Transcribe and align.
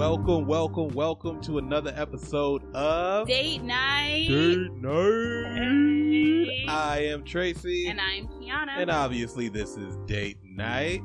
welcome, 0.00 0.46
welcome, 0.46 0.88
welcome 0.94 1.42
to 1.42 1.58
another 1.58 1.92
episode 1.94 2.62
of 2.74 3.28
Date 3.28 3.62
night. 3.62 4.28
Date 4.28 4.72
Night. 4.72 5.58
Hey. 5.58 6.64
I 6.66 7.00
am 7.12 7.22
Tracy, 7.22 7.86
and 7.86 8.00
I'm 8.00 8.26
Kiana. 8.28 8.78
and 8.78 8.90
obviously 8.90 9.50
this 9.50 9.76
is 9.76 9.98
Date 10.06 10.38
Night. 10.42 11.02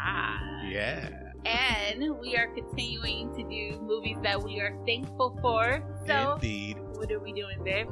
ah. 0.00 0.38
Yeah. 0.64 1.08
And 1.44 2.16
we 2.20 2.36
are 2.36 2.46
continuing 2.54 3.34
to 3.34 3.42
do 3.42 3.80
movies 3.82 4.18
that 4.22 4.40
we 4.40 4.60
are 4.60 4.78
thankful 4.86 5.36
for. 5.42 5.82
So, 6.06 6.34
Indeed. 6.34 6.78
what 6.92 7.10
are 7.10 7.18
we 7.18 7.32
doing, 7.32 7.64
babe? 7.64 7.88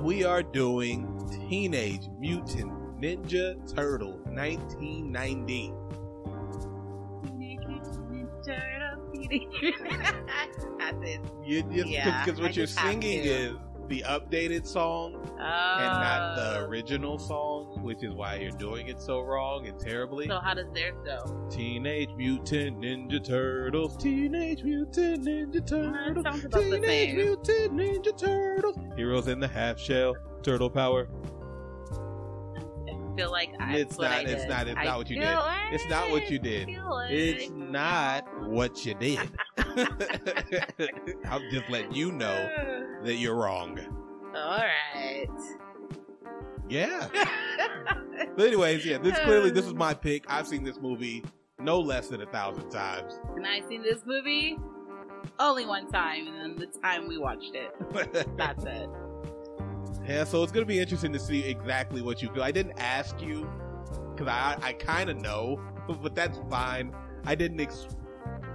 We 0.00 0.24
are 0.24 0.42
doing 0.42 1.28
Teenage 1.46 2.08
Mutant 2.18 2.72
Ninja 2.98 3.54
Turtle 3.74 4.18
1990. 4.32 5.74
Teenage 7.22 7.66
Mutant 7.68 8.10
Ninja 8.10 8.77
Turtles, 9.28 9.48
Teenage 9.50 10.26
Mutant- 10.26 10.78
That's. 10.78 11.20
You 11.44 11.62
just 11.62 11.88
Yeah, 11.88 12.24
because 12.24 12.40
I 12.40 12.42
what 12.42 12.56
you're 12.56 12.66
singing 12.66 13.20
is 13.24 13.54
the 13.88 14.02
updated 14.06 14.66
song 14.66 15.14
and 15.14 15.38
not 15.38 16.36
the 16.36 16.58
Oh. 16.60 16.66
original 16.66 17.18
song, 17.18 17.82
which 17.82 18.02
is 18.02 18.12
why 18.12 18.34
you're 18.36 18.50
doing 18.50 18.88
it 18.88 19.00
so 19.00 19.20
wrong 19.20 19.66
and 19.66 19.78
terribly. 19.80 20.26
So, 20.26 20.38
how 20.40 20.52
does 20.54 20.70
theirs 20.74 20.94
go? 21.04 21.46
Teenage 21.50 22.10
Mutant 22.16 22.80
Ninja 22.80 23.22
Turtles, 23.24 23.96
Teenage 23.96 24.62
Mutant 24.62 25.24
Ninja 25.24 25.66
Turtles, 25.66 26.46
Teenage. 26.52 27.14
Mutant 27.14 27.72
Ninja 27.74 28.16
Turtles, 28.18 28.76
Heroes 28.96 29.26
in 29.28 29.40
the 29.40 29.48
Half 29.48 29.78
Shell, 29.78 30.16
Turtle 30.42 30.68
Power. 30.70 31.08
Feel 33.18 33.30
like 33.32 33.50
I, 33.60 33.76
It's 33.76 33.98
not- 33.98 34.22
it's 34.24 34.42
did. 34.42 34.48
not- 34.48 34.68
it's 34.68 34.78
I 34.78 34.84
not 34.84 34.98
what 34.98 35.10
you 35.10 35.16
did. 35.20 35.34
like- 35.34 35.72
It's 35.72 35.88
not 35.88 36.10
what 36.10 36.30
you 36.30 36.38
did. 36.38 36.68
like- 36.88 37.10
It's 37.10 37.50
not 37.50 38.24
what 38.48 38.86
you 38.86 38.94
did. 38.94 39.18
I'll 41.26 41.40
just 41.50 41.68
let 41.70 41.94
you 41.94 42.12
know 42.12 42.48
that 43.04 43.14
you're 43.16 43.34
wrong. 43.34 43.78
All 44.34 44.58
right. 44.94 45.26
Yeah. 46.68 47.08
But 48.36 48.46
anyways, 48.48 48.84
yeah, 48.84 48.98
this 48.98 49.16
clearly 49.20 49.50
this 49.50 49.64
is 49.64 49.70
um, 49.72 49.78
my 49.78 49.94
pick. 49.94 50.24
I've 50.28 50.46
seen 50.46 50.64
this 50.64 50.80
movie 50.80 51.24
no 51.60 51.78
less 51.80 52.08
than 52.08 52.20
a 52.20 52.26
thousand 52.26 52.68
times. 52.68 53.20
and 53.36 53.46
I've 53.46 53.64
seen 53.68 53.82
this 53.82 54.02
movie 54.06 54.56
only 55.38 55.66
one 55.66 55.88
time, 55.90 56.26
and 56.26 56.36
then 56.36 56.56
the 56.56 56.66
time 56.80 57.06
we 57.08 57.16
watched 57.18 57.54
it. 57.54 57.70
That's 58.36 58.64
it. 58.64 58.88
Yeah, 60.08 60.24
so 60.24 60.42
it's 60.42 60.52
gonna 60.52 60.64
be 60.66 60.78
interesting 60.78 61.12
to 61.12 61.18
see 61.18 61.44
exactly 61.44 62.00
what 62.00 62.22
you 62.22 62.30
feel. 62.32 62.42
I 62.42 62.50
didn't 62.50 62.78
ask 62.78 63.20
you 63.20 63.48
because 64.12 64.26
I 64.28 64.56
I 64.62 64.72
kind 64.72 65.10
of 65.10 65.18
know, 65.18 65.60
but 65.86 66.14
that's 66.14 66.38
fine. 66.50 66.94
I 67.26 67.34
didn't 67.34 67.60
ex- 67.60 67.88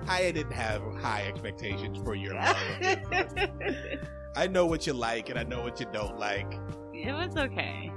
I 0.08 0.32
didn't 0.32 0.52
have 0.52 0.82
high 1.00 1.26
expectations 1.28 2.00
for 2.04 2.16
your. 2.16 2.34
I 4.36 4.48
know 4.48 4.66
what 4.66 4.88
you 4.88 4.94
like 4.94 5.30
and 5.30 5.38
I 5.38 5.44
know 5.44 5.62
what 5.62 5.80
you 5.80 5.86
don't 5.94 6.18
like. 6.18 6.52
it 6.94 7.12
was 7.14 7.36
okay. 7.38 7.92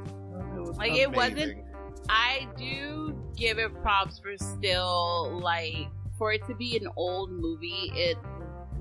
was 0.54 0.76
Like, 0.76 0.92
it 0.92 1.10
wasn't- 1.10 1.64
I 2.08 2.46
do 2.56 3.18
give 3.36 3.58
it 3.58 3.72
props 3.82 4.18
for 4.18 4.36
still 4.36 5.40
like 5.42 5.88
for 6.18 6.32
it 6.32 6.46
to 6.46 6.54
be 6.54 6.76
an 6.76 6.88
old 6.96 7.30
movie. 7.32 7.90
It 7.94 8.18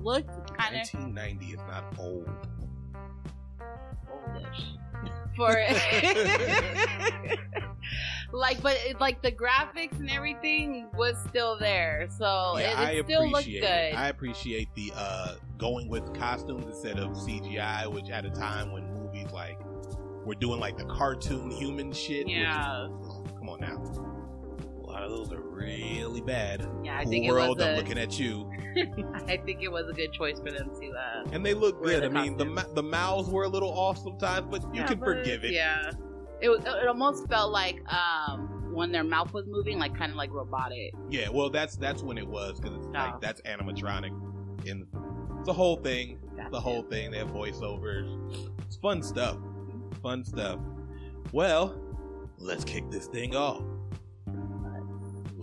looked 0.00 0.28
kind 0.56 0.76
of 0.76 0.82
1990 0.94 1.46
is 1.46 1.60
not 1.68 1.94
old. 1.98 2.28
Oldish 5.38 5.82
it. 5.92 7.38
like, 8.32 8.62
but 8.62 8.76
it, 8.84 9.00
like 9.00 9.22
the 9.22 9.32
graphics 9.32 9.98
and 9.98 10.10
everything 10.10 10.88
was 10.94 11.16
still 11.28 11.58
there, 11.58 12.08
so 12.10 12.56
yeah, 12.58 12.88
it, 12.88 12.98
it 12.98 13.04
still 13.06 13.30
looked 13.30 13.46
good. 13.46 13.94
I 13.94 14.08
appreciate 14.08 14.68
the 14.74 14.92
uh 14.94 15.34
going 15.58 15.88
with 15.88 16.12
costumes 16.14 16.66
instead 16.66 16.98
of 16.98 17.12
CGI, 17.12 17.92
which 17.92 18.10
at 18.10 18.24
a 18.24 18.30
time 18.30 18.72
when 18.72 18.92
movies 18.92 19.30
like 19.32 19.58
were 20.24 20.34
doing 20.34 20.60
like 20.60 20.76
the 20.76 20.84
cartoon 20.84 21.50
human 21.50 21.92
shit. 21.92 22.28
yeah, 22.28 22.88
come 23.38 23.48
on 23.48 23.60
now. 23.60 24.05
A 25.06 25.12
of 25.12 25.28
those 25.28 25.32
are 25.38 25.40
really 25.42 26.20
bad. 26.20 26.66
yeah. 26.84 26.98
I 26.98 27.04
think 27.04 27.28
world, 27.30 27.60
it 27.60 27.64
I'm 27.68 27.76
looking 27.76 27.98
at 27.98 28.18
you. 28.18 28.50
I 29.26 29.36
think 29.38 29.62
it 29.62 29.70
was 29.72 29.88
a 29.88 29.92
good 29.92 30.12
choice 30.12 30.38
for 30.38 30.50
them 30.50 30.70
to. 30.80 30.90
uh 30.90 31.24
And 31.32 31.44
they 31.44 31.54
look 31.54 31.82
good. 31.82 32.02
the 32.02 32.06
I 32.18 32.22
mean, 32.22 32.36
the 32.36 32.44
the 32.74 32.82
mouths 32.82 33.28
were 33.30 33.44
a 33.44 33.48
little 33.48 33.70
off 33.70 33.98
sometimes, 33.98 34.46
but 34.50 34.62
you 34.74 34.80
yeah, 34.80 34.86
can 34.86 34.98
but, 34.98 35.06
forgive 35.06 35.44
it. 35.44 35.52
Yeah, 35.52 35.90
it 36.40 36.48
was. 36.48 36.60
It 36.64 36.86
almost 36.88 37.26
felt 37.28 37.52
like 37.52 37.80
um 37.92 38.72
when 38.74 38.92
their 38.92 39.04
mouth 39.04 39.32
was 39.32 39.46
moving, 39.46 39.78
like 39.78 39.96
kind 39.96 40.10
of 40.10 40.16
like 40.18 40.30
robotic. 40.30 40.92
Yeah, 41.08 41.28
well, 41.30 41.48
that's 41.50 41.76
that's 41.76 42.02
when 42.02 42.18
it 42.18 42.26
was 42.26 42.60
because 42.60 42.76
it's 42.76 42.86
Oh. 42.88 42.90
like 42.92 43.20
that's 43.20 43.40
animatronic. 43.42 44.12
In 44.66 44.86
the 45.44 45.52
whole 45.52 45.76
thing, 45.76 46.18
That's 46.36 46.50
the 46.50 46.60
whole 46.60 46.80
it. 46.80 46.90
thing, 46.90 47.10
they 47.12 47.18
have 47.18 47.30
voiceovers. 47.30 48.50
It's 48.66 48.76
fun 48.76 49.02
stuff. 49.02 49.38
Fun 50.02 50.24
stuff. 50.24 50.58
Well, 51.32 51.80
let's 52.38 52.64
kick 52.64 52.90
this 52.90 53.06
thing 53.06 53.36
off. 53.36 53.62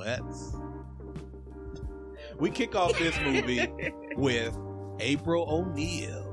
Let's. 0.03 0.53
We 2.39 2.49
kick 2.49 2.75
off 2.75 2.97
this 2.97 3.17
movie 3.21 3.67
with 4.15 4.57
April 4.99 5.45
O'Neil. 5.47 6.29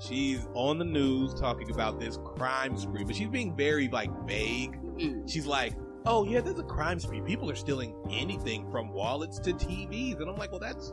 She's 0.00 0.46
on 0.54 0.78
the 0.78 0.84
news 0.84 1.32
talking 1.34 1.70
about 1.70 2.00
this 2.00 2.18
crime 2.36 2.76
spree, 2.76 3.04
but 3.04 3.14
she's 3.14 3.28
being 3.28 3.54
very 3.56 3.88
like 3.88 4.10
vague. 4.26 4.76
Mm. 4.96 5.30
She's 5.30 5.46
like, 5.46 5.74
"Oh 6.04 6.24
yeah, 6.24 6.40
there's 6.40 6.58
a 6.58 6.64
crime 6.64 6.98
spree. 6.98 7.20
People 7.20 7.50
are 7.50 7.54
stealing 7.54 7.94
anything 8.10 8.70
from 8.70 8.92
wallets 8.92 9.38
to 9.40 9.52
TVs," 9.52 10.20
and 10.20 10.28
I'm 10.28 10.36
like, 10.36 10.50
"Well, 10.50 10.60
that's 10.60 10.92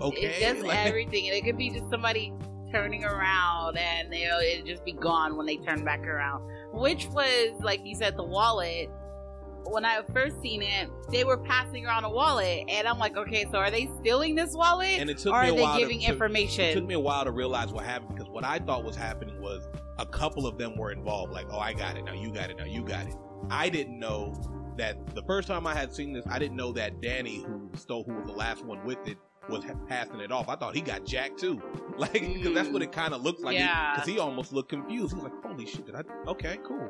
okay." 0.00 0.26
It's 0.26 0.38
just 0.40 0.60
Like- 0.66 0.86
everything, 0.86 1.26
and 1.28 1.36
it 1.36 1.44
could 1.44 1.58
be 1.58 1.70
just 1.70 1.90
somebody 1.90 2.32
turning 2.72 3.04
around, 3.04 3.76
and 3.76 4.14
you 4.14 4.28
know 4.28 4.38
it'd 4.38 4.66
just 4.66 4.84
be 4.84 4.92
gone 4.92 5.36
when 5.36 5.46
they 5.46 5.56
turn 5.56 5.84
back 5.84 6.06
around. 6.06 6.44
Which 6.72 7.08
was 7.08 7.60
like 7.60 7.80
you 7.84 7.96
said, 7.96 8.16
the 8.16 8.24
wallet. 8.24 8.88
When 9.64 9.84
I 9.84 10.00
first 10.12 10.40
seen 10.40 10.62
it, 10.62 10.88
they 11.10 11.24
were 11.24 11.36
passing 11.36 11.84
around 11.86 12.04
a 12.04 12.10
wallet, 12.10 12.64
and 12.68 12.86
I'm 12.86 12.98
like, 12.98 13.16
okay, 13.16 13.46
so 13.50 13.58
are 13.58 13.70
they 13.70 13.88
stealing 14.00 14.34
this 14.34 14.54
wallet, 14.54 14.98
and 14.98 15.10
it 15.10 15.18
took 15.18 15.34
or 15.34 15.42
me 15.42 15.48
a 15.48 15.52
they 15.54 15.60
while 15.60 15.74
to- 15.74 15.80
giving 15.80 16.00
to, 16.00 16.06
It 16.70 16.74
took 16.74 16.86
me 16.86 16.94
a 16.94 17.00
while 17.00 17.24
to 17.24 17.30
realize 17.30 17.72
what 17.72 17.84
happened 17.84 18.14
because 18.14 18.30
what 18.30 18.44
I 18.44 18.58
thought 18.58 18.84
was 18.84 18.96
happening 18.96 19.40
was 19.40 19.68
a 19.98 20.06
couple 20.06 20.46
of 20.46 20.58
them 20.58 20.76
were 20.76 20.92
involved. 20.92 21.32
Like, 21.32 21.46
oh, 21.50 21.58
I 21.58 21.72
got 21.72 21.96
it. 21.96 22.04
Now 22.04 22.14
you 22.14 22.32
got 22.32 22.50
it. 22.50 22.56
Now 22.56 22.64
you 22.64 22.82
got 22.82 23.06
it. 23.06 23.14
I 23.50 23.68
didn't 23.68 23.98
know 23.98 24.34
that 24.76 25.14
the 25.14 25.22
first 25.22 25.48
time 25.48 25.66
I 25.66 25.74
had 25.74 25.92
seen 25.92 26.12
this, 26.12 26.24
I 26.28 26.38
didn't 26.38 26.56
know 26.56 26.72
that 26.72 27.00
Danny, 27.00 27.42
who 27.42 27.70
stole, 27.76 28.04
who 28.04 28.14
was 28.14 28.26
the 28.26 28.32
last 28.32 28.64
one 28.64 28.84
with 28.84 29.06
it, 29.06 29.18
was 29.48 29.64
ha- 29.64 29.74
passing 29.88 30.20
it 30.20 30.30
off. 30.30 30.48
I 30.48 30.56
thought 30.56 30.74
he 30.74 30.80
got 30.80 31.04
jacked 31.04 31.38
too. 31.38 31.60
Like, 31.98 32.12
because 32.12 32.54
that's 32.54 32.68
what 32.68 32.80
it 32.80 32.90
mm, 32.90 32.92
kind 32.92 33.12
of 33.12 33.24
looked 33.24 33.40
like. 33.40 33.58
Yeah. 33.58 33.94
Because 33.96 34.08
he, 34.08 34.20
almost 34.20 34.52
looked 34.52 34.68
confused. 34.68 35.14
He 35.14 35.20
was 35.20 35.24
like, 35.24 35.44
holy 35.44 35.66
shit. 35.66 35.84
Did 35.84 35.96
I? 35.96 36.02
Okay, 36.28 36.60
cool. 36.64 36.88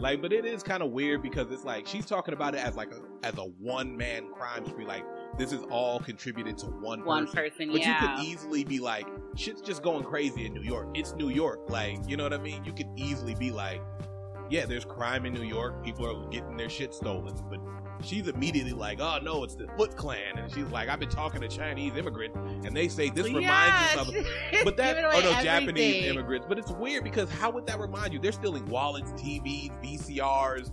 Like, 0.00 0.20
but 0.20 0.32
it 0.32 0.44
is 0.44 0.62
kind 0.62 0.82
of 0.82 0.90
weird 0.90 1.22
because 1.22 1.50
it's 1.50 1.64
like 1.64 1.86
she's 1.86 2.04
talking 2.06 2.34
about 2.34 2.54
it 2.54 2.58
as 2.64 2.74
like 2.76 2.90
a 2.92 3.00
as 3.26 3.38
a 3.38 3.44
one 3.44 3.96
man 3.96 4.26
crime 4.34 4.66
spree. 4.66 4.84
Like 4.84 5.04
this 5.38 5.52
is 5.52 5.62
all 5.70 6.00
contributed 6.00 6.58
to 6.58 6.66
one 6.66 7.04
One 7.04 7.26
person. 7.26 7.36
person, 7.50 7.72
But 7.72 7.80
yeah. 7.80 8.00
you 8.00 8.16
could 8.16 8.26
easily 8.26 8.64
be 8.64 8.80
like, 8.80 9.06
shit's 9.36 9.60
just 9.60 9.82
going 9.82 10.04
crazy 10.04 10.46
in 10.46 10.54
New 10.54 10.62
York. 10.62 10.88
It's 10.94 11.14
New 11.14 11.28
York. 11.30 11.68
Like, 11.68 11.98
you 12.08 12.16
know 12.16 12.24
what 12.24 12.32
I 12.34 12.38
mean? 12.38 12.64
You 12.64 12.72
could 12.72 12.88
easily 12.96 13.34
be 13.34 13.50
like, 13.50 13.80
yeah, 14.50 14.66
there's 14.66 14.84
crime 14.84 15.26
in 15.26 15.32
New 15.32 15.42
York. 15.42 15.82
People 15.84 16.06
are 16.06 16.28
getting 16.30 16.56
their 16.56 16.68
shit 16.68 16.92
stolen. 16.94 17.34
But 17.48 17.60
she's 18.04 18.28
immediately 18.28 18.72
like, 18.72 19.00
oh 19.00 19.18
no, 19.22 19.44
it's 19.44 19.54
the 19.54 19.66
Foot 19.76 19.96
Clan. 19.96 20.38
And 20.38 20.52
she's 20.52 20.66
like, 20.66 20.88
I've 20.88 21.00
been 21.00 21.08
talking 21.08 21.40
to 21.40 21.48
Chinese 21.48 21.96
immigrants 21.96 22.36
and 22.66 22.76
they 22.76 22.88
say 22.88 23.10
this 23.10 23.26
reminds 23.26 23.46
yeah, 23.46 23.94
us 23.98 24.08
of. 24.08 24.14
But 24.64 24.76
that, 24.78 24.96
oh 25.04 25.20
no, 25.20 25.42
Japanese 25.42 26.06
immigrants. 26.06 26.46
But 26.48 26.58
it's 26.58 26.70
weird 26.70 27.04
because 27.04 27.30
how 27.30 27.50
would 27.50 27.66
that 27.66 27.78
remind 27.78 28.12
you? 28.12 28.18
They're 28.18 28.32
stealing 28.32 28.66
wallets, 28.66 29.12
TVs, 29.12 29.70
VCRs. 29.82 30.72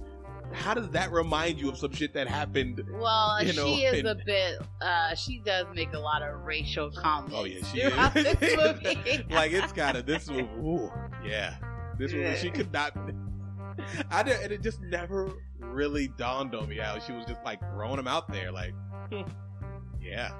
How 0.54 0.74
does 0.74 0.90
that 0.90 1.12
remind 1.12 1.62
you 1.62 1.70
of 1.70 1.78
some 1.78 1.94
shit 1.94 2.14
that 2.14 2.28
happened? 2.28 2.84
Well, 2.92 3.44
you 3.44 3.54
know, 3.54 3.66
she 3.66 3.84
is 3.84 4.00
and- 4.00 4.08
a 4.10 4.16
bit. 4.16 4.60
uh 4.82 5.16
She 5.16 5.42
does 5.46 5.66
make 5.74 5.94
a 5.94 6.00
lot 6.00 6.22
of 6.22 6.42
racial 6.44 6.92
comments. 6.92 7.34
Oh 7.36 7.46
yeah, 7.46 7.64
she 7.66 7.82
throughout 7.82 8.18
is. 8.18 8.38
this 8.38 8.58
movie. 8.58 9.26
like 9.30 9.52
it's 9.52 9.72
kind 9.72 9.98
of 9.98 10.06
this 10.06 10.30
movie. 10.30 10.50
Ooh, 10.60 10.92
yeah, 11.26 11.56
this 11.98 12.12
movie. 12.14 12.36
She 12.36 12.50
could 12.50 12.72
not. 12.74 12.96
I 14.10 14.24
did, 14.24 14.40
and 14.42 14.52
it 14.52 14.62
just 14.62 14.82
never 14.82 15.32
really 15.62 16.08
dawned 16.10 16.56
on 16.56 16.68
me 16.68 16.78
how 16.78 17.00
she 17.00 17.12
was 17.14 17.26
just 17.26 17.44
like 17.44 17.60
throwing 17.72 18.00
him 18.00 18.08
out 18.08 18.32
there, 18.32 18.52
like, 18.52 18.74
yeah, 20.02 20.32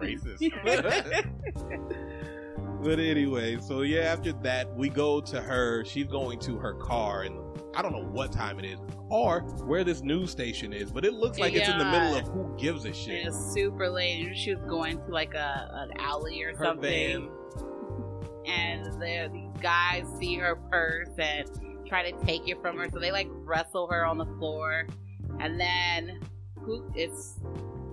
racist. 0.00 0.38
but 2.82 2.98
anyway, 2.98 3.58
so 3.60 3.82
yeah, 3.82 4.00
after 4.00 4.32
that, 4.32 4.74
we 4.74 4.88
go 4.88 5.20
to 5.20 5.40
her. 5.40 5.84
She's 5.84 6.06
going 6.06 6.38
to 6.40 6.56
her 6.58 6.74
car, 6.74 7.22
and 7.22 7.38
I 7.74 7.82
don't 7.82 7.92
know 7.92 8.04
what 8.04 8.32
time 8.32 8.58
it 8.58 8.64
is 8.64 8.78
or 9.08 9.40
where 9.66 9.84
this 9.84 10.02
news 10.02 10.30
station 10.30 10.72
is, 10.72 10.90
but 10.90 11.04
it 11.04 11.14
looks 11.14 11.38
like 11.38 11.54
it's 11.54 11.68
in 11.68 11.78
the 11.78 11.84
middle 11.84 12.14
of 12.16 12.26
who 12.28 12.54
gives 12.58 12.84
a 12.84 12.92
shit. 12.92 13.26
It's 13.26 13.52
super 13.52 13.88
late. 13.88 14.36
She 14.36 14.54
was 14.54 14.64
going 14.64 14.98
to 14.98 15.10
like 15.10 15.34
a 15.34 15.68
an 15.72 15.92
alley 16.00 16.42
or 16.42 16.56
Her 16.56 16.64
something, 16.64 17.30
van. 18.46 18.52
and 18.52 19.02
there 19.02 19.28
these 19.28 19.50
guys 19.60 20.04
see 20.18 20.36
her 20.36 20.56
purse 20.56 21.08
and 21.18 21.48
try 21.88 22.10
to 22.10 22.24
take 22.24 22.48
it 22.48 22.60
from 22.60 22.76
her. 22.78 22.88
So 22.90 22.98
they 22.98 23.10
like 23.10 23.28
wrestle 23.30 23.88
her 23.90 24.04
on 24.04 24.18
the 24.18 24.26
floor, 24.38 24.86
and 25.40 25.58
then 25.60 26.20
who 26.58 26.90
it's 26.94 27.38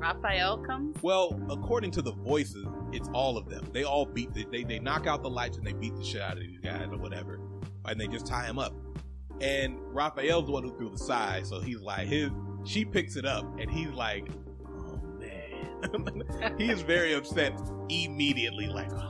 Raphael 0.04 0.58
comes. 0.58 1.02
Well, 1.02 1.40
according 1.50 1.92
to 1.92 2.02
the 2.02 2.12
voices, 2.12 2.68
it's 2.92 3.10
all 3.14 3.38
of 3.38 3.48
them. 3.48 3.70
They 3.72 3.84
all 3.84 4.06
beat 4.06 4.34
the, 4.34 4.46
they 4.52 4.64
they 4.64 4.80
knock 4.80 5.08
out 5.08 5.24
the 5.24 5.30
lights 5.30 5.58
and 5.58 5.66
they 5.66 5.74
beat 5.74 5.96
the 5.96 6.04
shit 6.04 6.22
out 6.22 6.34
of 6.34 6.40
these 6.40 6.60
guys 6.60 6.88
or 6.92 6.98
whatever, 6.98 7.40
and 7.86 8.00
they 8.00 8.08
just 8.08 8.26
tie 8.26 8.46
him 8.46 8.60
up. 8.60 8.74
And 9.42 9.78
Raphael's 9.80 10.46
the 10.46 10.52
one 10.52 10.64
who 10.64 10.76
threw 10.78 10.90
the 10.90 10.98
sai, 10.98 11.44
so 11.44 11.60
he's 11.60 11.82
like 11.82 12.08
his. 12.08 12.32
She 12.66 12.86
picks 12.86 13.16
it 13.16 13.26
up 13.26 13.46
and 13.60 13.70
he's 13.70 13.92
like, 13.92 14.28
"Oh 14.68 15.00
man," 15.20 16.56
he 16.58 16.70
is 16.70 16.82
very 16.82 17.14
upset 17.14 17.60
immediately. 17.90 18.68
Like, 18.68 18.92
oh. 18.94 19.10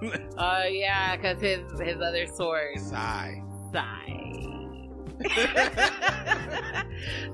Oh 0.38 0.64
yeah, 0.64 1.16
because 1.16 1.40
his 1.40 1.60
his 1.80 2.00
other 2.00 2.26
sword 2.26 2.78
sai. 2.78 3.42
Not 3.74 3.98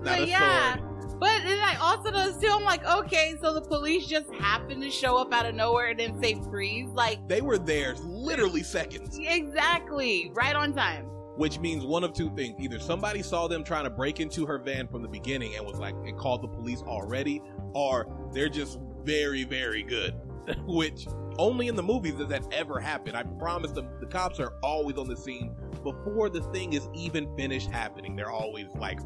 but 0.03 0.21
a 0.21 0.27
yeah, 0.27 0.77
sword. 0.77 1.19
but 1.21 1.43
then 1.45 1.59
I 1.61 1.77
also 1.81 2.11
noticed 2.11 2.41
too. 2.43 2.49
I'm 2.51 2.65
like, 2.65 2.85
okay, 2.85 3.35
so 3.41 3.55
the 3.55 3.61
police 3.63 4.07
just 4.07 4.31
happened 4.35 4.83
to 4.83 4.91
show 4.91 5.17
up 5.17 5.33
out 5.33 5.47
of 5.47 5.55
nowhere 5.55 5.89
and 5.89 5.99
then 6.01 6.21
say 6.23 6.39
freeze. 6.51 6.89
Like, 6.91 7.27
They 7.29 7.41
were 7.41 7.59
there 7.59 7.95
literally 7.97 8.63
seconds. 8.63 9.19
exactly, 9.21 10.31
right 10.35 10.55
on 10.57 10.73
time. 10.75 11.07
which 11.37 11.59
means 11.59 11.85
one 11.87 12.05
of 12.05 12.13
two 12.13 12.31
things 12.35 12.55
either 12.61 12.79
somebody 12.79 13.23
saw 13.23 13.49
them 13.49 13.65
trying 13.65 13.85
to 13.85 13.91
break 13.91 14.21
into 14.21 14.45
her 14.47 14.59
van 14.59 14.87
from 14.89 15.01
the 15.03 15.09
beginning 15.09 15.55
and 15.57 15.65
was 15.67 15.79
like 15.79 15.95
and 16.07 16.19
called 16.19 16.43
the 16.43 16.49
police 16.49 16.83
already 16.83 17.41
or 17.73 18.07
they're 18.35 18.49
just 18.49 18.79
very 19.05 19.45
very 19.45 19.83
good 19.83 20.15
which 20.67 21.07
only 21.39 21.69
in 21.69 21.77
the 21.77 21.83
movies 21.83 22.13
does 22.15 22.29
that 22.29 22.43
ever 22.53 22.79
happen 22.81 23.15
i 23.15 23.23
promise 23.23 23.71
them 23.71 23.89
the 24.01 24.07
cops 24.07 24.39
are 24.41 24.55
always 24.63 24.99
on 24.99 25.09
the 25.09 25.17
scene 25.17 25.55
before 25.83 26.29
the 26.29 26.43
thing 26.53 26.73
is 26.73 26.89
even 26.95 27.35
finished 27.37 27.71
happening. 27.71 28.17
They're 28.17 28.31
always 28.31 28.69
like 28.77 29.01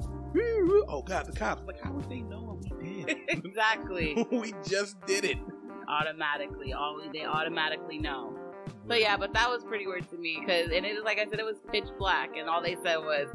oh 0.89 1.03
god 1.07 1.27
the 1.27 1.33
cops. 1.33 1.63
Like 1.67 1.81
how 1.81 1.93
would 1.93 2.09
they 2.09 2.21
know 2.21 2.43
what 2.43 2.59
we 2.81 3.05
did? 3.05 3.17
Exactly, 3.29 4.27
we 4.31 4.55
just 4.67 5.01
did 5.07 5.25
it. 5.25 5.39
Automatically. 5.89 6.73
All 6.73 7.01
they 7.13 7.25
automatically 7.25 7.99
know. 7.99 8.37
So 8.89 8.95
yeah, 8.95 9.17
but 9.17 9.33
that 9.35 9.49
was 9.49 9.65
pretty 9.65 9.87
weird 9.87 10.09
to 10.11 10.17
me 10.17 10.39
because, 10.41 10.71
and 10.71 10.85
it 10.85 10.95
was 10.95 11.05
like 11.05 11.19
I 11.19 11.25
said, 11.25 11.39
it 11.39 11.45
was 11.45 11.61
pitch 11.71 11.89
black, 11.99 12.37
and 12.37 12.49
all 12.49 12.63
they 12.63 12.77
said 12.83 12.97
was 12.97 13.29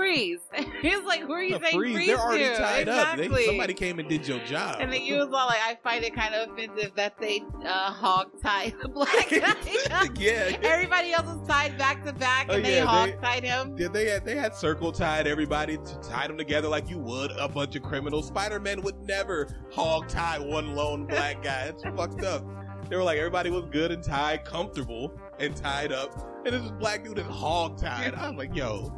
freeze. 0.00 0.38
He's 0.82 1.02
like, 1.04 1.20
"Who 1.20 1.32
are 1.32 1.42
you 1.42 1.58
saying 1.62 1.74
freeze, 1.76 1.94
freeze 1.94 2.06
they're 2.08 2.18
already 2.18 2.44
to?" 2.44 2.56
tied 2.56 2.88
up 2.88 3.14
exactly. 3.14 3.28
they, 3.28 3.46
somebody 3.46 3.74
came 3.74 3.98
and 3.98 4.08
did 4.08 4.26
your 4.26 4.38
job 4.40 4.76
And 4.80 4.92
then 4.92 5.02
you 5.02 5.16
was 5.16 5.26
all 5.26 5.46
like, 5.46 5.60
I 5.62 5.78
find 5.82 6.02
it 6.04 6.14
kind 6.14 6.34
of 6.34 6.50
offensive 6.50 6.92
that 6.96 7.14
they 7.20 7.42
uh, 7.64 7.92
hog 7.92 8.30
tied 8.42 8.74
the 8.82 8.88
black 8.88 9.28
guy. 9.30 10.08
yeah 10.18 10.56
Everybody 10.62 11.12
else 11.12 11.26
was 11.26 11.46
tied 11.46 11.76
back 11.76 12.04
to 12.06 12.12
back, 12.14 12.48
and 12.48 12.58
Oh, 12.58 12.60
they 12.62 12.76
yeah, 12.76 12.84
hog 12.84 13.10
tied 13.22 13.44
him. 13.44 13.76
Did 13.76 13.92
they 13.92 14.06
had 14.08 14.24
they 14.24 14.36
had 14.36 14.54
circle 14.54 14.90
tied 14.92 15.26
everybody 15.26 15.76
to 15.76 15.98
tie 16.02 16.26
them 16.26 16.38
together 16.38 16.68
like 16.68 16.88
you 16.88 16.98
would 16.98 17.30
a 17.32 17.48
bunch 17.48 17.76
of 17.76 17.82
criminals. 17.82 18.28
Spider 18.28 18.58
Man 18.58 18.80
would 18.82 18.98
never 19.06 19.48
hog 19.70 20.08
tie 20.08 20.38
one 20.38 20.74
lone 20.74 21.06
black 21.06 21.42
guy. 21.42 21.64
It's 21.64 21.82
fucked 21.82 22.24
up. 22.24 22.44
They 22.88 22.96
were 22.96 23.02
like 23.04 23.18
everybody 23.18 23.50
was 23.50 23.66
good 23.70 23.92
and 23.92 24.02
tied, 24.02 24.44
comfortable 24.44 25.12
and 25.38 25.54
tied 25.54 25.92
up, 25.92 26.42
and 26.44 26.54
this 26.54 26.70
black 26.72 27.04
dude 27.04 27.18
is 27.18 27.26
hog 27.26 27.78
tied. 27.78 28.14
I 28.14 28.28
was 28.30 28.38
like, 28.38 28.54
yo, 28.56 28.92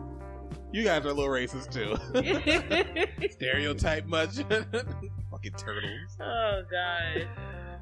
you 0.72 0.84
guys 0.84 1.04
are 1.04 1.10
a 1.10 1.12
little 1.12 1.32
racist 1.32 1.72
too. 1.72 3.28
Stereotype 3.30 4.06
much? 4.06 4.36
Fucking 5.30 5.52
turtles. 5.56 6.16
oh 6.20 6.62
god. 6.70 7.28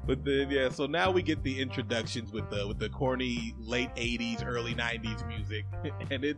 But 0.05 0.25
then 0.25 0.49
yeah, 0.49 0.69
so 0.69 0.87
now 0.87 1.11
we 1.11 1.21
get 1.21 1.43
the 1.43 1.59
introductions 1.59 2.31
with 2.31 2.49
the 2.49 2.67
with 2.67 2.79
the 2.79 2.89
corny 2.89 3.53
late 3.59 3.93
'80s, 3.95 4.45
early 4.45 4.73
'90s 4.73 5.27
music, 5.27 5.65
and 6.11 6.25
it 6.25 6.37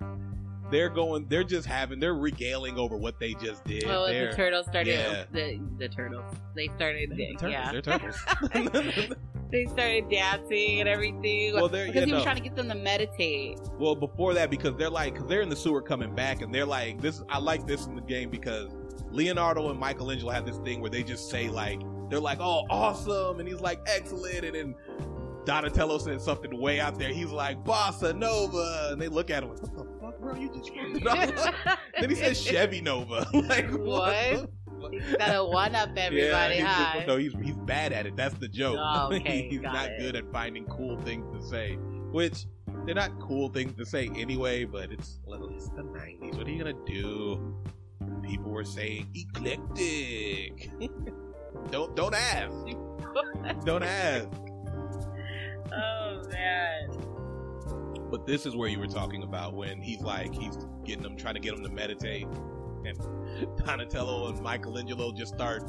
they're 0.73 0.89
going, 0.89 1.27
they're 1.27 1.43
just 1.43 1.67
having, 1.67 1.99
they're 1.99 2.15
regaling 2.15 2.77
over 2.77 2.97
what 2.97 3.19
they 3.19 3.33
just 3.35 3.63
did. 3.63 3.85
Oh, 3.85 4.07
they're, 4.07 4.31
the 4.31 4.35
turtles 4.35 4.65
started. 4.65 4.95
Yeah. 4.95 5.25
The 5.31 5.59
the 5.77 5.87
turtles. 5.87 6.33
They 6.55 6.67
started. 6.69 7.11
they're 7.15 7.33
turtles. 7.33 7.51
yeah. 7.51 7.71
They're 7.71 7.81
turtles. 7.81 9.15
They 9.53 9.65
started 9.65 10.09
dancing 10.09 10.79
and 10.79 10.89
everything. 10.89 11.53
Well, 11.53 11.69
they're- 11.69 11.85
because 11.85 12.05
he 12.05 12.11
was 12.13 12.23
trying 12.23 12.37
to 12.37 12.41
get 12.41 12.55
them 12.55 12.69
to 12.69 12.75
meditate. 12.75 13.59
well, 13.77 13.93
before 13.93 14.33
that, 14.33 14.49
because 14.49 14.75
they're 14.77 14.89
like, 14.89 15.13
because 15.13 15.29
they're 15.29 15.41
in 15.41 15.49
the 15.49 15.55
sewer 15.55 15.79
coming 15.79 16.15
back, 16.15 16.41
and 16.41 16.51
they're 16.53 16.65
like, 16.65 16.99
this. 16.99 17.21
I 17.29 17.37
like 17.37 17.67
this 17.67 17.85
in 17.85 17.93
the 17.93 18.01
game 18.01 18.31
because 18.31 18.71
Leonardo 19.11 19.69
and 19.69 19.79
Michelangelo 19.79 20.31
have 20.31 20.47
this 20.47 20.57
thing 20.57 20.81
where 20.81 20.89
they 20.89 21.03
just 21.03 21.29
say 21.29 21.49
like, 21.49 21.79
they're 22.09 22.19
like, 22.19 22.39
oh, 22.41 22.65
awesome, 22.71 23.39
and 23.39 23.47
he's 23.47 23.61
like, 23.61 23.79
excellent, 23.85 24.43
and 24.43 24.55
then 24.55 24.75
Donatello 25.45 25.99
said 25.99 26.19
something 26.19 26.59
way 26.59 26.79
out 26.79 26.97
there. 26.97 27.09
He's 27.09 27.29
like, 27.29 27.63
bossa 27.63 28.17
nova, 28.17 28.89
and 28.91 28.99
they 28.99 29.07
look 29.07 29.29
at 29.29 29.43
him 29.43 29.49
like, 29.49 29.61
what 29.61 29.75
the 29.75 29.83
fuck, 30.03 30.19
bro? 30.19 30.35
You 30.35 30.49
just 30.53 30.65
screwed 30.67 30.97
it 30.97 31.07
up. 31.07 31.79
then 31.99 32.09
he 32.09 32.15
says 32.15 32.41
Chevy 32.41 32.81
Nova. 32.81 33.25
like 33.33 33.69
What? 33.71 34.49
what? 34.65 34.93
He's 34.93 35.15
gotta 35.17 35.43
one 35.45 35.75
up 35.75 35.89
everybody. 35.95 36.55
he's, 36.55 36.63
huh? 36.65 36.93
just- 36.95 37.07
no, 37.07 37.15
he's 37.17 37.33
he's 37.41 37.55
bad 37.55 37.93
at 37.93 38.05
it. 38.05 38.15
That's 38.17 38.35
the 38.35 38.47
joke. 38.49 38.77
Oh, 38.79 39.09
okay, 39.13 39.47
he's 39.49 39.61
got 39.61 39.73
not 39.73 39.89
it. 39.91 39.99
good 39.99 40.15
at 40.15 40.29
finding 40.31 40.65
cool 40.65 40.99
things 41.01 41.25
to 41.33 41.47
say, 41.47 41.75
which 42.11 42.45
they're 42.85 42.95
not 42.95 43.17
cool 43.19 43.47
things 43.49 43.73
to 43.77 43.85
say 43.85 44.09
anyway. 44.15 44.65
But 44.65 44.91
it's 44.91 45.19
it's 45.51 45.69
the 45.69 45.83
'90s. 45.83 46.35
What 46.37 46.47
are 46.47 46.51
you 46.51 46.57
gonna 46.63 46.85
do? 46.85 47.55
People 48.23 48.51
were 48.51 48.65
saying 48.65 49.07
eclectic. 49.15 50.69
don't 51.71 51.95
don't 51.95 52.13
ask. 52.13 52.53
don't 53.65 53.83
ask. 53.83 54.27
Oh 55.71 56.21
man. 56.29 56.89
But 58.13 58.27
this 58.27 58.45
is 58.45 58.55
where 58.55 58.69
you 58.69 58.77
were 58.77 58.85
talking 58.85 59.23
about 59.23 59.55
when 59.55 59.81
he's 59.81 60.01
like 60.01 60.35
he's 60.35 60.55
getting 60.85 61.01
them 61.01 61.17
trying 61.17 61.33
to 61.33 61.39
get 61.39 61.55
them 61.55 61.63
to 61.63 61.71
meditate, 61.71 62.27
and 62.85 62.95
Donatello 63.65 64.27
and 64.29 64.39
Michelangelo 64.39 65.11
just 65.11 65.33
start 65.33 65.63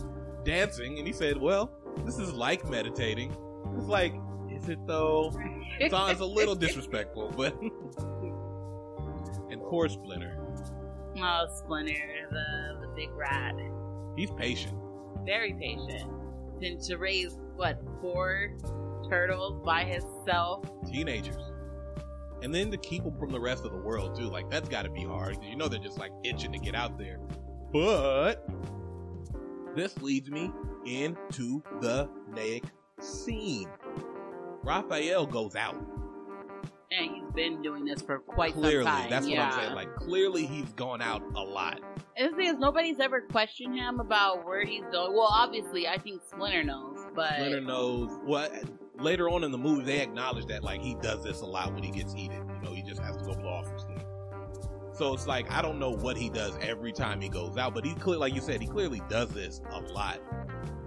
dancing, 0.44 0.98
and 0.98 1.06
he 1.06 1.12
said, 1.14 1.38
"Well, 1.38 1.70
this 2.04 2.18
is 2.18 2.34
like 2.34 2.68
meditating." 2.68 3.34
It's 3.78 3.86
like, 3.86 4.12
is 4.50 4.68
it 4.68 4.78
though? 4.86 5.32
It's, 5.80 5.94
it's 5.94 6.20
a 6.20 6.24
little 6.26 6.54
disrespectful, 6.54 7.32
but. 7.34 7.58
and 9.50 9.62
poor 9.62 9.88
Splinter, 9.88 10.36
Oh, 11.16 11.46
Splinter, 11.64 12.28
the 12.30 12.76
the 12.82 12.88
big 12.94 13.10
rat, 13.12 13.54
he's 14.18 14.30
patient. 14.32 14.76
very 15.24 15.54
patient. 15.54 16.10
Then 16.60 16.78
to 16.80 16.98
raise 16.98 17.38
what 17.56 17.80
four 18.02 18.50
turtles 19.08 19.64
by 19.64 19.84
himself. 19.84 20.70
Teenagers. 20.92 21.38
And 22.44 22.54
then 22.54 22.70
to 22.72 22.76
keep 22.76 23.02
them 23.02 23.16
from 23.18 23.32
the 23.32 23.40
rest 23.40 23.64
of 23.64 23.72
the 23.72 23.78
world 23.78 24.14
too, 24.14 24.28
like 24.28 24.50
that's 24.50 24.68
got 24.68 24.82
to 24.82 24.90
be 24.90 25.02
hard 25.02 25.30
because 25.30 25.48
you 25.48 25.56
know 25.56 25.66
they're 25.66 25.80
just 25.80 25.98
like 25.98 26.12
itching 26.24 26.52
to 26.52 26.58
get 26.58 26.74
out 26.74 26.98
there. 26.98 27.18
But 27.72 28.46
this 29.74 29.96
leads 30.02 30.30
me 30.30 30.52
into 30.84 31.62
the 31.80 32.06
next 32.34 32.70
scene. 33.00 33.70
Raphael 34.62 35.26
goes 35.26 35.56
out. 35.56 35.74
And 36.92 37.10
he's 37.12 37.32
been 37.34 37.62
doing 37.62 37.86
this 37.86 38.02
for 38.02 38.18
quite 38.18 38.52
Clearly, 38.52 38.84
some 38.84 38.94
time. 38.94 39.10
that's 39.10 39.26
yeah. 39.26 39.48
what 39.48 39.54
I'm 39.54 39.60
saying. 39.60 39.74
Like 39.74 39.96
clearly, 39.96 40.44
he's 40.44 40.70
gone 40.74 41.00
out 41.00 41.22
a 41.34 41.42
lot. 41.42 41.80
And 42.18 42.30
the 42.30 42.36
thing 42.36 42.46
is, 42.48 42.58
nobody's 42.58 43.00
ever 43.00 43.22
questioned 43.22 43.74
him 43.74 44.00
about 44.00 44.44
where 44.44 44.66
he's 44.66 44.84
going. 44.92 45.14
Well, 45.14 45.28
obviously, 45.30 45.88
I 45.88 45.96
think 45.96 46.20
Splinter 46.30 46.62
knows, 46.62 46.98
but 47.16 47.32
Splinter 47.36 47.62
knows 47.62 48.10
what. 48.22 48.52
Later 48.96 49.28
on 49.28 49.42
in 49.44 49.50
the 49.50 49.58
movie, 49.58 49.84
they 49.84 50.00
acknowledge 50.00 50.46
that 50.46 50.62
like 50.62 50.80
he 50.80 50.94
does 50.96 51.22
this 51.24 51.40
a 51.40 51.46
lot 51.46 51.74
when 51.74 51.82
he 51.82 51.90
gets 51.90 52.12
heated. 52.12 52.38
You 52.38 52.68
know, 52.68 52.74
he 52.74 52.82
just 52.82 53.00
has 53.02 53.16
to 53.16 53.24
go 53.24 53.34
blow 53.34 53.50
off 53.50 53.66
some 53.66 53.78
steam. 53.78 54.00
So 54.92 55.12
it's 55.12 55.26
like 55.26 55.50
I 55.50 55.60
don't 55.62 55.78
know 55.80 55.90
what 55.90 56.16
he 56.16 56.30
does 56.30 56.56
every 56.60 56.92
time 56.92 57.20
he 57.20 57.28
goes 57.28 57.56
out, 57.56 57.74
but 57.74 57.84
he 57.84 57.94
clear, 57.94 58.16
like 58.18 58.34
you 58.34 58.40
said, 58.40 58.60
he 58.60 58.68
clearly 58.68 59.02
does 59.08 59.30
this 59.30 59.60
a 59.70 59.80
lot. 59.80 60.20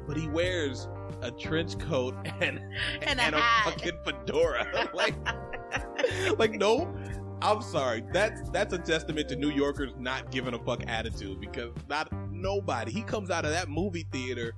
But 0.07 0.15
he 0.15 0.29
wears 0.29 0.87
a 1.21 1.31
trench 1.31 1.77
coat 1.79 2.15
and 2.41 2.59
And 3.01 3.19
a 3.19 3.23
and 3.23 3.35
a 3.35 3.39
hat. 3.41 3.65
fucking 3.73 3.99
fedora. 4.05 4.89
like, 4.93 5.15
like 6.39 6.53
no. 6.53 6.93
I'm 7.39 7.61
sorry. 7.61 8.03
That's 8.13 8.49
that's 8.49 8.73
a 8.73 8.79
testament 8.79 9.29
to 9.29 9.35
New 9.35 9.51
Yorkers 9.51 9.91
not 9.99 10.31
giving 10.31 10.55
a 10.55 10.59
fuck 10.59 10.81
attitude 10.87 11.39
because 11.39 11.71
not 11.87 12.11
nobody. 12.31 12.91
He 12.91 13.03
comes 13.03 13.29
out 13.29 13.45
of 13.45 13.51
that 13.51 13.69
movie 13.69 14.07
theater 14.11 14.53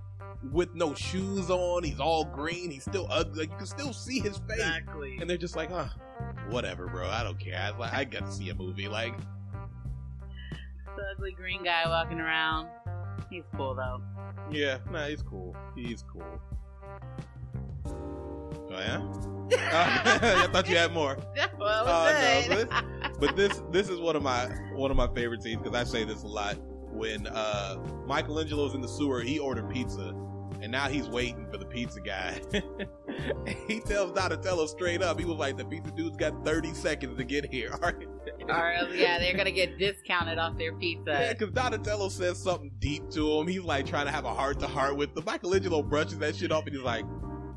with 0.51 0.73
no 0.75 0.93
shoes 0.93 1.49
on. 1.49 1.83
He's 1.83 1.99
all 1.99 2.25
green. 2.25 2.71
He's 2.71 2.83
still 2.83 3.07
ugly. 3.09 3.41
Like, 3.41 3.51
you 3.51 3.57
can 3.57 3.65
still 3.67 3.93
see 3.93 4.19
his 4.19 4.37
face. 4.37 4.57
exactly. 4.59 5.17
And 5.19 5.29
they're 5.29 5.37
just 5.37 5.55
like, 5.55 5.71
huh, 5.71 5.87
whatever, 6.49 6.87
bro. 6.87 7.07
I 7.09 7.23
don't 7.23 7.39
care. 7.39 7.57
I, 7.59 7.77
like, 7.77 7.93
I 7.93 8.03
got 8.03 8.25
to 8.25 8.31
see 8.31 8.49
a 8.49 8.55
movie. 8.55 8.87
Like, 8.87 9.15
The 10.95 11.03
ugly 11.15 11.31
green 11.31 11.63
guy 11.63 11.83
walking 11.87 12.19
around. 12.19 12.67
He's 13.29 13.43
cool 13.55 13.75
though. 13.75 14.01
yeah, 14.49 14.79
nah, 14.91 15.05
he's 15.07 15.21
cool. 15.21 15.55
He's 15.75 16.03
cool. 16.11 16.23
Oh 17.85 18.79
yeah. 18.79 19.01
I 19.51 20.47
thought 20.51 20.67
you 20.69 20.77
had 20.77 20.91
more. 20.93 21.17
well, 21.59 22.07
it 22.07 22.49
was 22.49 22.49
no, 22.49 22.55
good. 22.55 23.19
but 23.19 23.35
this 23.35 23.61
this 23.71 23.89
is 23.89 23.99
one 23.99 24.15
of 24.15 24.23
my 24.23 24.45
one 24.73 24.89
of 24.91 24.97
my 24.97 25.07
favorite 25.13 25.43
scenes 25.43 25.61
because 25.61 25.77
I 25.79 25.83
say 25.83 26.03
this 26.05 26.23
a 26.23 26.27
lot. 26.27 26.55
When 26.91 27.27
uh, 27.27 27.77
Michelangelo's 28.07 28.73
in 28.73 28.81
the 28.81 28.87
sewer, 28.87 29.21
he 29.21 29.37
ordered 29.37 29.69
pizza, 29.69 30.13
and 30.61 30.71
now 30.71 30.87
he's 30.87 31.07
waiting 31.07 31.47
for 31.51 31.57
the 31.57 31.65
pizza 31.65 31.99
guy. 32.01 32.41
He 33.67 33.79
tells 33.81 34.13
Donatello 34.13 34.65
straight 34.67 35.01
up, 35.01 35.19
he 35.19 35.25
was 35.25 35.37
like, 35.37 35.57
"The 35.57 35.65
pizza 35.65 35.91
dude's 35.91 36.15
got 36.15 36.45
thirty 36.45 36.73
seconds 36.73 37.17
to 37.17 37.23
get 37.23 37.51
here." 37.51 37.71
All 37.73 37.79
right. 37.79 38.07
or 38.47 38.71
else, 38.71 38.89
yeah, 38.93 39.19
they're 39.19 39.35
gonna 39.35 39.51
get 39.51 39.77
discounted 39.77 40.37
off 40.37 40.57
their 40.57 40.73
pizza. 40.75 41.11
Yeah, 41.11 41.33
because 41.33 41.51
Donatello 41.51 42.09
says 42.09 42.37
something 42.37 42.71
deep 42.79 43.09
to 43.11 43.39
him. 43.39 43.47
He's 43.47 43.61
like 43.61 43.85
trying 43.85 44.05
to 44.05 44.11
have 44.11 44.25
a 44.25 44.33
heart 44.33 44.59
to 44.59 44.67
heart 44.67 44.95
with 44.95 45.13
the 45.15 45.21
Michelangelo 45.21 45.83
brushes 45.83 46.17
that 46.19 46.35
shit 46.35 46.51
off, 46.51 46.65
and 46.65 46.75
he's 46.75 46.83
like, 46.83 47.05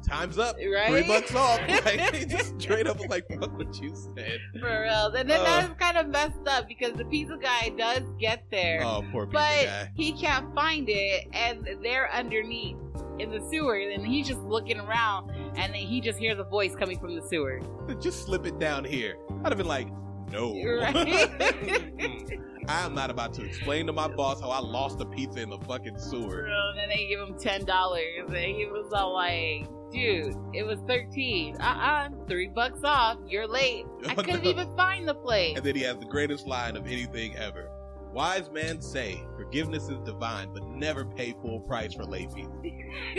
"Time's 0.03 0.39
up, 0.39 0.57
Right? 0.57 0.89
three 0.91 1.07
bucks 1.07 1.35
off." 1.35 1.61
Like 1.85 2.29
just 2.29 2.61
straight 2.61 2.87
up 2.87 2.99
was 2.99 3.09
like, 3.09 3.25
"Fuck 3.41 3.57
what 3.57 3.81
you 3.81 3.95
said." 4.17 4.39
For 4.61 4.83
real. 4.83 5.07
And 5.15 5.29
then 5.31 5.41
Uh. 5.41 5.45
that's 5.45 5.73
kind 5.81 5.97
of 5.99 6.09
messed 6.09 6.47
up 6.49 6.69
because 6.69 6.93
the 6.95 7.05
pizza 7.07 7.37
guy 7.41 7.71
does 7.77 8.03
get 8.19 8.45
there, 8.51 8.83
Oh, 8.85 9.05
poor 9.13 9.27
pizza 9.27 9.33
but 9.39 9.65
guy. 9.67 9.91
he 9.95 10.13
can't 10.13 10.55
find 10.55 10.89
it, 10.89 11.27
and 11.33 11.67
they're 11.83 12.13
underneath 12.13 12.77
in 13.19 13.31
the 13.31 13.41
sewer, 13.51 13.77
and 13.79 14.07
he's 14.07 14.27
just 14.27 14.41
looking 14.41 14.79
around, 14.81 15.31
and 15.57 15.73
then 15.75 15.75
he 15.75 16.01
just 16.01 16.19
hears 16.19 16.39
a 16.39 16.45
voice 16.45 16.75
coming 16.75 16.99
from 16.99 17.15
the 17.15 17.23
sewer. 17.29 17.61
Just 18.01 18.25
slip 18.25 18.47
it 18.47 18.59
down 18.59 18.85
here. 18.85 19.17
I'd 19.45 19.51
have 19.53 19.59
been 19.59 19.67
like, 19.69 19.89
"No." 20.31 20.55
Right? 20.63 20.95
I 22.69 22.87
am 22.87 22.95
not 22.95 23.11
about 23.11 23.33
to 23.35 23.45
explain 23.45 23.87
to 23.89 23.93
my 23.93 24.07
boss 24.09 24.41
how 24.41 24.49
I 24.51 24.61
lost 24.61 25.01
a 25.01 25.05
pizza 25.05 25.41
in 25.43 25.51
the 25.51 25.59
fucking 25.59 25.99
sewer. 25.99 26.47
and 26.47 26.79
then 26.79 26.89
they 26.89 27.07
give 27.09 27.21
him 27.21 27.37
ten 27.39 27.65
dollars, 27.65 28.25
and 28.29 28.37
he 28.37 28.67
was 28.67 28.93
all 28.95 29.13
like, 29.15 29.67
"Dude, 29.93 30.35
it 30.55 30.65
was 30.65 30.79
thirteen. 30.87 31.57
Uh 31.61 31.65
uh 31.65 32.09
three 32.27 32.49
bucks 32.49 32.81
off. 32.85 33.19
You're 33.27 33.47
late. 33.47 33.85
I 34.07 34.15
couldn't 34.15 34.45
even 34.47 34.75
find 34.77 35.07
the 35.07 35.15
place." 35.15 35.57
And 35.57 35.65
then 35.65 35.77
he 35.77 35.83
has 35.83 35.99
the 35.99 36.07
greatest 36.07 36.47
line 36.47 36.77
of 36.77 36.87
anything 36.87 37.37
ever. 37.37 37.69
Wise 38.13 38.51
men 38.51 38.81
say 38.83 39.23
forgiveness 39.37 39.89
is 39.89 39.99
divine, 40.05 40.53
but 40.53 40.67
never 40.69 41.05
pay 41.05 41.35
full 41.41 41.61
price 41.61 41.95
for 41.95 42.05
late 42.05 42.31
fees. 42.33 42.47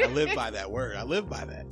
I 0.01 0.05
live 0.07 0.35
by 0.35 0.51
that 0.51 0.69
word. 0.77 0.95
I 0.95 1.03
live 1.03 1.27
by 1.27 1.45
that. 1.45 1.65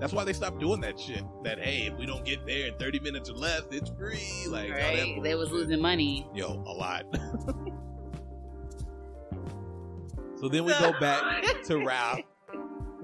That's 0.00 0.12
why 0.12 0.24
they 0.24 0.32
stopped 0.32 0.60
doing 0.60 0.80
that 0.80 0.98
shit. 0.98 1.22
That 1.44 1.58
hey, 1.58 1.86
if 1.86 1.98
we 1.98 2.06
don't 2.06 2.24
get 2.24 2.46
there 2.46 2.66
in 2.68 2.74
thirty 2.74 3.00
minutes 3.00 3.28
or 3.30 3.34
less, 3.34 3.62
it's 3.70 3.90
free. 3.98 4.46
Like 4.48 4.70
right? 4.70 5.20
They 5.22 5.34
was 5.34 5.50
losing 5.50 5.80
money. 5.80 6.26
yo 6.34 6.62
a 6.66 6.72
lot. 6.72 7.04
so 10.40 10.48
then 10.48 10.64
we 10.64 10.72
go 10.72 10.92
back 10.98 11.62
to 11.64 11.84
Ralph. 11.84 12.20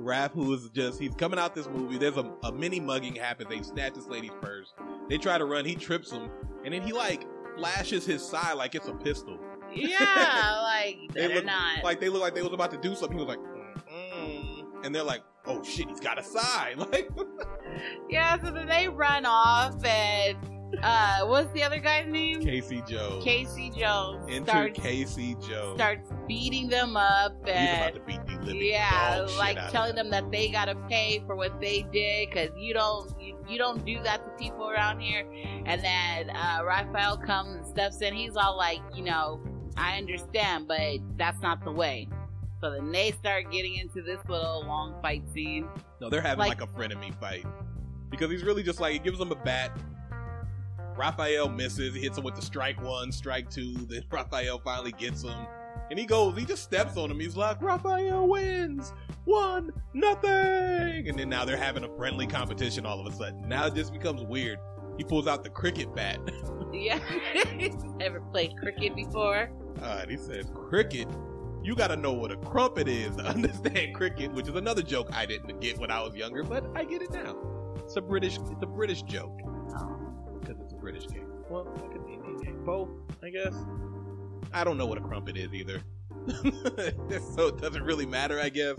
Ralph, 0.00 0.32
who 0.32 0.52
is 0.54 0.68
just, 0.70 0.98
he's 1.00 1.14
coming 1.14 1.38
out 1.38 1.54
this 1.54 1.68
movie. 1.68 1.98
There's 1.98 2.16
a, 2.16 2.32
a 2.42 2.52
mini 2.52 2.80
mugging 2.80 3.14
happens. 3.14 3.48
They 3.48 3.62
snatch 3.62 3.94
this 3.94 4.06
lady's 4.06 4.32
purse. 4.40 4.74
They 5.08 5.18
try 5.18 5.38
to 5.38 5.44
run. 5.44 5.64
He 5.64 5.74
trips 5.74 6.10
them. 6.10 6.30
And 6.64 6.74
then 6.74 6.82
he, 6.82 6.92
like, 6.92 7.26
flashes 7.56 8.06
his 8.06 8.22
sai 8.22 8.52
like 8.54 8.74
it's 8.74 8.88
a 8.88 8.94
pistol. 8.94 9.38
yeah, 9.74 10.60
like 10.62 11.12
They 11.12 11.32
look 11.34 11.44
not. 11.44 11.84
Like, 11.84 12.00
they 12.00 12.08
look 12.08 12.22
like 12.22 12.34
they 12.34 12.42
was 12.42 12.52
about 12.52 12.70
to 12.72 12.78
do 12.78 12.94
something. 12.94 13.18
He 13.18 13.24
was 13.24 13.36
like, 13.36 13.44
mm 13.92 14.84
And 14.84 14.94
they're 14.94 15.02
like, 15.02 15.22
oh 15.46 15.62
shit, 15.62 15.88
he's 15.88 16.00
got 16.00 16.18
a 16.18 16.22
sai. 16.22 16.74
Like, 16.78 17.10
yeah, 18.08 18.38
so 18.42 18.50
then 18.50 18.66
they 18.66 18.88
run 18.88 19.24
off, 19.26 19.84
and 19.84 20.36
uh, 20.82 21.26
what's 21.26 21.52
the 21.52 21.62
other 21.62 21.78
guy's 21.78 22.06
name? 22.06 22.40
Casey 22.42 22.82
Jones. 22.88 23.24
Casey 23.24 23.70
Jones 23.70 24.24
Enter 24.30 24.50
starts 24.50 24.80
Casey 24.80 25.36
Jones. 25.46 25.76
starts 25.76 26.10
beating 26.28 26.68
them 26.68 26.96
up, 26.96 27.32
he's 27.44 27.50
about 27.52 27.94
to 27.94 28.00
beat 28.00 28.24
the 28.26 28.36
living 28.44 28.62
yeah, 28.62 29.26
like 29.38 29.58
telling 29.70 29.94
them 29.94 30.10
that 30.10 30.30
they 30.30 30.48
gotta 30.48 30.74
pay 30.88 31.22
for 31.26 31.36
what 31.36 31.60
they 31.60 31.82
did 31.92 32.30
because 32.30 32.50
you 32.56 32.72
don't 32.72 33.10
you, 33.20 33.36
you 33.48 33.58
don't 33.58 33.84
do 33.84 34.02
that 34.02 34.24
to 34.24 34.30
people 34.42 34.68
around 34.68 35.00
here. 35.00 35.26
And 35.66 35.82
then 35.82 36.30
uh, 36.30 36.62
Raphael 36.64 37.16
comes 37.16 37.56
and 37.56 37.66
steps 37.66 38.00
in. 38.00 38.14
He's 38.14 38.36
all 38.36 38.56
like, 38.56 38.80
you 38.94 39.04
know, 39.04 39.40
I 39.76 39.98
understand, 39.98 40.68
but 40.68 40.98
that's 41.16 41.40
not 41.42 41.64
the 41.64 41.72
way. 41.72 42.08
So 42.60 42.70
then 42.70 42.92
they 42.92 43.12
start 43.12 43.50
getting 43.50 43.76
into 43.76 44.02
this 44.02 44.18
little 44.28 44.64
long 44.66 45.00
fight 45.00 45.22
scene. 45.32 45.66
No, 46.00 46.10
they're 46.10 46.20
having 46.20 46.38
like, 46.40 46.60
Like- 46.60 46.70
a 46.70 46.72
frenemy 46.72 47.14
fight 47.18 47.44
because 48.10 48.30
he's 48.30 48.42
really 48.42 48.62
just 48.62 48.80
like 48.80 48.92
he 48.92 48.98
gives 48.98 49.18
them 49.18 49.32
a 49.32 49.36
bat. 49.36 49.76
Raphael 51.00 51.48
misses. 51.48 51.94
He 51.94 52.02
hits 52.02 52.18
him 52.18 52.24
with 52.24 52.34
the 52.34 52.42
strike 52.42 52.78
one, 52.82 53.10
strike 53.10 53.48
two. 53.48 53.72
Then 53.88 54.04
Raphael 54.10 54.60
finally 54.62 54.92
gets 54.92 55.22
him, 55.22 55.46
and 55.88 55.98
he 55.98 56.04
goes. 56.04 56.36
He 56.36 56.44
just 56.44 56.62
steps 56.62 56.98
on 56.98 57.10
him. 57.10 57.18
He's 57.18 57.38
like, 57.38 57.62
Raphael 57.62 58.28
wins 58.28 58.92
one 59.24 59.72
nothing. 59.94 61.08
And 61.08 61.18
then 61.18 61.30
now 61.30 61.46
they're 61.46 61.56
having 61.56 61.84
a 61.84 61.96
friendly 61.96 62.26
competition. 62.26 62.84
All 62.84 63.00
of 63.00 63.10
a 63.10 63.16
sudden, 63.16 63.48
now 63.48 63.66
it 63.66 63.74
just 63.74 63.94
becomes 63.94 64.22
weird. 64.24 64.58
He 64.98 65.04
pulls 65.04 65.26
out 65.26 65.42
the 65.42 65.50
cricket 65.50 65.94
bat. 65.94 66.18
Yeah, 66.72 67.00
ever 68.00 68.20
played 68.30 68.52
cricket 68.56 68.94
before? 68.94 69.50
Uh, 69.82 70.06
he 70.06 70.16
says, 70.16 70.52
"Cricket." 70.54 71.08
You 71.64 71.74
gotta 71.74 71.96
know 71.96 72.12
what 72.12 72.30
a 72.30 72.36
crumpet 72.36 72.86
is 72.86 73.16
to 73.16 73.24
understand 73.24 73.96
cricket, 73.96 74.32
which 74.32 74.46
is 74.46 74.54
another 74.54 74.80
joke 74.80 75.08
I 75.12 75.26
didn't 75.26 75.60
get 75.60 75.78
when 75.78 75.90
I 75.90 76.00
was 76.00 76.14
younger, 76.14 76.44
but 76.44 76.64
I 76.76 76.84
get 76.84 77.02
it 77.02 77.10
now. 77.10 77.34
It's 77.82 77.96
a 77.96 78.00
British, 78.00 78.36
it's 78.36 78.62
a 78.62 78.66
British 78.66 79.02
joke. 79.02 79.36
Oh. 79.76 80.09
Because 80.80 80.96
it's 81.02 81.06
a 81.06 81.08
British 81.08 81.08
game. 81.08 81.26
Well, 81.48 81.72
it 81.76 81.92
could 81.92 82.06
be 82.06 82.14
an 82.14 82.24
Indian 82.24 82.38
game. 82.56 82.64
Both, 82.64 82.88
I 83.22 83.30
guess. 83.30 83.54
I 84.52 84.64
don't 84.64 84.76
know 84.78 84.86
what 84.86 84.98
a 84.98 85.00
crumpet 85.00 85.36
is 85.36 85.52
either, 85.54 85.80
so 87.36 87.48
it 87.48 87.58
doesn't 87.60 87.82
really 87.84 88.06
matter, 88.06 88.40
I 88.40 88.48
guess. 88.48 88.74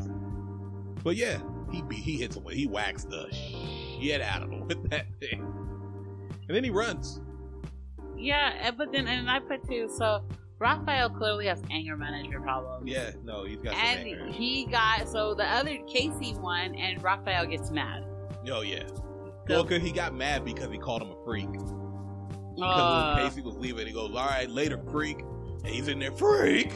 But 1.03 1.15
yeah, 1.15 1.39
he 1.71 1.81
be, 1.81 1.95
he 1.95 2.17
hits 2.17 2.35
him. 2.35 2.43
with- 2.43 2.55
He 2.55 2.67
whacks 2.67 3.05
the 3.05 3.31
shit 3.31 4.21
out 4.21 4.43
of 4.43 4.51
him 4.51 4.67
with 4.67 4.89
that 4.89 5.05
thing, 5.19 5.41
and 6.47 6.55
then 6.55 6.63
he 6.63 6.69
runs. 6.69 7.21
Yeah, 8.17 8.53
eh, 8.61 8.71
but 8.77 8.91
then 8.91 9.07
and 9.07 9.29
I 9.29 9.39
put 9.39 9.67
too. 9.67 9.89
So 9.97 10.23
Raphael 10.59 11.09
clearly 11.09 11.47
has 11.47 11.63
anger 11.71 11.95
management 11.97 12.43
problems. 12.43 12.87
Yeah, 12.89 13.11
no, 13.23 13.45
he's 13.45 13.57
got 13.57 13.73
some 13.73 13.81
and 13.81 13.99
anger. 14.07 14.25
he 14.31 14.65
got 14.65 15.07
so 15.07 15.33
the 15.33 15.45
other 15.45 15.77
Casey 15.87 16.35
won, 16.35 16.75
and 16.75 17.01
Raphael 17.01 17.45
gets 17.47 17.71
mad. 17.71 18.03
Oh 18.49 18.61
yeah. 18.61 18.83
Well, 19.49 19.63
cause 19.65 19.81
he 19.81 19.91
got 19.91 20.13
mad 20.13 20.45
because 20.45 20.69
he 20.71 20.77
called 20.77 21.01
him 21.01 21.09
a 21.11 21.23
freak. 21.25 21.49
Because 22.55 22.79
Uh, 22.79 23.13
when 23.15 23.29
Casey 23.29 23.41
was 23.41 23.55
leaving, 23.55 23.87
he 23.87 23.93
goes, 23.93 24.09
"All 24.11 24.25
right, 24.27 24.49
later, 24.49 24.77
freak." 24.91 25.19
And 25.19 25.67
he's 25.67 25.87
in 25.87 25.99
there, 25.99 26.11
freak, 26.11 26.73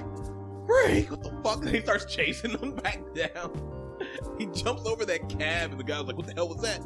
freak. 0.67 1.09
What 1.11 1.23
the 1.23 1.31
fuck? 1.43 1.57
And 1.65 1.69
he 1.75 1.81
starts 1.81 2.05
chasing 2.05 2.51
him 2.57 2.75
back 2.83 3.01
down. 3.13 3.97
he 4.37 4.45
jumps 4.47 4.85
over 4.85 5.05
that 5.05 5.27
cab, 5.29 5.71
and 5.71 5.79
the 5.79 5.83
guy's 5.83 6.05
like, 6.05 6.17
"What 6.17 6.27
the 6.27 6.33
hell 6.33 6.47
was 6.49 6.61
that?" 6.61 6.81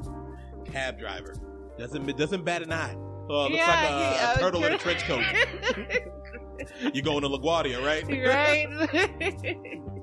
Cab 0.65 0.97
driver 0.99 1.33
doesn't 1.77 2.17
doesn't 2.17 2.43
bat 2.45 2.61
an 2.61 2.71
eye. 2.73 2.95
Uh, 3.29 3.43
looks 3.43 3.57
like 3.57 3.89
a, 3.89 3.93
uh, 3.93 4.33
a 4.35 4.39
turtle 4.39 4.63
in 4.65 4.73
a 4.73 4.77
trench 4.79 5.03
coat. 5.03 5.23
you 6.93 7.01
going 7.01 7.21
to 7.21 7.29
LaGuardia, 7.29 7.79
right? 7.85 8.03
right? 8.07 8.67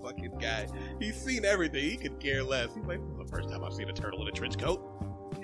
Fucking 0.05 0.38
guy. 0.38 0.66
He's 1.00 1.16
seen 1.21 1.45
everything. 1.45 1.83
He 1.90 1.97
could 1.97 2.21
care 2.21 2.43
less. 2.45 2.73
He's 2.75 2.85
like, 2.85 3.00
"This 3.00 3.11
is 3.11 3.19
the 3.19 3.25
first 3.37 3.49
time 3.50 3.64
I've 3.64 3.73
seen 3.75 3.88
a 3.88 3.93
turtle 3.93 4.23
in 4.23 4.28
a 4.28 4.33
trench 4.33 4.57
coat." 4.59 4.81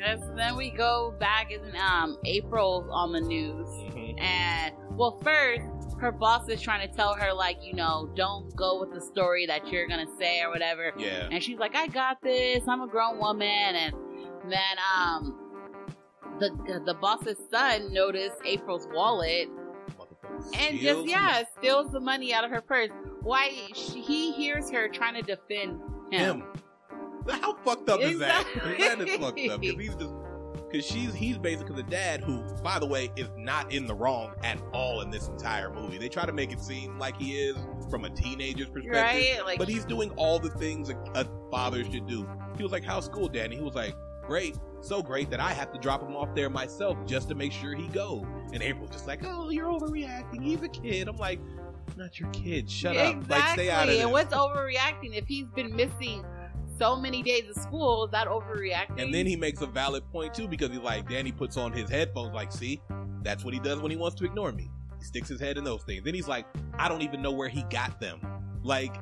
Yes, 0.02 0.20
then 0.36 0.56
we 0.56 0.70
go 0.70 1.14
back 1.18 1.50
in 1.50 1.60
um 1.76 2.18
April's 2.24 2.88
on 2.90 3.12
the 3.12 3.20
news. 3.20 3.68
And 4.18 4.74
well, 4.90 5.18
first, 5.22 5.62
her 6.00 6.12
boss 6.12 6.48
is 6.48 6.60
trying 6.60 6.88
to 6.88 6.94
tell 6.94 7.14
her 7.14 7.32
like, 7.32 7.58
you 7.62 7.74
know, 7.74 8.10
don't 8.14 8.54
go 8.56 8.80
with 8.80 8.92
the 8.92 9.00
story 9.00 9.46
that 9.46 9.68
you're 9.68 9.88
gonna 9.88 10.06
say 10.18 10.42
or 10.42 10.50
whatever. 10.50 10.92
Yeah. 10.96 11.28
And 11.30 11.42
she's 11.42 11.58
like, 11.58 11.74
I 11.74 11.86
got 11.86 12.22
this. 12.22 12.62
I'm 12.68 12.82
a 12.82 12.88
grown 12.88 13.18
woman. 13.18 13.48
And 13.48 13.94
then 14.48 14.76
um, 14.96 15.38
the 16.38 16.82
the 16.84 16.94
boss's 16.94 17.38
son 17.50 17.92
noticed 17.92 18.36
April's 18.44 18.88
wallet 18.92 19.48
and 20.58 20.78
just 20.78 21.06
yeah, 21.06 21.42
steals 21.58 21.92
the 21.92 22.00
money 22.00 22.34
out 22.34 22.44
of 22.44 22.50
her 22.50 22.60
purse. 22.60 22.90
Why 23.22 23.50
she, 23.74 24.00
he 24.00 24.32
hears 24.32 24.70
her 24.70 24.88
trying 24.88 25.14
to 25.14 25.22
defend 25.22 25.80
him. 26.10 26.40
him. 26.40 26.44
How 27.30 27.54
fucked 27.56 27.88
up 27.88 28.00
is 28.00 28.18
that? 28.18 28.46
That 28.78 29.00
is 29.00 29.16
fucked 29.16 29.40
up 29.48 29.60
because 29.60 29.80
he's 29.80 29.94
just 29.94 30.14
because 30.72 30.86
she's 30.86 31.14
he's 31.14 31.38
basically 31.38 31.76
the 31.76 31.82
dad 31.90 32.22
who, 32.22 32.42
by 32.62 32.78
the 32.78 32.86
way, 32.86 33.10
is 33.16 33.28
not 33.36 33.70
in 33.72 33.86
the 33.86 33.94
wrong 33.94 34.34
at 34.42 34.60
all 34.72 35.02
in 35.02 35.10
this 35.10 35.28
entire 35.28 35.72
movie. 35.72 35.98
They 35.98 36.08
try 36.08 36.24
to 36.24 36.32
make 36.32 36.52
it 36.52 36.60
seem 36.60 36.98
like 36.98 37.16
he 37.20 37.32
is 37.38 37.56
from 37.90 38.04
a 38.04 38.10
teenager's 38.10 38.68
perspective, 38.68 39.36
Right? 39.36 39.44
Like 39.44 39.58
but 39.58 39.68
he's 39.68 39.84
doing 39.84 40.10
all 40.12 40.38
the 40.38 40.50
things 40.50 40.88
a, 40.88 40.96
a 41.14 41.26
father 41.50 41.84
should 41.84 42.06
do. 42.06 42.28
He 42.56 42.62
was 42.62 42.72
like, 42.72 42.84
"How's 42.84 43.04
school, 43.04 43.28
Danny?" 43.28 43.56
He 43.56 43.62
was 43.62 43.74
like, 43.74 43.94
"Great." 44.26 44.56
So 44.80 45.02
great 45.02 45.30
that 45.30 45.40
I 45.40 45.52
have 45.52 45.72
to 45.72 45.78
drop 45.78 46.02
him 46.02 46.16
off 46.16 46.34
there 46.34 46.50
myself 46.50 46.98
just 47.06 47.28
to 47.28 47.34
make 47.34 47.52
sure 47.52 47.74
he 47.74 47.86
goes. 47.88 48.24
And 48.52 48.62
April's 48.62 48.90
just 48.90 49.06
like, 49.06 49.20
"Oh, 49.24 49.50
you're 49.50 49.68
overreacting. 49.68 50.42
He's 50.42 50.62
a 50.62 50.68
kid." 50.68 51.06
I'm 51.06 51.18
like, 51.18 51.40
"Not 51.96 52.18
your 52.18 52.30
kid. 52.30 52.70
Shut 52.70 52.96
exactly. 52.96 53.24
up. 53.24 53.30
Like, 53.30 53.48
stay 53.52 53.70
out 53.70 53.82
of 53.84 53.88
this." 53.90 54.02
and 54.02 54.10
what's 54.10 54.34
overreacting 54.34 55.16
if 55.16 55.26
he's 55.26 55.48
been 55.54 55.74
missing 55.76 56.24
so 56.78 56.96
many 56.96 57.22
days 57.22 57.44
of 57.48 57.62
school? 57.62 58.04
Is 58.04 58.10
that 58.12 58.26
overreacting? 58.26 59.00
And 59.00 59.12
then 59.12 59.26
he 59.26 59.36
makes 59.36 59.60
a 59.62 59.66
valid 59.66 60.04
point 60.10 60.34
too 60.34 60.48
because 60.48 60.70
he's 60.70 60.80
like, 60.80 61.08
Danny 61.08 61.32
puts 61.32 61.56
on 61.56 61.72
his 61.72 61.88
headphones, 61.88 62.34
like, 62.34 62.52
see, 62.52 62.80
that's 63.22 63.44
what 63.44 63.54
he 63.54 63.60
does 63.60 63.80
when 63.80 63.90
he 63.90 63.96
wants 63.96 64.16
to 64.16 64.24
ignore 64.24 64.52
me. 64.52 64.70
He 64.98 65.04
sticks 65.04 65.28
his 65.28 65.40
head 65.40 65.58
in 65.58 65.64
those 65.64 65.82
things. 65.82 66.04
Then 66.04 66.14
he's 66.14 66.28
like, 66.28 66.46
I 66.78 66.88
don't 66.88 67.02
even 67.02 67.22
know 67.22 67.32
where 67.32 67.48
he 67.48 67.62
got 67.64 68.00
them. 68.00 68.20
Like, 68.62 68.96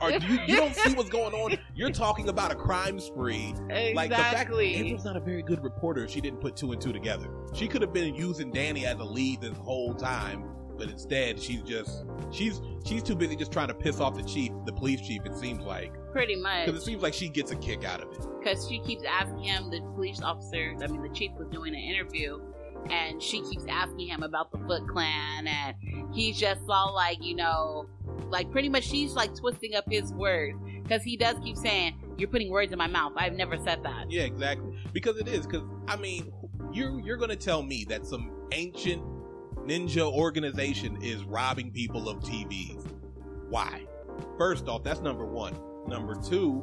are 0.00 0.10
you 0.10 0.40
you 0.46 0.56
don't 0.56 0.74
see 0.74 0.94
what's 0.94 1.10
going 1.10 1.32
on? 1.32 1.56
You're 1.74 1.90
talking 1.90 2.28
about 2.28 2.50
a 2.50 2.54
crime 2.54 2.98
spree. 2.98 3.54
Like 3.94 4.10
the 4.10 4.16
fact 4.16 4.32
exactly. 4.32 4.74
April's 4.74 5.04
not 5.04 5.16
a 5.16 5.20
very 5.20 5.42
good 5.42 5.62
reporter. 5.62 6.08
She 6.08 6.20
didn't 6.20 6.40
put 6.40 6.56
two 6.56 6.72
and 6.72 6.80
two 6.80 6.92
together. 6.92 7.28
She 7.54 7.68
could 7.68 7.82
have 7.82 7.92
been 7.92 8.14
using 8.14 8.50
Danny 8.50 8.84
as 8.86 8.98
a 8.98 9.04
lead 9.04 9.42
this 9.42 9.56
whole 9.56 9.94
time, 9.94 10.44
but 10.76 10.90
instead 10.90 11.40
she's 11.40 11.62
just 11.62 12.04
she's 12.32 12.60
she's 12.84 13.02
too 13.02 13.14
busy 13.14 13.36
just 13.36 13.52
trying 13.52 13.68
to 13.68 13.74
piss 13.74 14.00
off 14.00 14.16
the 14.16 14.24
chief, 14.24 14.52
the 14.64 14.72
police 14.72 15.00
chief. 15.00 15.24
It 15.24 15.36
seems 15.36 15.62
like 15.62 15.92
Pretty 16.16 16.36
much. 16.36 16.66
because 16.66 16.80
it 16.80 16.84
seems 16.84 17.02
like 17.02 17.12
she 17.14 17.28
gets 17.28 17.50
a 17.50 17.56
kick 17.56 17.84
out 17.84 18.00
of 18.00 18.10
it. 18.12 18.26
because 18.38 18.66
she 18.68 18.78
keeps 18.80 19.02
asking 19.04 19.42
him, 19.44 19.70
the 19.70 19.80
police 19.94 20.22
officer, 20.22 20.74
I 20.82 20.86
mean, 20.86 21.02
the 21.02 21.10
chief 21.10 21.32
was 21.38 21.48
doing 21.48 21.74
an 21.74 21.80
interview, 21.80 22.40
and 22.90 23.22
she 23.22 23.42
keeps 23.42 23.64
asking 23.68 24.08
him 24.08 24.22
about 24.22 24.50
the 24.50 24.58
Foot 24.66 24.88
Clan, 24.88 25.46
and 25.46 25.76
he's 26.14 26.38
just 26.38 26.60
all 26.68 26.94
like, 26.94 27.22
you 27.22 27.34
know, 27.34 27.86
like 28.30 28.50
pretty 28.50 28.68
much 28.68 28.84
she's 28.84 29.12
like 29.12 29.34
twisting 29.34 29.74
up 29.74 29.84
his 29.90 30.12
words 30.14 30.58
because 30.82 31.02
he 31.02 31.16
does 31.16 31.36
keep 31.44 31.56
saying, 31.56 31.94
"You're 32.16 32.28
putting 32.28 32.50
words 32.50 32.72
in 32.72 32.78
my 32.78 32.86
mouth. 32.86 33.12
I've 33.16 33.34
never 33.34 33.56
said 33.58 33.82
that." 33.84 34.10
Yeah, 34.10 34.22
exactly. 34.22 34.76
Because 34.92 35.18
it 35.18 35.28
is. 35.28 35.46
Because 35.46 35.62
I 35.86 35.96
mean, 35.96 36.32
you're 36.72 36.98
you're 37.00 37.16
gonna 37.18 37.36
tell 37.36 37.62
me 37.62 37.84
that 37.88 38.06
some 38.06 38.30
ancient 38.52 39.02
ninja 39.66 40.10
organization 40.10 40.96
is 41.02 41.24
robbing 41.24 41.72
people 41.72 42.08
of 42.08 42.20
TVs. 42.20 42.84
Why? 43.48 43.86
First 44.38 44.66
off, 44.68 44.82
that's 44.82 45.00
number 45.00 45.26
one. 45.26 45.54
Number 45.88 46.14
two, 46.14 46.62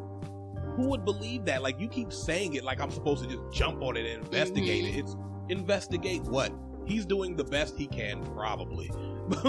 who 0.76 0.88
would 0.90 1.06
believe 1.06 1.46
that? 1.46 1.62
Like 1.62 1.80
you 1.80 1.88
keep 1.88 2.12
saying 2.12 2.54
it 2.56 2.64
like 2.64 2.80
I'm 2.82 2.92
supposed 2.92 3.24
to 3.24 3.30
just 3.30 3.44
jump 3.52 3.82
on 3.84 3.96
it 3.98 4.06
and 4.06 4.24
investigate 4.24 4.84
Mhm. 4.86 4.90
it. 4.90 5.00
It's 5.00 5.16
investigate 5.50 6.24
what? 6.24 6.52
He's 6.86 7.06
doing 7.06 7.36
the 7.36 7.44
best 7.46 7.78
he 7.78 7.88
can, 7.88 8.24
probably. 8.34 8.90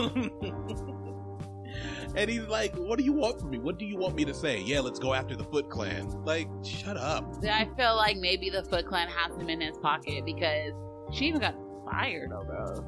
and 2.16 2.30
he's 2.30 2.46
like, 2.46 2.74
What 2.76 2.98
do 2.98 3.04
you 3.04 3.12
want 3.12 3.40
from 3.40 3.50
me? 3.50 3.58
What 3.58 3.78
do 3.78 3.84
you 3.86 3.96
want 3.96 4.14
me 4.14 4.24
to 4.24 4.34
say? 4.34 4.60
Yeah, 4.60 4.80
let's 4.80 4.98
go 4.98 5.14
after 5.14 5.34
the 5.34 5.44
Foot 5.44 5.68
Clan. 5.70 6.08
Like, 6.24 6.48
shut 6.62 6.96
up. 6.96 7.34
I 7.44 7.68
feel 7.76 7.96
like 7.96 8.16
maybe 8.18 8.50
the 8.50 8.62
Foot 8.64 8.86
Clan 8.86 9.08
has 9.08 9.36
him 9.36 9.48
in 9.50 9.60
his 9.60 9.76
pocket 9.78 10.24
because 10.24 10.72
she 11.12 11.26
even 11.26 11.40
got 11.40 11.54
fired. 11.90 12.30
Although, 12.32 12.84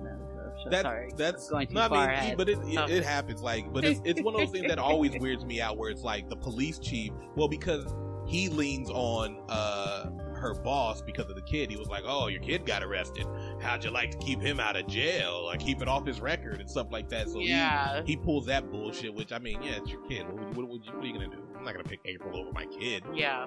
That, 0.71 0.83
sorry, 0.83 1.13
that's 1.17 1.49
going 1.49 1.67
too 1.69 1.75
no, 1.75 1.81
I 1.83 1.89
mean, 1.89 2.01
ahead. 2.01 2.37
but 2.37 2.49
it, 2.49 2.59
it, 2.67 2.79
Oh. 2.79 2.87
it 2.87 3.05
happens. 3.05 3.43
Like, 3.43 3.73
but 3.73 3.85
it's, 3.85 4.01
it's 4.05 4.21
one 4.23 4.35
of 4.35 4.41
those 4.41 4.51
things 4.51 4.69
that 4.69 4.79
always 4.81 5.13
weirds 5.19 5.45
me 5.45 5.61
out. 5.61 5.77
Where 5.79 5.91
it's 5.91 6.03
like 6.03 6.29
the 6.29 6.37
police 6.37 6.79
chief. 6.79 7.13
Well, 7.37 7.49
because 7.49 7.95
he 8.27 8.49
leans 8.49 8.91
on 8.91 9.41
uh 9.49 10.11
her 10.37 10.53
boss 10.53 11.01
because 11.01 11.31
of 11.31 11.35
the 11.37 11.43
kid. 11.43 11.71
He 11.71 11.77
was 11.77 11.89
like, 11.89 12.03
"Oh, 12.07 12.27
your 12.27 12.41
kid 12.41 12.67
got 12.67 12.83
arrested. 12.83 13.27
How'd 13.63 13.85
you 13.85 13.91
like 13.91 14.11
to 14.11 14.19
keep 14.19 14.41
him 14.41 14.61
out 14.61 14.77
of 14.77 14.87
jail 14.87 15.49
or 15.51 15.57
keep 15.57 15.81
it 15.81 15.89
off 15.89 16.07
his 16.07 16.21
record 16.21 16.61
and 16.61 16.69
stuff 16.71 16.89
like 16.91 17.09
that?" 17.09 17.29
So 17.31 17.39
he- 17.39 18.03
he, 18.05 18.17
pulls 18.17 18.45
that 18.47 18.71
bullshit. 18.71 19.15
Which 19.15 19.33
I 19.33 19.39
mean, 19.39 19.63
yeah, 19.63 19.77
it's 19.77 19.91
your 19.91 20.03
kid. 20.03 20.25
What, 20.29 20.55
what, 20.57 20.69
what, 20.69 20.95
what 20.95 21.05
are 21.05 21.07
you 21.07 21.15
gonna 21.15 21.29
do? 21.29 21.43
I'm 21.57 21.65
not 21.65 21.73
gonna 21.73 21.85
pick 21.85 22.01
April 22.05 22.37
over 22.39 22.53
my 22.53 22.67
kid. 22.67 23.03
yeah. 23.15 23.47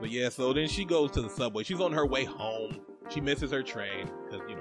But 0.00 0.10
yeah, 0.10 0.28
so 0.28 0.52
then 0.52 0.68
she 0.68 0.84
goes 0.84 1.10
to 1.12 1.22
the 1.22 1.30
subway. 1.30 1.64
She's 1.64 1.80
on 1.80 1.92
her 1.92 2.06
way 2.06 2.24
home. 2.24 2.78
She 3.08 3.20
misses 3.20 3.50
her 3.50 3.62
train 3.62 4.10
because 4.30 4.46
you 4.48 4.54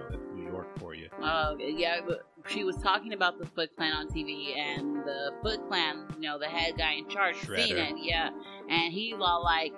Uh, 1.21 1.55
yeah, 1.59 1.99
she 2.47 2.63
was 2.63 2.77
talking 2.77 3.13
about 3.13 3.39
the 3.39 3.45
Foot 3.47 3.75
Clan 3.75 3.93
on 3.93 4.07
TV, 4.07 4.55
and 4.57 4.97
the 4.97 5.31
Foot 5.41 5.67
Clan, 5.67 6.05
you 6.15 6.27
know, 6.27 6.37
the 6.37 6.47
head 6.47 6.77
guy 6.77 6.93
in 6.93 7.09
charge, 7.09 7.35
seen 7.37 7.77
it, 7.77 7.95
yeah, 7.97 8.29
and 8.69 8.93
he's 8.93 9.15
all 9.19 9.43
like, 9.43 9.73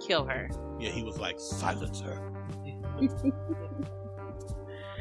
"Kill 0.00 0.24
her." 0.24 0.48
Yeah, 0.80 0.90
he 0.90 1.02
was 1.02 1.18
like, 1.18 1.38
silence 1.38 2.00
her. 2.00 2.18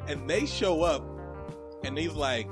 and 0.08 0.30
they 0.30 0.46
show 0.46 0.84
up, 0.84 1.04
and 1.84 1.98
he's 1.98 2.14
like, 2.14 2.48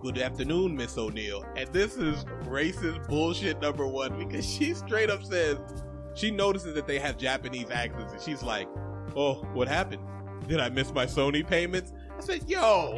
good 0.00 0.18
afternoon, 0.18 0.74
Miss 0.74 0.96
O'Neil. 0.98 1.44
And 1.54 1.72
this 1.72 1.96
is 1.96 2.24
racist 2.44 3.06
bullshit 3.08 3.60
number 3.60 3.86
one 3.86 4.18
because 4.18 4.44
she 4.48 4.74
straight 4.74 5.10
up 5.10 5.22
says, 5.22 5.58
she 6.14 6.30
notices 6.30 6.74
that 6.74 6.86
they 6.86 6.98
have 6.98 7.18
Japanese 7.18 7.70
accents, 7.70 8.12
and 8.12 8.20
she's 8.22 8.42
like, 8.42 8.68
oh, 9.14 9.34
what 9.52 9.68
happened? 9.68 10.02
Did 10.48 10.58
I 10.58 10.70
miss 10.70 10.92
my 10.92 11.06
Sony 11.06 11.46
payments? 11.46 11.92
I 12.22 12.24
said, 12.24 12.48
yo, 12.48 12.96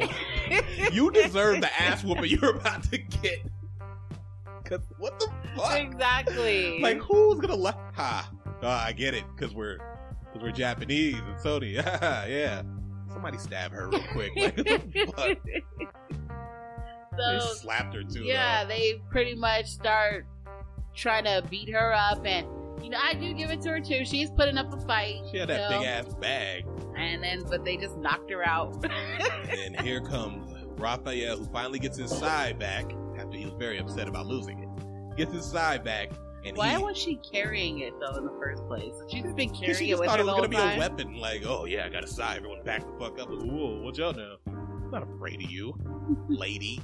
you 0.91 1.09
deserve 1.09 1.61
the 1.61 1.81
ass 1.81 2.03
whooping 2.03 2.25
you're 2.25 2.57
about 2.57 2.83
to 2.91 2.97
get. 2.99 3.39
Cause 4.65 4.81
what 4.99 5.19
the 5.19 5.27
fuck? 5.55 5.79
exactly. 5.79 6.79
Like 6.79 6.99
who's 6.99 7.39
gonna 7.39 7.55
let? 7.55 7.75
Ha! 7.93 8.31
Oh, 8.61 8.67
I 8.67 8.91
get 8.93 9.13
it, 9.13 9.23
cause 9.37 9.53
we're 9.53 9.77
cause 10.33 10.41
we're 10.41 10.51
Japanese 10.51 11.15
and 11.15 11.37
Sony. 11.37 11.73
yeah. 11.73 12.61
Somebody 13.11 13.37
stab 13.37 13.71
her 13.71 13.89
real 13.89 14.03
quick. 14.11 14.31
Like 14.35 14.55
the 14.55 15.13
fuck? 15.15 15.37
They 17.17 17.39
slapped 17.55 17.95
her 17.95 18.03
too. 18.03 18.23
yeah, 18.23 18.63
though. 18.63 18.69
they 18.69 19.01
pretty 19.09 19.35
much 19.35 19.67
start 19.67 20.27
trying 20.95 21.23
to 21.25 21.43
beat 21.49 21.69
her 21.69 21.93
up, 21.93 22.25
and 22.25 22.47
you 22.83 22.89
know, 22.89 22.99
I 23.01 23.13
do 23.13 23.33
give 23.33 23.51
it 23.51 23.61
to 23.61 23.69
her 23.69 23.79
too. 23.79 24.03
She's 24.05 24.29
putting 24.31 24.57
up 24.57 24.73
a 24.73 24.77
fight. 24.81 25.21
She 25.31 25.37
had 25.37 25.49
that 25.49 25.71
know, 25.71 25.79
big 25.79 25.87
ass 25.87 26.13
bag, 26.15 26.65
and 26.97 27.23
then 27.23 27.43
but 27.49 27.63
they 27.65 27.77
just 27.77 27.97
knocked 27.97 28.29
her 28.31 28.45
out. 28.45 28.83
and 29.49 29.79
here 29.81 30.01
comes 30.01 30.51
Raphael, 30.77 31.37
who 31.37 31.45
finally 31.45 31.79
gets 31.79 31.97
his 31.97 32.11
sai 32.11 32.53
back 32.53 32.85
after 33.17 33.37
he 33.37 33.45
was 33.45 33.53
very 33.57 33.77
upset 33.77 34.07
about 34.07 34.27
losing 34.27 34.59
it. 34.59 35.17
Gets 35.17 35.33
his 35.33 35.45
sai 35.45 35.77
back, 35.77 36.11
and 36.45 36.55
Why 36.57 36.77
he. 36.77 36.83
was 36.83 36.97
she 36.97 37.15
carrying 37.31 37.79
it 37.79 37.93
though 37.99 38.17
in 38.17 38.25
the 38.25 38.35
first 38.39 38.65
place? 38.67 38.93
She's 39.09 39.23
been 39.33 39.53
She 39.53 39.65
carrying 39.65 39.87
it 39.87 39.89
just 39.89 39.99
with 39.99 40.09
thought 40.09 40.19
it 40.19 40.25
was 40.25 40.35
gonna 40.35 40.47
be 40.49 40.57
a 40.57 40.77
weapon. 40.77 41.15
Like, 41.15 41.43
oh 41.45 41.65
yeah, 41.65 41.85
I 41.85 41.89
got 41.89 42.03
a 42.03 42.07
sai. 42.07 42.35
Everyone 42.37 42.63
back 42.63 42.81
the 42.81 42.93
fuck 42.99 43.19
up. 43.19 43.29
Like, 43.29 43.49
Whoa, 43.49 43.81
watch 43.81 43.99
out 43.99 44.17
now. 44.17 44.35
I'm 44.47 44.91
not 44.91 45.03
afraid 45.03 45.41
of 45.43 45.49
you, 45.49 45.73
lady. 46.29 46.81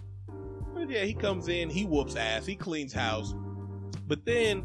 But 0.74 0.90
yeah, 0.90 1.04
he 1.04 1.14
comes 1.14 1.48
in, 1.50 1.70
he 1.70 1.84
whoops 1.86 2.16
ass, 2.16 2.46
he 2.46 2.56
cleans 2.56 2.94
house, 2.94 3.36
but 4.08 4.26
then 4.26 4.64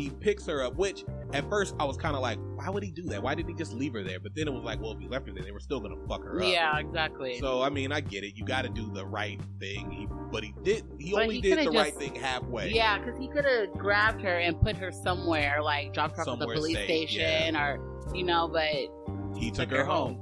he 0.00 0.10
picks 0.10 0.46
her 0.46 0.62
up. 0.64 0.76
Which 0.76 1.04
at 1.32 1.48
first 1.48 1.74
I 1.78 1.84
was 1.84 1.96
kind 1.96 2.14
of 2.16 2.22
like, 2.22 2.38
why 2.56 2.68
would 2.68 2.82
he 2.82 2.90
do 2.90 3.02
that? 3.04 3.22
Why 3.22 3.34
didn't 3.34 3.50
he 3.50 3.54
just 3.54 3.72
leave 3.72 3.92
her 3.94 4.02
there? 4.02 4.20
But 4.20 4.34
then 4.34 4.48
it 4.48 4.52
was 4.52 4.64
like, 4.64 4.80
well, 4.80 4.92
if 4.92 4.98
he 5.00 5.08
left 5.08 5.26
her 5.28 5.34
there, 5.34 5.42
they 5.42 5.52
were 5.52 5.60
still 5.60 5.80
gonna 5.80 5.96
fuck 6.08 6.24
her 6.24 6.40
up. 6.42 6.48
Yeah, 6.48 6.78
exactly. 6.78 7.38
So 7.38 7.62
I 7.62 7.70
mean, 7.70 7.92
I 7.92 8.00
get 8.00 8.24
it. 8.24 8.36
You 8.36 8.44
got 8.44 8.62
to 8.62 8.68
do 8.68 8.90
the 8.92 9.04
right 9.06 9.40
thing. 9.58 9.90
He, 9.90 10.08
but 10.32 10.42
he 10.42 10.54
did. 10.62 10.84
He 10.98 11.12
But 11.12 11.22
only 11.22 11.36
he 11.36 11.40
did 11.40 11.66
the 11.66 11.70
right 11.70 11.94
thing 11.94 12.14
halfway. 12.14 12.70
Yeah, 12.72 12.98
because 12.98 13.18
he 13.18 13.28
could 13.28 13.44
have 13.44 13.72
grabbed 13.72 14.22
her 14.22 14.38
and 14.38 14.60
put 14.60 14.76
her 14.76 14.90
somewhere, 14.90 15.62
like 15.62 15.92
dropped 15.92 16.16
her 16.16 16.22
off 16.22 16.28
at 16.28 16.38
the 16.38 16.46
police 16.54 16.76
safe, 16.76 17.10
station, 17.10 17.56
or 17.56 17.78
you 18.14 18.24
know. 18.24 18.48
But 18.48 18.70
he 19.38 19.50
took 19.50 19.68
Took 19.68 19.70
her 19.70 19.76
her 19.78 19.84
home. 19.84 20.18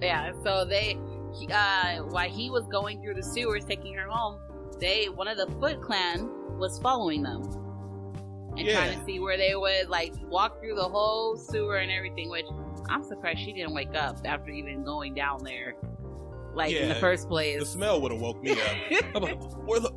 yeah, 0.00 0.32
so 0.42 0.64
they, 0.64 0.96
he, 1.38 1.48
uh, 1.52 1.98
while 2.04 2.28
he 2.28 2.50
was 2.50 2.66
going 2.68 3.00
through 3.02 3.14
the 3.14 3.22
sewers 3.22 3.64
taking 3.64 3.94
her 3.94 4.08
home, 4.08 4.38
they 4.80 5.08
one 5.08 5.28
of 5.28 5.36
the 5.36 5.46
Foot 5.60 5.80
Clan 5.80 6.28
was 6.62 6.78
following 6.78 7.22
them 7.22 7.42
and 8.56 8.60
Yeah. 8.66 8.76
trying 8.86 8.98
to 8.98 9.04
see 9.04 9.18
where 9.20 9.36
they 9.36 9.54
would 9.56 9.88
like 9.88 10.14
walk 10.28 10.60
through 10.60 10.76
the 10.76 10.84
whole 10.88 11.36
sewer 11.36 11.76
and 11.78 11.90
everything. 11.90 12.30
Which 12.30 12.46
I'm 12.88 13.02
surprised 13.02 13.40
she 13.40 13.52
didn't 13.52 13.74
wake 13.74 13.94
up 13.96 14.18
after 14.24 14.50
even 14.50 14.84
going 14.84 15.14
down 15.14 15.42
there, 15.44 15.74
like 16.54 16.72
in 16.72 16.88
the 16.88 16.94
first 16.94 17.28
place. 17.28 17.58
The 17.58 17.66
smell 17.66 18.00
would 18.00 18.12
have 18.12 18.20
woke 18.20 18.42
me 18.42 18.52
up. 18.52 18.58
Like, 19.22 19.42
where 19.66 19.80
the? 19.80 19.90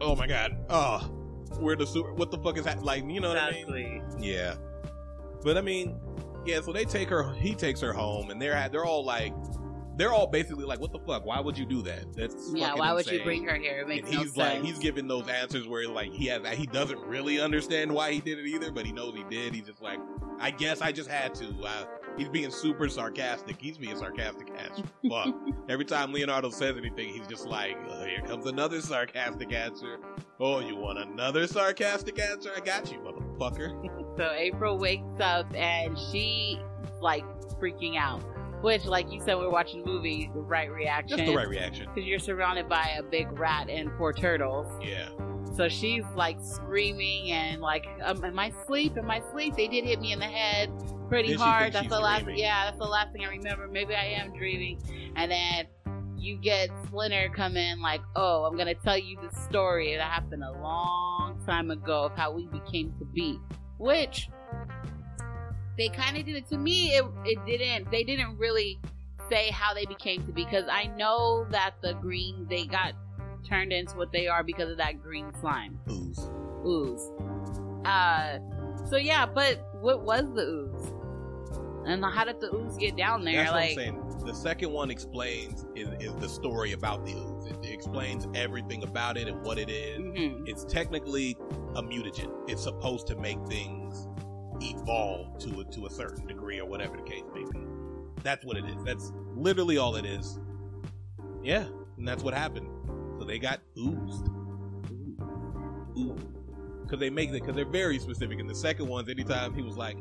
Oh 0.00 0.14
my 0.16 0.26
god! 0.26 0.56
Oh, 0.70 0.98
where 1.58 1.74
the 1.76 1.86
sewer? 1.86 2.14
What 2.14 2.30
the 2.30 2.38
fuck 2.38 2.56
is 2.56 2.64
that? 2.64 2.82
Like, 2.82 3.04
you 3.10 3.20
know 3.20 3.28
what 3.28 3.38
I 3.38 3.50
mean? 3.50 4.04
Yeah. 4.18 4.54
But 5.42 5.58
I 5.58 5.60
mean, 5.60 5.98
yeah. 6.46 6.60
So 6.60 6.72
they 6.72 6.84
take 6.84 7.08
her. 7.10 7.32
He 7.34 7.54
takes 7.54 7.80
her 7.80 7.92
home, 7.92 8.30
and 8.30 8.40
they're 8.40 8.68
they're 8.68 8.84
all 8.84 9.04
like, 9.04 9.32
they're 9.98 10.12
all 10.12 10.26
basically 10.28 10.64
like, 10.64 10.80
what 10.80 10.92
the 10.92 11.00
fuck? 11.00 11.26
Why 11.26 11.40
would 11.40 11.58
you 11.58 11.66
do 11.66 11.82
that? 11.82 12.14
That's 12.14 12.50
Yeah, 12.54 12.74
why 12.74 12.92
would 12.92 13.06
you 13.06 13.22
bring 13.24 13.44
her 13.44 13.56
here? 13.56 13.84
It 13.86 14.04
And 14.04 14.08
he's 14.08 14.36
no 14.36 14.42
like, 14.44 14.52
sense. 14.54 14.66
he's 14.66 14.78
giving 14.78 15.08
those 15.08 15.28
answers 15.28 15.66
where 15.68 15.86
like 15.88 16.12
he 16.12 16.26
has 16.26 16.46
he 16.56 16.66
doesn't 16.66 17.00
really 17.00 17.40
understand 17.40 17.92
why 17.92 18.12
he 18.12 18.20
did 18.20 18.38
it 18.38 18.46
either, 18.46 18.70
but 18.70 18.86
he 18.86 18.92
knows 18.92 19.14
he 19.14 19.24
did. 19.24 19.54
He's 19.54 19.66
just 19.66 19.82
like, 19.82 19.98
I 20.38 20.50
guess 20.52 20.80
I 20.80 20.92
just 20.92 21.10
had 21.10 21.34
to. 21.34 21.52
Uh, 21.64 21.84
he's 22.16 22.28
being 22.28 22.50
super 22.50 22.88
sarcastic. 22.88 23.60
He's 23.60 23.76
being 23.76 23.96
sarcastic 23.96 24.50
as 24.56 24.82
fuck. 25.10 25.34
Every 25.68 25.84
time 25.84 26.12
Leonardo 26.12 26.50
says 26.50 26.76
anything, 26.76 27.08
he's 27.08 27.26
just 27.26 27.46
like, 27.46 27.76
"Oh, 27.90 28.04
here 28.04 28.22
comes 28.22 28.46
another 28.46 28.80
sarcastic 28.80 29.52
answer. 29.52 29.98
Oh, 30.38 30.60
you 30.60 30.76
want 30.76 31.00
another 31.00 31.48
sarcastic 31.48 32.20
answer? 32.20 32.52
I 32.56 32.60
got 32.60 32.90
you, 32.92 32.98
motherfucker. 32.98 34.04
So 34.18 34.32
April 34.32 34.78
wakes 34.78 35.20
up 35.20 35.46
and 35.54 35.96
she 36.10 36.58
like 37.00 37.24
freaking 37.60 37.96
out. 37.96 38.20
Which, 38.60 38.84
like 38.84 39.12
you 39.12 39.20
said, 39.20 39.36
we're 39.36 39.50
watching 39.50 39.82
a 39.82 39.86
movie, 39.86 40.30
the 40.34 40.40
right 40.40 40.70
reaction. 40.70 41.16
Just 41.16 41.30
the 41.30 41.36
right 41.36 41.48
reaction. 41.48 41.88
Because 41.94 42.08
you're 42.08 42.18
surrounded 42.18 42.68
by 42.68 42.96
a 42.98 43.02
big 43.02 43.38
rat 43.38 43.68
and 43.68 43.90
four 43.96 44.12
turtles. 44.12 44.66
Yeah. 44.82 45.10
So 45.54 45.68
she's 45.68 46.04
like 46.14 46.38
screaming 46.40 47.30
and 47.32 47.60
like, 47.60 47.86
um, 48.02 48.24
"Am 48.24 48.38
I 48.38 48.46
asleep? 48.46 48.96
Am 48.96 49.10
I 49.10 49.18
asleep?" 49.18 49.54
They 49.56 49.68
did 49.68 49.84
hit 49.84 50.00
me 50.00 50.12
in 50.12 50.18
the 50.18 50.26
head 50.26 50.70
pretty 51.08 51.30
Then 51.30 51.38
hard. 51.38 51.72
That's 51.72 51.88
the 51.88 51.98
last. 51.98 52.26
Yeah, 52.34 52.66
that's 52.66 52.78
the 52.78 52.84
last 52.84 53.12
thing 53.12 53.24
I 53.24 53.30
remember. 53.30 53.68
Maybe 53.68 53.94
I 53.94 54.04
am 54.04 54.32
dreaming. 54.36 54.80
And 55.16 55.30
then 55.30 55.66
you 56.16 56.36
get 56.36 56.68
Splinter 56.86 57.28
come 57.34 57.56
in 57.56 57.80
like, 57.80 58.00
"Oh, 58.14 58.44
I'm 58.44 58.56
gonna 58.56 58.74
tell 58.74 58.98
you 58.98 59.18
the 59.20 59.34
story 59.48 59.96
that 59.96 60.02
happened 60.02 60.44
a 60.44 60.52
long 60.52 61.42
time 61.46 61.70
ago 61.70 62.04
of 62.04 62.16
how 62.16 62.32
we 62.32 62.46
became 62.46 62.92
to 62.98 63.04
be," 63.04 63.38
which 63.78 64.28
they 65.78 65.88
kind 65.88 66.18
of 66.18 66.26
did 66.26 66.36
it 66.36 66.48
to 66.48 66.58
me. 66.58 66.88
It 66.88 67.04
it 67.24 67.46
didn't. 67.46 67.90
They 67.90 68.02
didn't 68.02 68.36
really 68.36 68.78
say 69.30 69.50
how 69.50 69.72
they 69.72 69.86
became 69.86 70.24
to 70.26 70.32
be 70.32 70.44
because 70.44 70.64
I 70.70 70.86
know 70.96 71.46
that 71.50 71.74
the 71.82 71.94
green 71.94 72.46
they 72.50 72.66
got 72.66 72.94
turned 73.48 73.72
into 73.72 73.96
what 73.96 74.12
they 74.12 74.26
are 74.26 74.42
because 74.42 74.70
of 74.70 74.76
that 74.78 75.00
green 75.02 75.32
slime 75.40 75.78
Ooze. 75.88 76.30
ooze. 76.66 77.10
Uh, 77.84 78.38
so 78.90 78.96
yeah, 78.96 79.24
but 79.24 79.66
what 79.80 80.02
was 80.02 80.24
the 80.34 80.42
ooze? 80.42 80.92
And 81.86 82.04
how 82.04 82.24
did 82.24 82.40
the 82.40 82.54
ooze 82.54 82.76
get 82.76 82.96
down 82.96 83.24
there? 83.24 83.36
That's 83.36 83.52
like, 83.52 83.76
what 83.76 83.86
I'm 83.86 83.94
saying. 83.94 84.04
The 84.26 84.34
second 84.34 84.72
one 84.72 84.90
explains 84.90 85.64
is, 85.74 85.88
is 86.00 86.14
the 86.16 86.28
story 86.28 86.72
about 86.72 87.06
the 87.06 87.12
ooze. 87.12 87.46
It, 87.46 87.56
it 87.64 87.72
explains 87.72 88.26
everything 88.34 88.82
about 88.82 89.16
it 89.16 89.28
and 89.28 89.42
what 89.42 89.58
it 89.58 89.70
is. 89.70 89.98
mhm. 90.00 90.46
It's 90.46 90.64
technically 90.64 91.38
a 91.76 91.82
mutagen. 91.82 92.30
It's 92.46 92.62
supposed 92.62 93.06
to 93.06 93.16
make 93.16 93.38
things 93.46 94.06
evolve 94.60 95.38
to 95.40 95.60
a, 95.60 95.64
to 95.64 95.86
a 95.86 95.90
certain 95.90 96.26
degree 96.26 96.60
or 96.60 96.66
whatever 96.66 96.96
the 96.96 97.02
case 97.02 97.24
may 97.34 97.42
be. 97.42 97.66
That's 98.22 98.44
what 98.44 98.56
it 98.56 98.64
is. 98.64 98.82
That's 98.84 99.12
literally 99.34 99.78
all 99.78 99.96
it 99.96 100.04
is. 100.04 100.38
Yeah, 101.42 101.66
and 101.96 102.06
that's 102.06 102.22
what 102.22 102.34
happened. 102.34 102.68
So 103.18 103.24
they 103.24 103.38
got 103.38 103.60
oozed. 103.78 104.28
Ooh. 105.96 106.16
Because 106.82 107.00
they 107.00 107.10
make 107.10 107.30
it, 107.30 107.32
because 107.32 107.54
they're 107.54 107.64
very 107.64 107.98
specific. 107.98 108.38
In 108.38 108.46
the 108.46 108.54
second 108.54 108.88
ones, 108.88 109.08
anytime 109.08 109.54
he 109.54 109.62
was 109.62 109.76
like, 109.76 109.98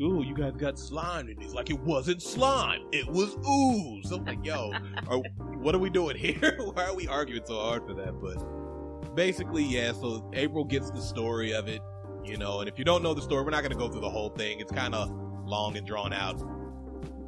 ooh, 0.00 0.22
you 0.22 0.34
guys 0.34 0.54
got 0.56 0.78
slime. 0.78 1.28
And 1.28 1.40
he's 1.40 1.52
like, 1.52 1.70
it 1.70 1.78
wasn't 1.80 2.22
slime. 2.22 2.86
It 2.92 3.06
was 3.06 3.36
ooze. 3.46 4.10
I'm 4.10 4.24
like, 4.24 4.44
yo, 4.44 4.72
are, 5.08 5.18
what 5.58 5.74
are 5.74 5.78
we 5.78 5.90
doing 5.90 6.16
here? 6.16 6.56
Why 6.74 6.84
are 6.84 6.94
we 6.94 7.06
arguing 7.06 7.42
so 7.44 7.60
hard 7.60 7.86
for 7.86 7.94
that? 7.94 8.20
But 8.20 9.14
basically, 9.14 9.64
yeah, 9.64 9.92
so 9.92 10.30
April 10.32 10.64
gets 10.64 10.90
the 10.90 11.00
story 11.00 11.52
of 11.52 11.68
it, 11.68 11.80
you 12.24 12.36
know, 12.36 12.60
and 12.60 12.68
if 12.68 12.78
you 12.78 12.84
don't 12.84 13.02
know 13.02 13.14
the 13.14 13.22
story, 13.22 13.44
we're 13.44 13.50
not 13.50 13.62
going 13.62 13.72
to 13.72 13.78
go 13.78 13.88
through 13.88 14.00
the 14.02 14.10
whole 14.10 14.30
thing. 14.30 14.60
It's 14.60 14.72
kind 14.72 14.94
of 14.94 15.10
long 15.44 15.76
and 15.76 15.86
drawn 15.86 16.12
out. 16.12 16.38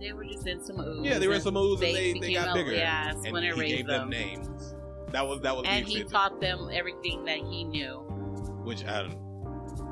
They 0.01 0.13
were 0.13 0.25
just 0.25 0.47
in 0.47 0.61
some 0.65 0.81
ooze. 0.81 1.05
Yeah, 1.07 1.19
they 1.19 1.29
were 1.29 1.35
in 1.35 1.41
some 1.41 1.57
ooze 1.57 1.81
and 1.81 1.95
they 1.95 2.13
they, 2.19 2.33
got 2.35 2.55
bigger. 2.55 2.73
yeah, 2.73 3.11
and 3.11 3.23
Splinter 3.25 3.55
he 3.63 3.69
gave 3.69 3.87
them 3.87 4.11
them. 4.11 4.11
names. 4.11 4.75
That 5.13 5.27
was 5.27 5.41
that 5.43 5.55
was 5.57 5.67
and 5.69 5.87
he 5.87 6.03
taught 6.05 6.41
them 6.41 6.69
everything 6.73 7.25
that 7.27 7.39
he 7.39 7.65
knew. 7.65 7.99
which 8.65 8.85
I 8.87 9.03
don't. 9.03 9.19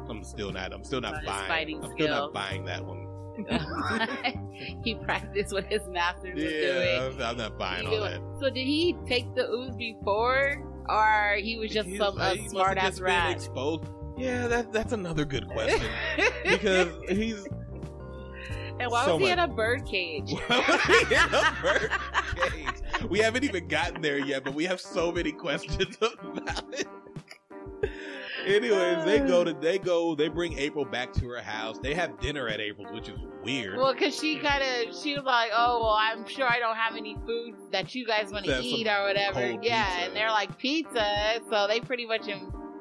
I'm 0.09 0.25
still 0.25 0.51
not. 0.51 0.73
I'm 0.73 0.83
still 0.83 1.01
not 1.01 1.23
About 1.23 1.47
buying. 1.49 1.85
I'm 1.85 1.93
still 1.93 2.09
not 2.09 2.33
buying 2.33 2.65
that 2.65 2.85
one. 2.85 3.07
he 4.85 4.95
practiced 4.97 5.53
what 5.53 5.65
his 5.67 5.83
masters 5.89 6.35
were 6.35 6.41
Yeah, 6.41 7.01
doing. 7.09 7.23
I'm, 7.23 7.37
not 7.37 7.59
buying 7.59 7.87
He 7.87 7.97
all 7.97 8.03
that. 8.05 8.21
So 8.41 8.51
did 8.51 8.67
he 8.67 8.97
take 9.07 9.33
the 9.35 9.49
ooze 9.49 9.77
before, 9.77 10.63
or 10.89 11.37
he 11.41 11.57
was 11.59 11.71
just 11.71 11.89
He's 11.89 11.99
some 11.99 12.17
like- 12.17 12.33
a 12.33 12.37
he 12.37 12.43
must 12.43 12.51
smart 12.51 12.79
ass 12.79 13.01
rat? 13.01 13.37
Exposed. 13.37 13.85
Yeah, 14.21 14.47
that 14.49 14.73
that's 14.73 14.93
another 14.93 15.25
good 15.25 15.49
question 15.49 15.89
because 16.45 16.89
he's 17.09 17.47
and 18.79 18.91
why 18.91 19.05
so 19.05 19.17
was 19.17 19.23
he 19.23 19.29
much- 19.29 19.33
in 19.33 19.39
a 19.39 19.49
bird 19.49 19.87
cage? 19.87 20.33
Why 20.47 20.65
was 20.67 20.81
he 20.83 21.15
in 21.15 21.35
a 21.35 21.57
bird 21.63 21.91
cage? 22.37 23.11
We 23.11 23.19
haven't 23.19 23.45
even 23.45 23.69
gotten 23.69 24.01
there 24.01 24.19
yet, 24.19 24.43
but 24.45 24.55
we 24.55 24.65
have 24.65 24.81
so 24.81 25.13
many 25.13 25.33
questions 25.33 25.97
about 26.01 26.65
it. 26.73 26.87
Anyways, 28.47 29.05
they 29.05 29.19
go 29.19 29.45
to 29.45 29.53
they 29.53 29.79
go 29.79 30.15
they 30.15 30.29
bring 30.29 30.59
April 30.59 30.85
back 30.87 31.13
to 31.15 31.29
her 31.29 31.43
house. 31.43 31.79
They 31.79 31.95
have 31.95 32.19
dinner 32.21 32.49
at 32.49 32.59
April's, 32.61 32.91
which 32.93 33.09
is 33.11 33.19
weird. 33.45 33.77
Well, 33.77 33.93
because 33.93 34.19
she 34.19 34.39
kind 34.39 34.63
of 34.63 34.97
she 34.97 35.15
was 35.15 35.25
like, 35.25 35.51
"Oh, 35.55 35.81
well, 35.83 35.99
I'm 35.99 36.27
sure 36.27 36.47
I 36.51 36.59
don't 36.59 36.77
have 36.77 36.97
any 36.97 37.17
food 37.27 37.55
that 37.73 37.95
you 37.95 38.07
guys 38.07 38.33
want 38.33 38.47
to 38.47 38.61
eat 38.61 38.87
or 38.87 39.05
whatever." 39.05 39.41
Yeah, 39.63 39.85
pizza. 39.85 40.07
and 40.07 40.17
they're 40.17 40.31
like 40.31 40.57
pizza, 40.59 41.41
so 41.51 41.67
they 41.69 41.81
pretty 41.81 42.07
much 42.07 42.29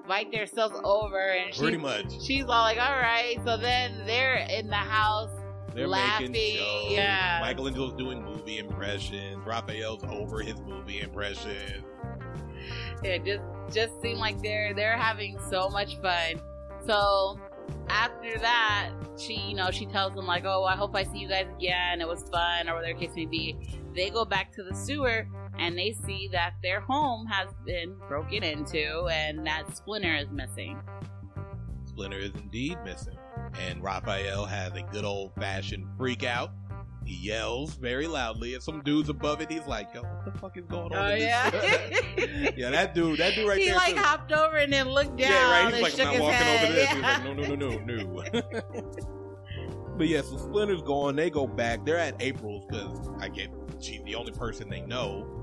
invite 0.10 0.32
themselves 0.32 0.76
over, 0.84 1.19
and 1.19 1.54
she 1.54 1.62
Pretty 1.62 1.78
much, 1.78 2.19
she's 2.22 2.43
all 2.43 2.63
like, 2.63 2.80
"All 2.80 3.00
right." 3.00 3.36
So 3.45 3.58
then 3.58 3.93
they're 4.08 4.48
in 4.50 4.67
the 4.67 4.76
house. 4.76 5.30
they're 5.76 5.88
laughing, 5.88 6.32
making 6.32 6.58
shows. 6.58 6.91
yeah. 6.91 7.39
Michelangelo's 7.43 7.93
doing 7.93 8.24
movie 8.24 8.58
impressions. 8.58 9.38
Raphael's 9.45 10.04
over 10.06 10.41
his 10.41 10.60
movie 10.62 11.02
impressions. 11.02 11.84
It 13.04 13.24
just 13.24 13.43
just 13.72 14.02
seemed 14.02 14.19
like 14.19 14.41
they're 14.41 14.74
they're 14.74 14.98
having 14.98 15.38
so 15.48 15.69
much 15.69 15.98
fun. 15.98 16.41
So 16.88 17.39
after 17.89 18.39
that, 18.39 18.89
she 19.15 19.36
you 19.36 19.56
know 19.56 19.69
she 19.69 19.86
tells 19.86 20.15
them 20.15 20.26
like, 20.26 20.43
"Oh, 20.43 20.63
I 20.63 20.76
hope 20.76 20.95
I 20.95 21.04
see 21.04 21.19
you 21.19 21.28
guys 21.28 21.45
again. 21.56 22.02
It 22.02 22.08
was 22.08 22.24
fun," 22.32 22.67
or 22.67 22.74
whatever 22.76 22.98
the 23.00 23.06
case 23.06 23.15
may 23.15 23.28
be. 23.28 23.56
They 23.93 24.10
go 24.10 24.26
back 24.26 24.52
to 24.54 24.63
the 24.63 24.74
sewer 24.74 25.28
and 25.60 25.78
they 25.78 25.95
see 26.06 26.30
that 26.32 26.54
their 26.63 26.80
home 26.80 27.26
has 27.28 27.50
been 27.65 27.95
broken 28.08 28.43
into 28.43 29.06
and 29.08 29.45
that 29.45 29.76
Splinter 29.76 30.15
is 30.15 30.30
missing. 30.32 30.80
Splinter 31.86 32.17
is 32.17 32.32
indeed 32.36 32.78
missing. 32.86 33.17
And 33.60 33.84
Raphael 33.84 34.45
has 34.45 34.74
a 34.74 34.82
good 34.91 35.06
old 35.06 35.34
fashioned 35.36 35.86
freak 35.98 36.24
out. 36.24 36.52
He 37.06 37.15
yells 37.15 37.74
very 37.76 38.08
loudly 38.08 38.54
at 38.54 38.62
some 38.62 38.82
dudes 38.84 39.10
above 39.10 39.41
it. 39.41 39.52
He's 39.52 39.65
like, 39.65 39.93
yo, 39.93 40.04
what 40.04 40.26
the 40.26 40.39
fuck 40.39 40.58
is 40.58 40.65
going 40.65 40.93
on? 40.93 41.12
Oh 41.12 41.15
yeah. 41.15 41.50
yeah, 42.56 42.69
that 42.69 42.93
dude, 42.93 43.17
that 43.19 43.34
dude 43.34 43.48
right 43.48 43.58
he 43.58 43.65
there. 43.65 43.74
He 43.74 43.80
like 43.80 43.95
too. 43.95 44.02
hopped 44.02 44.32
over 44.32 44.58
and 44.58 44.72
then 44.72 44.88
looked 44.88 45.17
down 45.17 45.32
yeah, 45.32 45.52
right. 45.52 45.65
and 45.65 45.74
He's 45.74 45.84
like, 45.84 45.91
shook 45.93 46.08
I'm 46.08 46.19
not 46.19 46.22
walking 46.22 46.38
head. 46.38 46.63
over 46.63 46.74
this. 46.74 46.84
Yeah. 46.84 46.93
He's 46.93 47.04
like, 47.04 47.24
no, 47.24 47.34
no, 47.34 47.56
no, 47.56 47.78
no, 47.80 48.04
no. 48.04 49.98
but 49.98 50.08
yeah, 50.08 50.22
so 50.22 50.38
Splinter's 50.38 50.84
gone. 50.84 51.15
They 51.15 51.30
go 51.30 51.48
back. 51.48 51.84
They're 51.86 51.98
at 51.98 52.22
April's 52.22 52.65
because 52.69 53.10
I 53.19 53.30
get 53.30 53.50
she's 53.82 54.04
the 54.04 54.15
only 54.15 54.32
person 54.32 54.69
they 54.69 54.82
know. 54.82 55.38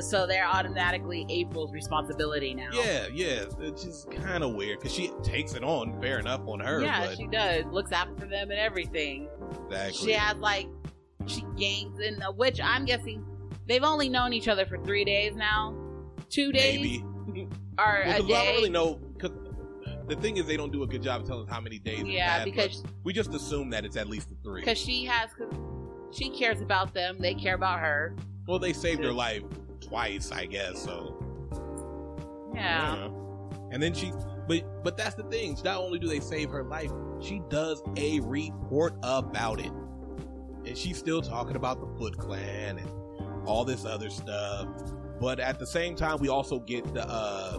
So 0.00 0.26
they're 0.26 0.46
automatically 0.46 1.26
April's 1.28 1.72
responsibility 1.72 2.54
now. 2.54 2.70
Yeah, 2.72 3.06
yeah. 3.12 3.44
It's 3.60 3.84
just 3.84 4.10
kind 4.10 4.42
of 4.44 4.54
weird 4.54 4.78
because 4.80 4.92
she 4.94 5.10
takes 5.22 5.54
it 5.54 5.62
on. 5.64 6.00
Fair 6.00 6.18
enough 6.18 6.40
on 6.46 6.60
her. 6.60 6.80
yeah, 6.82 7.06
but 7.06 7.16
she 7.16 7.26
does. 7.26 7.64
Looks 7.66 7.92
after 7.92 8.26
them 8.26 8.50
and 8.50 8.58
everything. 8.58 9.28
exactly. 9.70 9.92
She 10.06 10.12
has 10.12 10.36
like 10.36 10.68
she 11.26 11.44
gains 11.56 12.00
in 12.00 12.18
the 12.18 12.32
which 12.32 12.60
I'm 12.60 12.84
guessing 12.84 13.24
they've 13.68 13.82
only 13.84 14.08
known 14.08 14.32
each 14.32 14.48
other 14.48 14.66
for 14.66 14.78
three 14.78 15.04
days 15.04 15.34
now, 15.36 15.76
two 16.30 16.50
days 16.52 16.80
Maybe. 16.80 17.04
or 17.78 18.02
Well, 18.06 18.16
a 18.16 18.20
'cause 18.20 18.30
I 18.32 18.44
don't 18.46 18.54
really 18.56 18.70
know 18.70 18.94
because 18.94 19.30
the 20.08 20.16
thing 20.16 20.36
is 20.36 20.46
they 20.46 20.56
don't 20.56 20.72
do 20.72 20.82
a 20.82 20.86
good 20.86 21.02
job 21.02 21.20
of 21.22 21.28
telling 21.28 21.44
us 21.46 21.50
how 21.52 21.60
many 21.60 21.78
days. 21.78 22.02
yeah, 22.04 22.44
because 22.44 22.82
we 23.04 23.12
just 23.12 23.32
assume 23.34 23.70
that 23.70 23.84
it's 23.84 23.96
at 23.96 24.08
least 24.08 24.28
the 24.30 24.36
three. 24.42 24.60
because 24.62 24.78
she 24.78 25.04
has 25.04 25.30
cause 25.34 25.52
she 26.12 26.28
cares 26.28 26.60
about 26.60 26.92
them, 26.92 27.16
they 27.20 27.34
care 27.34 27.54
about 27.54 27.78
her. 27.80 28.14
Well, 28.46 28.58
they 28.58 28.72
saved 28.72 29.02
her 29.04 29.12
life 29.12 29.42
twice, 29.92 30.32
I 30.32 30.46
guess. 30.46 30.82
So 30.82 31.22
Yeah, 32.54 32.96
Yeah. 32.96 33.08
And 33.70 33.82
then 33.82 33.94
she, 33.94 34.12
but 34.48 34.82
but 34.82 34.96
that's 34.96 35.14
the 35.14 35.22
thing. 35.24 35.56
Not 35.64 35.78
only 35.78 35.98
do 35.98 36.08
they 36.08 36.20
save 36.20 36.50
her 36.50 36.64
life, 36.64 36.90
she 37.20 37.42
does 37.48 37.82
a 37.96 38.20
report 38.20 38.94
about 39.02 39.60
it, 39.60 39.72
and 40.66 40.76
she's 40.76 40.98
still 40.98 41.22
talking 41.22 41.56
about 41.56 41.80
the 41.80 41.86
Foot 41.98 42.18
Clan 42.18 42.78
and 42.78 42.90
all 43.46 43.64
this 43.64 43.84
other 43.84 44.10
stuff. 44.10 44.68
But 45.20 45.40
at 45.40 45.58
the 45.58 45.66
same 45.66 45.94
time, 45.94 46.18
we 46.20 46.28
also 46.28 46.58
get 46.58 46.92
the 46.92 47.08
uh, 47.08 47.58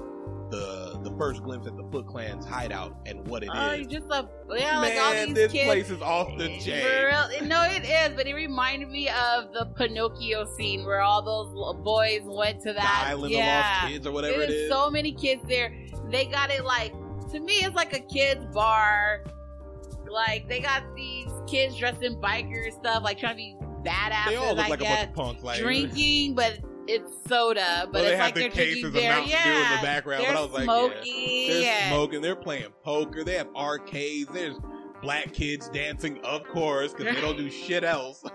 the 0.53 0.99
the 1.01 1.17
first 1.17 1.41
glimpse 1.41 1.65
at 1.65 1.75
the 1.75 1.83
Foot 1.91 2.05
Clan's 2.05 2.45
hideout 2.45 2.95
and 3.07 3.27
what 3.27 3.43
it 3.43 3.49
oh, 3.51 3.71
is. 3.71 3.71
oh, 3.71 3.73
you 3.73 3.85
just 3.85 4.05
a 4.11 4.27
yeah, 4.55 4.79
like 4.79 4.97
all 4.99 5.13
Man, 5.13 5.27
these 5.27 5.35
this 5.35 5.51
kids. 5.51 5.65
place 5.65 5.89
is 5.89 6.01
off 6.01 6.37
the 6.37 6.47
chain. 6.59 6.85
real- 6.85 7.47
No, 7.47 7.63
it 7.63 7.83
is, 7.83 8.15
but 8.15 8.27
it 8.27 8.35
reminded 8.35 8.89
me 8.89 9.09
of 9.09 9.51
the 9.53 9.65
Pinocchio 9.75 10.45
scene 10.55 10.85
where 10.85 11.01
all 11.01 11.21
those 11.23 11.75
boys 11.83 12.21
went 12.25 12.59
to 12.61 12.69
The 12.69 12.73
that. 12.73 13.05
Island 13.07 13.33
yeah. 13.33 13.59
of 13.59 13.81
Lost 13.83 13.93
Kids 13.93 14.07
or 14.07 14.11
whatever 14.11 14.37
There's 14.39 14.51
is. 14.53 14.69
so 14.69 14.91
many 14.91 15.11
kids 15.11 15.41
there. 15.47 15.75
They 16.11 16.25
got 16.25 16.51
it 16.51 16.63
like 16.63 16.93
to 17.31 17.39
me, 17.39 17.53
it's 17.63 17.75
like 17.75 17.93
a 17.93 17.99
kids 17.99 18.45
bar. 18.53 19.23
Like 20.07 20.47
they 20.47 20.59
got 20.59 20.83
these 20.95 21.31
kids 21.47 21.75
dressed 21.75 22.03
in 22.03 22.15
biker 22.17 22.71
stuff, 22.71 23.01
like 23.03 23.17
trying 23.17 23.33
to 23.33 23.37
be 23.37 23.55
badasses. 23.83 24.27
they 24.29 24.35
all 24.35 24.53
look 24.55 24.65
I 24.65 24.69
like 24.69 24.81
a 24.81 24.83
bunch 24.83 25.07
of 25.09 25.13
punks. 25.15 25.43
Like 25.43 25.59
drinking, 25.59 26.35
but 26.35 26.59
it's 26.87 27.11
soda. 27.27 27.87
But 27.91 27.93
Well, 27.93 28.03
they 28.03 28.09
it's 28.11 28.17
have 28.17 28.25
like 28.27 28.35
the 28.35 28.41
they're 28.41 28.49
cases 28.51 28.81
drinking 28.81 28.85
of 28.85 28.93
beer. 28.93 29.09
Mountain 29.09 29.29
Dew 29.43 29.51
in 29.51 29.71
the 29.77 29.81
background, 29.81 30.23
they're 30.23 30.33
but 30.33 30.39
I 30.39 30.43
was 30.43 30.51
like, 30.51 30.65
yeah. 30.67 30.89
smoking. 30.89 31.47
They're 31.47 31.61
yeah. 31.61 31.89
smoking. 31.89 32.21
They're 32.21 32.35
playing 32.35 32.65
poker. 32.83 33.23
They 33.23 33.35
have 33.35 33.49
arcades. 33.55 34.31
There's 34.31 34.57
black 35.01 35.33
kids 35.33 35.69
dancing, 35.69 36.19
of 36.23 36.43
course, 36.45 36.93
because 36.93 37.13
they 37.15 37.21
don't 37.21 37.37
do 37.37 37.49
shit 37.51 37.83
else. 37.83 38.23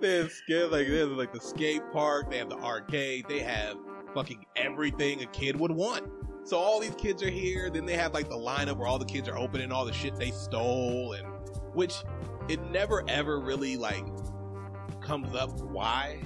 there's 0.00 0.42
like 0.48 0.86
there's 0.86 1.08
like 1.10 1.32
the 1.32 1.40
skate 1.40 1.82
park. 1.92 2.30
They 2.30 2.38
have 2.38 2.50
the 2.50 2.56
arcade. 2.56 3.26
They 3.28 3.40
have 3.40 3.76
fucking 4.14 4.44
everything 4.56 5.22
a 5.22 5.26
kid 5.26 5.58
would 5.58 5.72
want. 5.72 6.04
So 6.44 6.56
all 6.56 6.78
these 6.80 6.94
kids 6.94 7.22
are 7.22 7.30
here. 7.30 7.70
Then 7.70 7.86
they 7.86 7.96
have 7.96 8.14
like 8.14 8.28
the 8.28 8.36
lineup 8.36 8.76
where 8.76 8.86
all 8.86 8.98
the 8.98 9.04
kids 9.04 9.28
are 9.28 9.36
opening 9.36 9.72
all 9.72 9.84
the 9.84 9.92
shit 9.92 10.16
they 10.16 10.30
stole, 10.30 11.14
and 11.14 11.26
which 11.74 12.02
it 12.48 12.62
never 12.70 13.04
ever 13.08 13.40
really 13.40 13.76
like 13.76 14.04
comes 15.00 15.34
up 15.34 15.60
why 15.60 16.20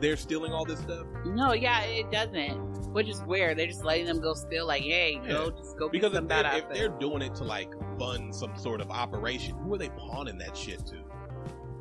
they're 0.00 0.16
stealing 0.16 0.52
all 0.52 0.64
this 0.64 0.80
stuff. 0.80 1.06
No, 1.24 1.52
yeah, 1.52 1.82
it 1.82 2.10
doesn't. 2.10 2.70
Which 2.92 3.08
is 3.08 3.22
weird. 3.22 3.58
They're 3.58 3.68
just 3.68 3.84
letting 3.84 4.06
them 4.06 4.20
go 4.20 4.34
steal. 4.34 4.66
Like, 4.66 4.82
hey, 4.82 5.20
go, 5.28 5.50
just 5.50 5.78
go 5.78 5.88
Because 5.88 6.14
if 6.14 6.26
they're, 6.26 6.56
if 6.56 6.68
they're 6.70 6.88
doing 6.88 7.22
it 7.22 7.34
to 7.36 7.44
like 7.44 7.72
fund 7.98 8.34
some 8.34 8.56
sort 8.56 8.80
of 8.80 8.90
operation, 8.90 9.54
who 9.56 9.74
are 9.74 9.78
they 9.78 9.90
pawning 9.90 10.38
that 10.38 10.56
shit 10.56 10.84
to? 10.86 10.96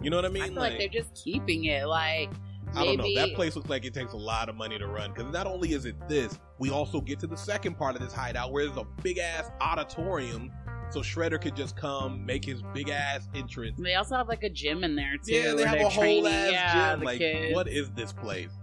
You 0.01 0.09
know 0.09 0.17
what 0.17 0.25
I 0.25 0.29
mean? 0.29 0.43
I 0.43 0.47
feel 0.47 0.55
like, 0.57 0.77
they're 0.77 0.87
just 0.87 1.15
keeping 1.15 1.65
it. 1.65 1.87
Like, 1.87 2.31
I 2.75 2.85
don't 2.85 2.97
know. 2.97 3.15
That 3.15 3.33
place 3.33 3.55
looks 3.55 3.69
like 3.69 3.85
it 3.85 3.93
takes 3.93 4.13
a 4.13 4.17
lot 4.17 4.49
of 4.49 4.55
money 4.55 4.77
to 4.77 4.87
run 4.87 5.11
because 5.11 5.31
not 5.33 5.47
only 5.47 5.73
is 5.73 5.85
it 5.85 5.95
this, 6.07 6.39
we 6.59 6.69
also 6.69 7.01
get 7.01 7.19
to 7.19 7.27
the 7.27 7.37
second 7.37 7.77
part 7.77 7.95
of 7.95 8.01
this 8.01 8.13
hideout 8.13 8.51
where 8.51 8.65
there's 8.65 8.77
a 8.77 8.85
big 9.01 9.17
ass 9.17 9.49
auditorium, 9.59 10.51
so 10.91 11.01
Shredder 11.01 11.39
could 11.39 11.55
just 11.55 11.75
come 11.75 12.25
make 12.25 12.43
his 12.43 12.61
big 12.73 12.89
ass 12.89 13.27
entrance. 13.35 13.79
they 13.79 13.95
also 13.95 14.15
have 14.15 14.27
like 14.27 14.43
a 14.43 14.49
gym 14.49 14.83
in 14.83 14.95
there 14.95 15.15
too. 15.23 15.33
Yeah, 15.33 15.53
they 15.53 15.65
have 15.65 15.79
a 15.79 15.89
whole 15.89 16.01
training, 16.01 16.31
ass 16.31 16.51
yeah, 16.51 16.95
gym. 16.95 17.03
Like, 17.03 17.19
kids. 17.19 17.55
what 17.55 17.67
is 17.67 17.89
this 17.91 18.13
place? 18.13 18.51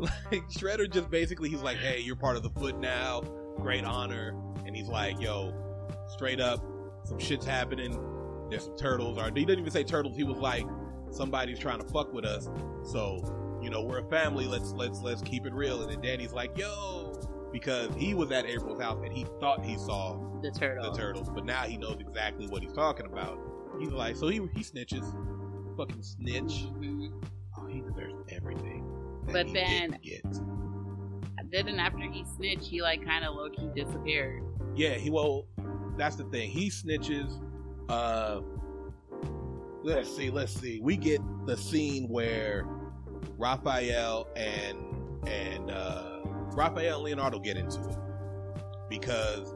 Like 0.00 0.48
Shredder 0.48 0.90
just 0.90 1.10
basically 1.10 1.50
he's 1.50 1.60
like, 1.60 1.76
hey, 1.76 2.00
you're 2.00 2.16
part 2.16 2.36
of 2.38 2.42
the 2.42 2.48
foot 2.48 2.78
now, 2.78 3.20
great 3.58 3.84
honor, 3.84 4.34
and 4.64 4.74
he's 4.74 4.88
like, 4.88 5.20
yo, 5.20 5.52
straight 6.08 6.40
up, 6.40 6.64
some 7.04 7.18
shit's 7.18 7.44
happening. 7.44 7.98
There's 8.48 8.64
some 8.64 8.76
turtles, 8.76 9.18
or 9.18 9.24
he 9.24 9.30
didn't 9.44 9.58
even 9.58 9.70
say 9.70 9.84
turtles. 9.84 10.16
He 10.16 10.24
was 10.24 10.38
like, 10.38 10.66
somebody's 11.10 11.58
trying 11.58 11.80
to 11.80 11.86
fuck 11.88 12.12
with 12.12 12.24
us. 12.24 12.48
So, 12.82 13.58
you 13.62 13.68
know, 13.68 13.82
we're 13.82 13.98
a 13.98 14.08
family. 14.08 14.46
Let's 14.46 14.72
let's 14.72 15.02
let's 15.02 15.20
keep 15.22 15.46
it 15.46 15.52
real. 15.52 15.82
And 15.82 15.92
then 15.92 16.00
Danny's 16.00 16.32
like, 16.32 16.56
yo, 16.56 17.20
because 17.52 17.94
he 17.96 18.14
was 18.14 18.30
at 18.32 18.46
April's 18.46 18.80
house 18.80 19.00
and 19.04 19.12
he 19.12 19.24
thought 19.40 19.64
he 19.64 19.76
saw 19.76 20.18
the 20.42 20.50
turtle. 20.50 20.90
the 20.90 20.98
turtles, 20.98 21.28
but 21.30 21.44
now 21.44 21.62
he 21.62 21.76
knows 21.76 21.96
exactly 22.00 22.46
what 22.46 22.62
he's 22.62 22.72
talking 22.72 23.06
about. 23.06 23.38
He's 23.78 23.90
like, 23.90 24.16
so 24.16 24.28
he 24.28 24.36
he 24.54 24.62
snitches. 24.62 25.04
fucking 25.76 26.02
snitch. 26.02 26.66
Mhm. 26.72 27.24
Oh, 27.58 27.66
he 27.66 27.80
deserves 27.80 28.14
everything. 28.30 28.84
But 29.32 29.46
he 29.46 29.52
then-. 29.54 29.98
Didn't 31.50 31.80
after 31.80 32.08
he 32.08 32.24
snitched, 32.36 32.66
he 32.66 32.80
like 32.80 33.04
kind 33.04 33.24
of 33.24 33.34
low 33.34 33.50
key 33.50 33.68
disappeared. 33.74 34.40
Yeah, 34.76 34.94
he 34.94 35.10
well, 35.10 35.46
that's 35.96 36.14
the 36.14 36.22
thing. 36.24 36.48
He 36.48 36.70
snitches. 36.70 37.42
Uh, 37.88 38.40
let's 39.82 40.14
see, 40.14 40.30
let's 40.30 40.52
see. 40.52 40.80
We 40.80 40.96
get 40.96 41.20
the 41.46 41.56
scene 41.56 42.08
where 42.08 42.64
Raphael 43.36 44.28
and 44.36 44.78
and 45.26 45.72
uh, 45.72 46.09
Raphael 46.54 46.96
and 46.96 47.04
Leonardo 47.04 47.38
get 47.38 47.56
into 47.56 47.80
it 47.88 47.96
because 48.88 49.54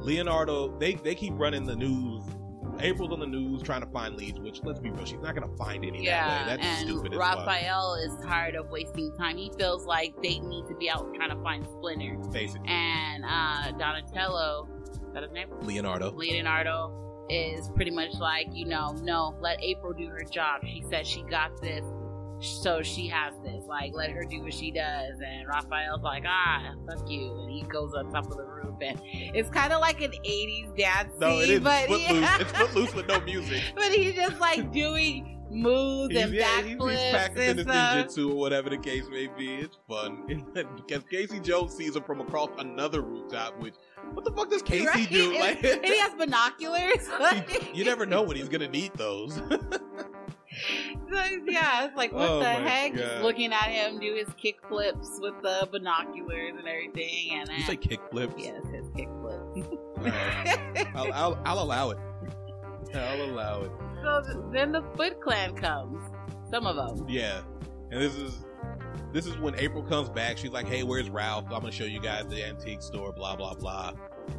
Leonardo 0.00 0.76
they 0.78 0.94
they 0.94 1.14
keep 1.14 1.34
running 1.36 1.64
the 1.64 1.76
news. 1.76 2.24
April's 2.80 3.12
on 3.12 3.20
the 3.20 3.26
news 3.26 3.62
trying 3.62 3.82
to 3.82 3.86
find 3.88 4.16
leads, 4.16 4.40
which 4.40 4.60
let's 4.64 4.80
be 4.80 4.90
real, 4.90 5.04
she's 5.04 5.20
not 5.20 5.34
gonna 5.34 5.54
find 5.56 5.84
any 5.84 6.02
Yeah, 6.02 6.26
that 6.26 6.40
way. 6.40 6.56
That's 6.56 6.80
and 6.80 6.88
stupid 6.88 7.12
as. 7.12 7.18
Raphael 7.18 7.94
is 7.94 8.24
tired 8.24 8.54
of 8.54 8.70
wasting 8.70 9.14
time. 9.18 9.36
He 9.36 9.52
feels 9.58 9.84
like 9.84 10.14
they 10.22 10.38
need 10.38 10.66
to 10.68 10.74
be 10.76 10.88
out 10.90 11.12
trying 11.14 11.30
to 11.30 11.42
find 11.42 11.66
Splinter. 11.66 12.16
Basically, 12.32 12.66
And 12.68 13.24
uh, 13.24 13.72
Donatello, 13.78 14.68
is 14.90 15.00
that 15.12 15.22
his 15.22 15.32
name? 15.32 15.48
Leonardo. 15.60 16.12
Leonardo 16.12 17.26
is 17.28 17.68
pretty 17.76 17.90
much 17.90 18.14
like, 18.14 18.46
you 18.52 18.64
know, 18.64 18.92
no, 19.02 19.36
let 19.40 19.62
April 19.62 19.92
do 19.92 20.06
her 20.06 20.24
job. 20.24 20.62
She 20.64 20.82
said 20.90 21.06
she 21.06 21.22
got 21.24 21.60
this, 21.60 21.84
so 22.42 22.82
she 22.82 23.08
has 23.08 23.34
this. 23.44 23.64
Like, 23.66 23.92
let 23.94 24.10
her 24.10 24.24
do 24.24 24.42
what 24.42 24.52
she 24.54 24.70
does. 24.70 25.20
And 25.24 25.46
Raphael's 25.48 26.02
like, 26.02 26.24
ah, 26.26 26.74
fuck 26.88 27.08
you. 27.08 27.32
And 27.40 27.50
he 27.50 27.62
goes 27.62 27.94
on 27.94 28.10
top 28.10 28.26
of 28.30 28.36
the 28.36 28.44
roof. 28.44 28.74
And 28.82 29.00
it's 29.04 29.48
kind 29.50 29.72
of 29.72 29.80
like 29.80 30.00
an 30.00 30.12
80s 30.24 30.76
dance 30.76 31.12
No, 31.18 31.40
scene, 31.40 31.52
is. 31.54 31.60
but, 31.60 31.86
It's 31.88 32.06
footloose. 32.06 32.40
It's 32.40 32.52
footloose 32.58 32.94
with 32.94 33.08
no 33.08 33.20
music. 33.20 33.62
but 33.76 33.92
he's 33.92 34.14
just 34.14 34.38
like 34.40 34.72
doing 34.72 35.38
moves 35.50 36.14
He's, 36.14 36.22
and 36.24 36.32
yeah, 36.32 36.62
he's, 36.62 36.68
he's 36.72 37.10
practicing 37.10 37.58
his 37.58 37.66
ninjutsu 37.66 38.30
or 38.30 38.34
whatever 38.36 38.70
the 38.70 38.78
case 38.78 39.04
may 39.10 39.26
be. 39.26 39.54
It's 39.56 39.76
fun 39.88 40.24
because 40.76 41.04
Casey 41.10 41.38
Jones 41.40 41.74
sees 41.76 41.94
him 41.94 42.02
from 42.04 42.22
across 42.22 42.48
another 42.58 43.02
rooftop. 43.02 43.60
Which 43.60 43.74
what 44.14 44.24
the 44.24 44.32
fuck 44.32 44.48
does 44.50 44.62
Casey 44.62 44.86
Right? 44.86 45.10
do? 45.10 45.32
And- 45.32 45.38
Like 45.40 45.62
and 45.64 45.84
he 45.84 45.98
has 45.98 46.14
binoculars. 46.14 47.06
you 47.74 47.84
never 47.84 48.06
know 48.06 48.22
when 48.22 48.36
he's 48.38 48.48
gonna 48.48 48.68
need 48.68 48.92
those. 48.94 49.38
So, 51.12 51.18
yeah, 51.48 51.84
it's 51.86 51.96
like 51.96 52.12
what 52.12 52.28
Oh 52.28 52.38
the 52.38 52.44
heck? 52.46 52.94
God. 52.94 53.00
Just 53.02 53.22
looking 53.22 53.52
at 53.52 53.64
him 53.64 53.98
do 54.00 54.14
his 54.14 54.28
kick 54.40 54.56
flips 54.68 55.18
with 55.20 55.34
the 55.42 55.68
binoculars 55.70 56.52
and 56.58 56.66
everything, 56.66 57.30
and 57.32 57.48
you 57.50 57.62
say 57.64 57.76
kick 57.76 58.00
flips? 58.10 58.34
yes, 58.38 58.62
his 58.72 58.86
kick 58.96 59.08
flips. 59.20 59.68
I'll, 60.94 61.12
I'll, 61.12 61.38
I'll 61.44 61.62
allow 61.62 61.90
it. 61.90 61.98
I'll 62.94 63.22
allow 63.24 63.62
it. 63.62 63.70
so 64.02 64.22
th- 64.24 64.44
then 64.52 64.72
the 64.72 64.82
Foot 64.96 65.20
Clan 65.20 65.54
comes. 65.54 66.02
Some 66.50 66.66
of 66.66 66.76
them. 66.76 67.06
Yeah, 67.08 67.40
and 67.90 68.00
this 68.00 68.14
is 68.16 68.44
this 69.12 69.26
is 69.26 69.36
when 69.38 69.54
April 69.56 69.82
comes 69.82 70.08
back. 70.08 70.38
She's 70.38 70.50
like, 70.50 70.66
"Hey, 70.66 70.82
where's 70.82 71.08
Ralph? 71.10 71.44
I'm 71.46 71.60
gonna 71.60 71.72
show 71.72 71.84
you 71.84 72.00
guys 72.00 72.26
the 72.26 72.44
antique 72.46 72.82
store." 72.82 73.12
Blah 73.12 73.36
blah 73.36 73.54
blah. 73.54 73.92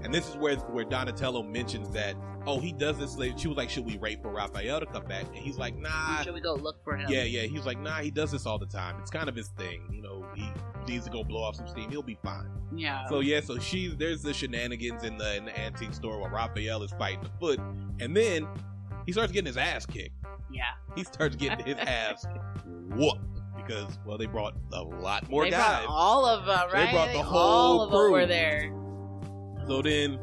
And 0.04 0.14
this 0.14 0.28
is 0.28 0.36
where 0.36 0.56
where 0.56 0.86
Donatello 0.86 1.44
mentions 1.44 1.90
that, 1.92 2.16
oh, 2.46 2.60
he 2.60 2.72
does 2.72 2.98
this. 2.98 3.18
Like, 3.18 3.38
she 3.38 3.48
was 3.48 3.58
like, 3.58 3.70
"Should 3.70 3.86
we 3.86 3.98
wait 3.98 4.22
for 4.22 4.30
Raphael 4.30 4.80
to 4.80 4.86
come 4.86 5.06
back?" 5.06 5.26
And 5.28 5.38
he's 5.38 5.58
like, 5.58 5.76
"Nah." 5.78 6.22
Should 6.22 6.34
we 6.34 6.42
go 6.42 6.54
look 6.54 6.84
for 6.84 6.96
him? 6.98 7.10
Yeah, 7.10 7.24
yeah. 7.24 7.44
He's 7.44 7.66
like, 7.66 7.80
"Nah." 7.80 8.00
He 8.00 8.12
does 8.12 8.32
this 8.32 8.46
all 8.46 8.60
the 8.60 8.66
time. 8.66 8.96
It's 9.00 9.12
kind 9.12 9.30
of 9.30 9.36
his 9.36 9.50
thing. 9.50 9.82
You 9.92 10.02
know, 10.02 10.26
he 10.36 10.50
needs 10.88 11.06
to 11.06 11.12
go 11.12 11.24
blow 11.24 11.44
off 11.44 11.56
some 11.56 11.68
steam. 11.68 11.90
He'll 11.90 12.02
be 12.02 12.18
fine. 12.24 12.50
Yeah. 12.76 13.08
So 13.08 13.20
yeah, 13.20 13.42
so 13.42 13.60
she's 13.60 13.96
there's 13.96 14.22
the 14.22 14.34
shenanigans 14.34 15.04
in 15.04 15.18
the 15.18 15.36
in 15.36 15.46
the 15.46 15.58
antique 15.60 15.94
store 15.94 16.20
while 16.20 16.30
Raphael 16.30 16.84
is 16.84 16.92
fighting 16.92 17.24
the 17.24 17.32
foot, 17.40 17.60
and 18.00 18.16
then 18.16 18.48
he 19.06 19.12
starts 19.12 19.32
getting 19.32 19.48
his 19.48 19.58
ass 19.58 19.86
kicked 19.86 20.16
yeah. 20.54 20.64
he 20.96 21.04
starts 21.04 21.36
getting 21.36 21.66
his 21.66 21.78
ass 21.88 22.26
whooped 22.96 23.20
because 23.58 23.98
well 24.06 24.18
they 24.18 24.26
brought 24.26 24.56
a 24.74 24.82
lot 24.82 25.28
more 25.30 25.44
they 25.44 25.52
guys 25.52 25.86
all 25.88 26.26
of 26.26 26.46
them, 26.46 26.70
right? 26.72 26.86
They 26.86 26.92
brought 26.92 27.12
the 27.12 27.18
all 27.18 27.24
whole 27.24 27.82
of 27.82 27.92
them 27.92 28.00
crew. 28.00 28.12
were 28.12 28.26
there. 28.26 28.72
So 29.68 29.82
then 29.82 30.20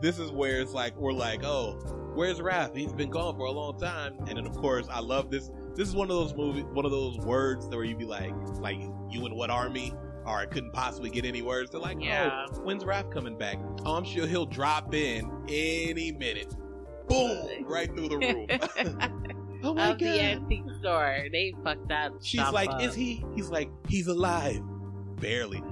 this 0.00 0.18
is 0.18 0.30
where 0.30 0.60
it's 0.60 0.72
like 0.72 0.96
we're 0.96 1.12
like 1.12 1.44
oh 1.44 1.72
where's 2.14 2.40
Raph 2.40 2.76
he's 2.76 2.92
been 2.92 3.10
gone 3.10 3.36
for 3.36 3.46
a 3.46 3.50
long 3.50 3.78
time 3.78 4.16
and 4.26 4.36
then 4.36 4.46
of 4.46 4.56
course 4.56 4.86
I 4.90 5.00
love 5.00 5.30
this 5.30 5.50
this 5.74 5.88
is 5.88 5.94
one 5.94 6.10
of 6.10 6.16
those 6.16 6.34
movies 6.34 6.64
one 6.72 6.84
of 6.84 6.90
those 6.90 7.18
words 7.18 7.66
where 7.66 7.84
you'd 7.84 7.98
be 7.98 8.04
like 8.04 8.32
like 8.60 8.78
you 9.10 9.24
in 9.26 9.34
what 9.34 9.50
army 9.50 9.94
or 10.24 10.38
I 10.38 10.46
couldn't 10.46 10.72
possibly 10.72 11.10
get 11.10 11.24
any 11.24 11.42
words 11.42 11.70
they're 11.70 11.80
like 11.80 11.98
oh, 11.98 12.04
Yeah. 12.04 12.46
oh 12.48 12.60
when's 12.60 12.84
Raph 12.84 13.12
coming 13.12 13.36
back 13.36 13.58
oh 13.84 13.94
I'm 13.94 14.04
sure 14.04 14.26
he'll 14.26 14.46
drop 14.46 14.94
in 14.94 15.30
any 15.48 16.12
minute 16.12 16.54
boom 17.08 17.64
right 17.64 17.88
through 17.94 18.08
the 18.08 18.18
roof 18.18 19.32
oh 19.62 19.74
my 19.74 19.90
of 19.90 19.98
the 19.98 20.04
god 20.04 20.18
antique 20.18 20.64
store. 20.80 21.26
They 21.30 21.54
fucked 21.62 21.90
up. 21.90 22.12
She's 22.22 22.40
like, 22.50 22.70
up. 22.70 22.82
is 22.82 22.94
he? 22.94 23.24
He's 23.34 23.48
like, 23.48 23.70
he's 23.88 24.06
alive. 24.08 24.60
Barely. 25.20 25.62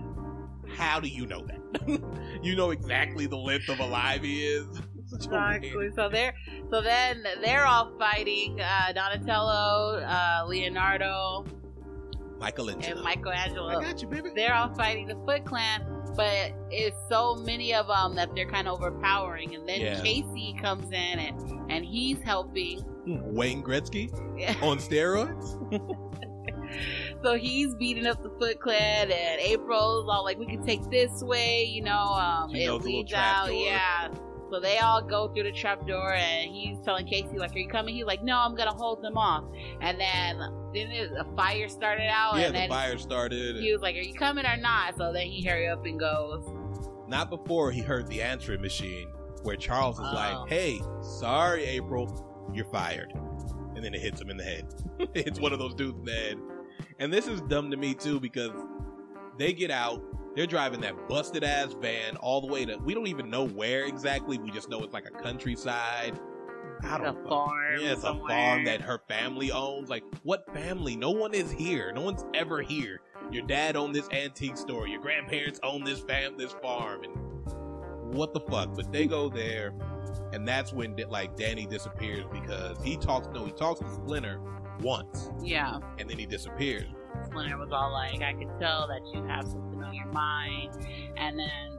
How 0.80 0.98
do 1.00 1.08
you 1.08 1.26
know 1.26 1.44
that? 1.46 2.00
you 2.42 2.56
know 2.56 2.70
exactly 2.70 3.26
the 3.26 3.36
length 3.36 3.68
of 3.68 3.78
alive 3.80 4.22
he 4.22 4.44
is. 4.46 4.66
Such 5.06 5.26
a 5.26 5.30
weird- 5.30 5.64
Exactly. 5.64 5.90
So 5.96 6.08
they're 6.08 6.34
so 6.70 6.80
then 6.82 7.24
they're 7.42 7.66
all 7.66 7.92
fighting 7.98 8.60
uh, 8.60 8.92
Donatello, 8.92 10.00
uh, 10.06 10.44
Leonardo, 10.46 11.44
Michelangelo. 12.38 12.94
and 12.96 13.02
Michelangelo. 13.04 13.68
I 13.68 13.82
got 13.82 14.00
you, 14.02 14.08
baby. 14.08 14.30
They're 14.34 14.54
all 14.54 14.72
fighting 14.74 15.06
the 15.08 15.16
Foot 15.26 15.44
Clan, 15.44 15.84
but 16.16 16.52
it's 16.70 16.96
so 17.08 17.34
many 17.36 17.74
of 17.74 17.86
them 17.88 18.14
that 18.16 18.34
they're 18.34 18.48
kind 18.48 18.66
of 18.68 18.80
overpowering. 18.80 19.54
And 19.54 19.68
then 19.68 19.80
Yeah. 19.80 20.00
Casey 20.00 20.56
comes 20.62 20.86
in 20.86 20.92
and 21.18 21.70
and 21.70 21.84
he's 21.84 22.20
helping. 22.22 22.82
Wayne 23.06 23.62
Gretzky 23.62 24.12
on 24.62 24.78
steroids. 24.78 25.56
So 27.22 27.36
he's 27.36 27.74
beating 27.74 28.06
up 28.06 28.22
the 28.22 28.30
Foot 28.38 28.60
Clan, 28.60 29.10
and 29.12 29.40
April's 29.40 30.06
all 30.08 30.24
like, 30.24 30.38
"We 30.38 30.46
can 30.46 30.64
take 30.64 30.82
this 30.90 31.22
way," 31.22 31.64
you 31.64 31.82
know. 31.82 31.92
Um, 31.98 32.54
it 32.54 32.70
leads 32.72 33.12
out, 33.12 33.48
door. 33.48 33.56
yeah. 33.56 34.08
So 34.50 34.58
they 34.58 34.78
all 34.78 35.00
go 35.02 35.28
through 35.28 35.44
the 35.44 35.52
trap 35.52 35.86
door, 35.86 36.12
and 36.14 36.50
he's 36.50 36.78
telling 36.84 37.06
Casey 37.06 37.36
like, 37.38 37.54
"Are 37.54 37.58
you 37.58 37.68
coming?" 37.68 37.94
He's 37.94 38.04
like, 38.06 38.22
"No, 38.22 38.38
I'm 38.38 38.54
gonna 38.56 38.72
hold 38.74 39.02
them 39.02 39.16
off." 39.18 39.44
And 39.80 40.00
then 40.00 40.38
then 40.74 40.90
it- 40.90 41.12
a 41.18 41.24
fire 41.36 41.68
started 41.68 42.08
out, 42.08 42.36
yeah, 42.36 42.46
and 42.46 42.54
the 42.54 42.58
then 42.60 42.68
fire 42.70 42.96
started. 42.96 43.56
he 43.56 43.72
was 43.72 43.82
like, 43.82 43.96
"Are 43.96 44.00
you 44.00 44.14
coming 44.14 44.46
or 44.46 44.56
not?" 44.56 44.96
So 44.96 45.12
then 45.12 45.26
he 45.26 45.46
hurry 45.46 45.68
up 45.68 45.84
and 45.84 45.98
goes. 46.00 46.44
Not 47.06 47.28
before 47.28 47.70
he 47.72 47.80
heard 47.80 48.06
the 48.08 48.22
answering 48.22 48.60
machine, 48.62 49.08
where 49.42 49.56
Charles 49.56 49.98
is 49.98 50.06
Oh. 50.10 50.14
like, 50.14 50.48
"Hey, 50.48 50.80
sorry, 51.02 51.64
April, 51.64 52.08
you're 52.54 52.64
fired," 52.66 53.12
and 53.74 53.84
then 53.84 53.94
it 53.94 54.00
hits 54.00 54.20
him 54.20 54.30
in 54.30 54.36
the 54.36 54.44
head. 54.44 54.64
it 55.14 55.24
hits 55.26 55.40
one 55.40 55.52
of 55.52 55.58
those 55.58 55.74
dudes 55.74 55.98
in 55.98 56.04
the 56.04 56.12
head, 56.12 56.36
and 57.00 57.12
this 57.12 57.26
is 57.26 57.40
dumb 57.42 57.70
to 57.70 57.76
me 57.76 57.94
too 57.94 58.20
because 58.20 58.52
they 59.38 59.52
get 59.52 59.70
out. 59.70 60.02
They're 60.36 60.46
driving 60.46 60.80
that 60.82 61.08
busted 61.08 61.42
ass 61.42 61.74
van 61.80 62.16
all 62.16 62.40
the 62.40 62.46
way 62.46 62.64
to 62.66 62.76
we 62.76 62.94
don't 62.94 63.08
even 63.08 63.30
know 63.30 63.48
where 63.48 63.86
exactly. 63.86 64.38
We 64.38 64.52
just 64.52 64.68
know 64.68 64.84
it's 64.84 64.94
like 64.94 65.06
a 65.06 65.22
countryside. 65.22 66.20
I 66.82 66.94
A 66.94 66.98
don't 66.98 67.24
know. 67.24 67.28
farm 67.28 67.80
Yeah, 67.80 67.92
it's 67.92 68.04
a 68.04 68.14
farm 68.14 68.64
that 68.64 68.80
her 68.82 69.00
family 69.08 69.50
owns. 69.50 69.90
Like, 69.90 70.04
what 70.22 70.44
family? 70.54 70.96
No 70.96 71.10
one 71.10 71.34
is 71.34 71.50
here. 71.50 71.92
No 71.92 72.02
one's 72.02 72.24
ever 72.32 72.62
here. 72.62 73.00
Your 73.30 73.46
dad 73.46 73.76
owned 73.76 73.94
this 73.94 74.08
antique 74.10 74.56
store. 74.56 74.86
Your 74.88 75.00
grandparents 75.00 75.60
own 75.62 75.84
this 75.84 76.00
fam, 76.00 76.36
this 76.36 76.52
farm, 76.62 77.04
and 77.04 78.14
what 78.14 78.32
the 78.32 78.40
fuck? 78.40 78.74
But 78.74 78.92
they 78.92 79.06
go 79.06 79.28
there, 79.28 79.72
and 80.32 80.46
that's 80.46 80.72
when 80.72 80.96
like 81.08 81.36
Danny 81.36 81.66
disappears 81.66 82.24
because 82.32 82.82
he 82.82 82.96
talks. 82.96 83.28
No, 83.34 83.44
he 83.44 83.52
talks 83.52 83.80
to 83.80 83.90
Splinter 83.92 84.40
once, 84.82 85.30
Yeah, 85.42 85.78
and 85.98 86.08
then 86.08 86.18
he 86.18 86.26
disappears. 86.26 86.88
Splinter 87.24 87.58
was 87.58 87.70
all 87.72 87.92
like, 87.92 88.22
"I 88.22 88.32
could 88.32 88.50
tell 88.60 88.86
that 88.88 89.00
you 89.12 89.22
have 89.24 89.44
something 89.44 89.82
on 89.82 89.94
your 89.94 90.06
mind," 90.06 90.72
and 91.16 91.38
then 91.38 91.78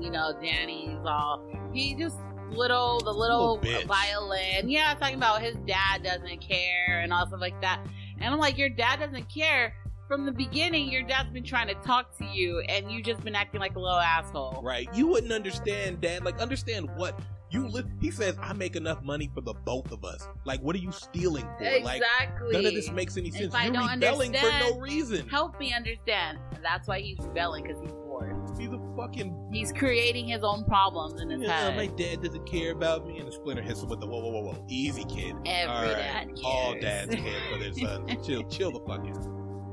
you 0.00 0.10
know, 0.10 0.32
Danny's 0.42 0.98
all 1.04 1.46
he 1.72 1.94
just 1.94 2.18
little 2.50 3.00
the 3.00 3.12
little, 3.12 3.58
Little 3.58 3.86
violin. 3.86 4.68
Yeah, 4.68 4.94
talking 4.94 5.16
about 5.16 5.42
his 5.42 5.56
dad 5.66 6.02
doesn't 6.02 6.40
care 6.40 7.00
and 7.00 7.12
all 7.12 7.26
stuff 7.26 7.40
like 7.40 7.60
that. 7.60 7.80
And 8.20 8.32
I'm 8.32 8.38
like, 8.40 8.56
your 8.58 8.68
dad 8.68 9.00
doesn't 9.00 9.28
care. 9.28 9.74
From 10.08 10.24
the 10.24 10.32
beginning, 10.32 10.90
your 10.90 11.02
dad's 11.02 11.30
been 11.30 11.42
trying 11.42 11.66
to 11.66 11.74
talk 11.74 12.16
to 12.18 12.24
you, 12.24 12.60
and 12.68 12.90
you 12.90 13.02
just 13.02 13.24
been 13.24 13.34
acting 13.34 13.60
like 13.60 13.74
a 13.74 13.80
little 13.80 13.98
asshole. 13.98 14.60
Right? 14.62 14.88
You 14.94 15.08
wouldn't 15.08 15.32
understand, 15.32 16.00
Dad. 16.00 16.24
Like, 16.24 16.38
understand 16.40 16.88
what 16.94 17.18
you 17.62 17.68
live. 17.68 17.86
He 18.00 18.10
says, 18.10 18.36
"I 18.40 18.52
make 18.52 18.76
enough 18.76 19.02
money 19.02 19.30
for 19.34 19.40
the 19.40 19.54
both 19.54 19.90
of 19.92 20.04
us." 20.04 20.26
Like, 20.44 20.60
what 20.62 20.74
are 20.76 20.80
you 20.80 20.92
stealing 20.92 21.44
for? 21.58 21.64
Like, 21.82 22.02
Exactly. 22.02 22.52
none 22.52 22.66
of 22.66 22.74
this 22.74 22.90
makes 22.90 23.16
any 23.16 23.30
sense. 23.30 23.54
You're 23.54 23.72
rebelling 23.88 24.32
for 24.34 24.50
no 24.60 24.78
reason. 24.78 25.28
Help 25.28 25.58
me 25.58 25.72
understand. 25.72 26.38
That's 26.62 26.86
why 26.88 27.00
he's 27.00 27.18
rebelling 27.20 27.64
because 27.64 27.80
he's 27.80 27.92
bored. 27.92 28.34
He's 28.58 28.70
a 28.72 28.80
fucking 28.96 29.50
He's 29.52 29.72
creating 29.72 30.26
his 30.28 30.42
own 30.42 30.64
problems 30.64 31.20
in 31.20 31.28
his 31.30 31.42
Yeah, 31.42 31.70
head. 31.70 31.76
my 31.76 31.86
dad 31.86 32.22
doesn't 32.22 32.46
care 32.46 32.72
about 32.72 33.06
me, 33.06 33.18
and 33.18 33.28
the 33.28 33.32
Splinter 33.32 33.62
hits 33.62 33.82
him 33.82 33.88
with 33.88 34.00
the 34.00 34.06
whoa, 34.06 34.20
whoa, 34.20 34.30
whoa, 34.30 34.52
whoa, 34.52 34.64
easy 34.68 35.04
kid. 35.04 35.34
Every 35.44 35.72
All 35.74 35.82
right. 35.84 35.96
dad 35.96 36.26
cares. 36.28 36.40
All 36.44 36.74
dads 36.80 37.14
care 37.14 37.40
for 37.52 37.58
their 37.58 37.72
sons. 37.72 38.26
chill, 38.26 38.42
chill 38.48 38.70
the 38.72 38.80
fuck 38.80 39.00
out. 39.00 39.26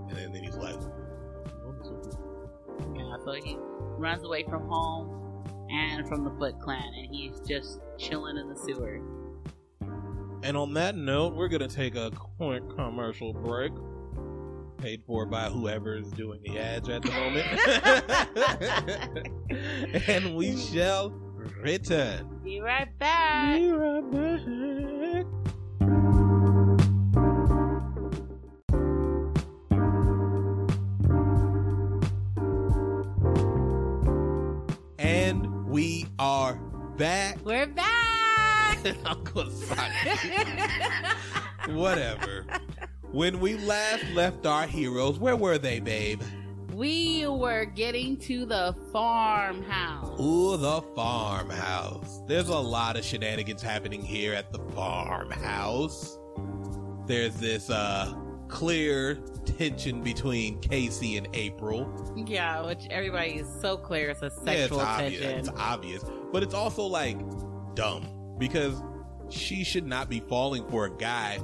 And 0.10 0.18
then, 0.18 0.32
then 0.34 0.44
he's 0.44 0.56
like, 0.58 0.76
Yeah, 2.96 3.16
so 3.24 3.34
he 3.34 3.56
runs 3.98 4.24
away 4.24 4.44
from 4.44 4.68
home 4.68 5.23
and 5.74 6.08
from 6.08 6.24
the 6.24 6.32
Foot 6.32 6.60
Clan, 6.60 6.94
and 6.96 7.14
he's 7.14 7.40
just 7.42 7.80
chilling 7.98 8.38
in 8.38 8.48
the 8.48 8.56
sewer. 8.56 9.02
And 10.44 10.56
on 10.58 10.74
that 10.74 10.96
note, 10.96 11.36
we're 11.36 11.48
gonna 11.48 11.68
take 11.68 11.96
a 11.96 12.12
quick 12.12 12.64
commercial 12.76 13.34
break. 13.34 13.72
Paid 14.78 15.04
for 15.08 15.26
by 15.26 15.46
whoever 15.46 15.96
is 15.96 16.12
doing 16.12 16.42
the 16.44 16.60
ads 16.60 16.90
at 16.90 17.02
the 17.04 17.12
moment. 17.12 17.48
and 20.10 20.36
we 20.36 20.58
shall 20.58 21.12
return. 21.62 22.42
Be 22.44 22.60
right 22.60 22.90
back. 23.00 23.56
Be 23.56 23.72
right 23.72 24.12
back. 24.12 25.43
We 35.74 36.06
are 36.20 36.54
back. 36.98 37.44
We're 37.44 37.66
back. 37.66 38.78
Uncle 39.06 39.50
Sonic. 39.50 40.20
Whatever. 41.70 42.46
When 43.12 43.40
we 43.40 43.58
last 43.58 44.08
left 44.12 44.46
our 44.46 44.68
heroes, 44.68 45.18
where 45.18 45.36
were 45.36 45.58
they, 45.58 45.80
babe? 45.80 46.22
we 46.74 47.26
were 47.28 47.66
getting 47.66 48.18
to 48.18 48.46
the 48.46 48.76
farmhouse. 48.92 50.20
Ooh, 50.20 50.58
the 50.58 50.82
farmhouse. 50.96 52.22
There's 52.28 52.50
a 52.50 52.58
lot 52.58 52.96
of 52.96 53.04
shenanigans 53.04 53.62
happening 53.64 54.02
here 54.02 54.34
at 54.34 54.52
the 54.52 54.60
farmhouse. 54.76 56.20
There's 57.08 57.36
this 57.36 57.72
uh 57.72 58.14
clear 58.54 59.16
tension 59.58 60.04
between 60.04 60.60
Casey 60.62 61.18
and 61.18 61.28
April. 61.34 61.90
Yeah, 62.28 62.62
which 62.66 62.86
everybody 62.92 63.32
is 63.38 63.48
so 63.62 63.76
clear 63.78 64.12
it's 64.12 64.22
a 64.22 64.26
Yeah, 64.26 64.52
it's 64.52 64.62
sexual 64.62 64.80
obvious. 64.82 65.22
tension. 65.22 65.40
It's 65.40 65.50
obvious, 65.60 66.06
but 66.32 66.44
it's 66.44 66.54
also 66.54 66.84
like 66.84 67.18
dumb 67.74 68.08
because 68.38 68.80
she 69.30 69.64
should 69.64 69.88
not 69.88 70.08
be 70.08 70.20
falling 70.20 70.68
for 70.70 70.86
a 70.86 70.92
guy 70.92 71.40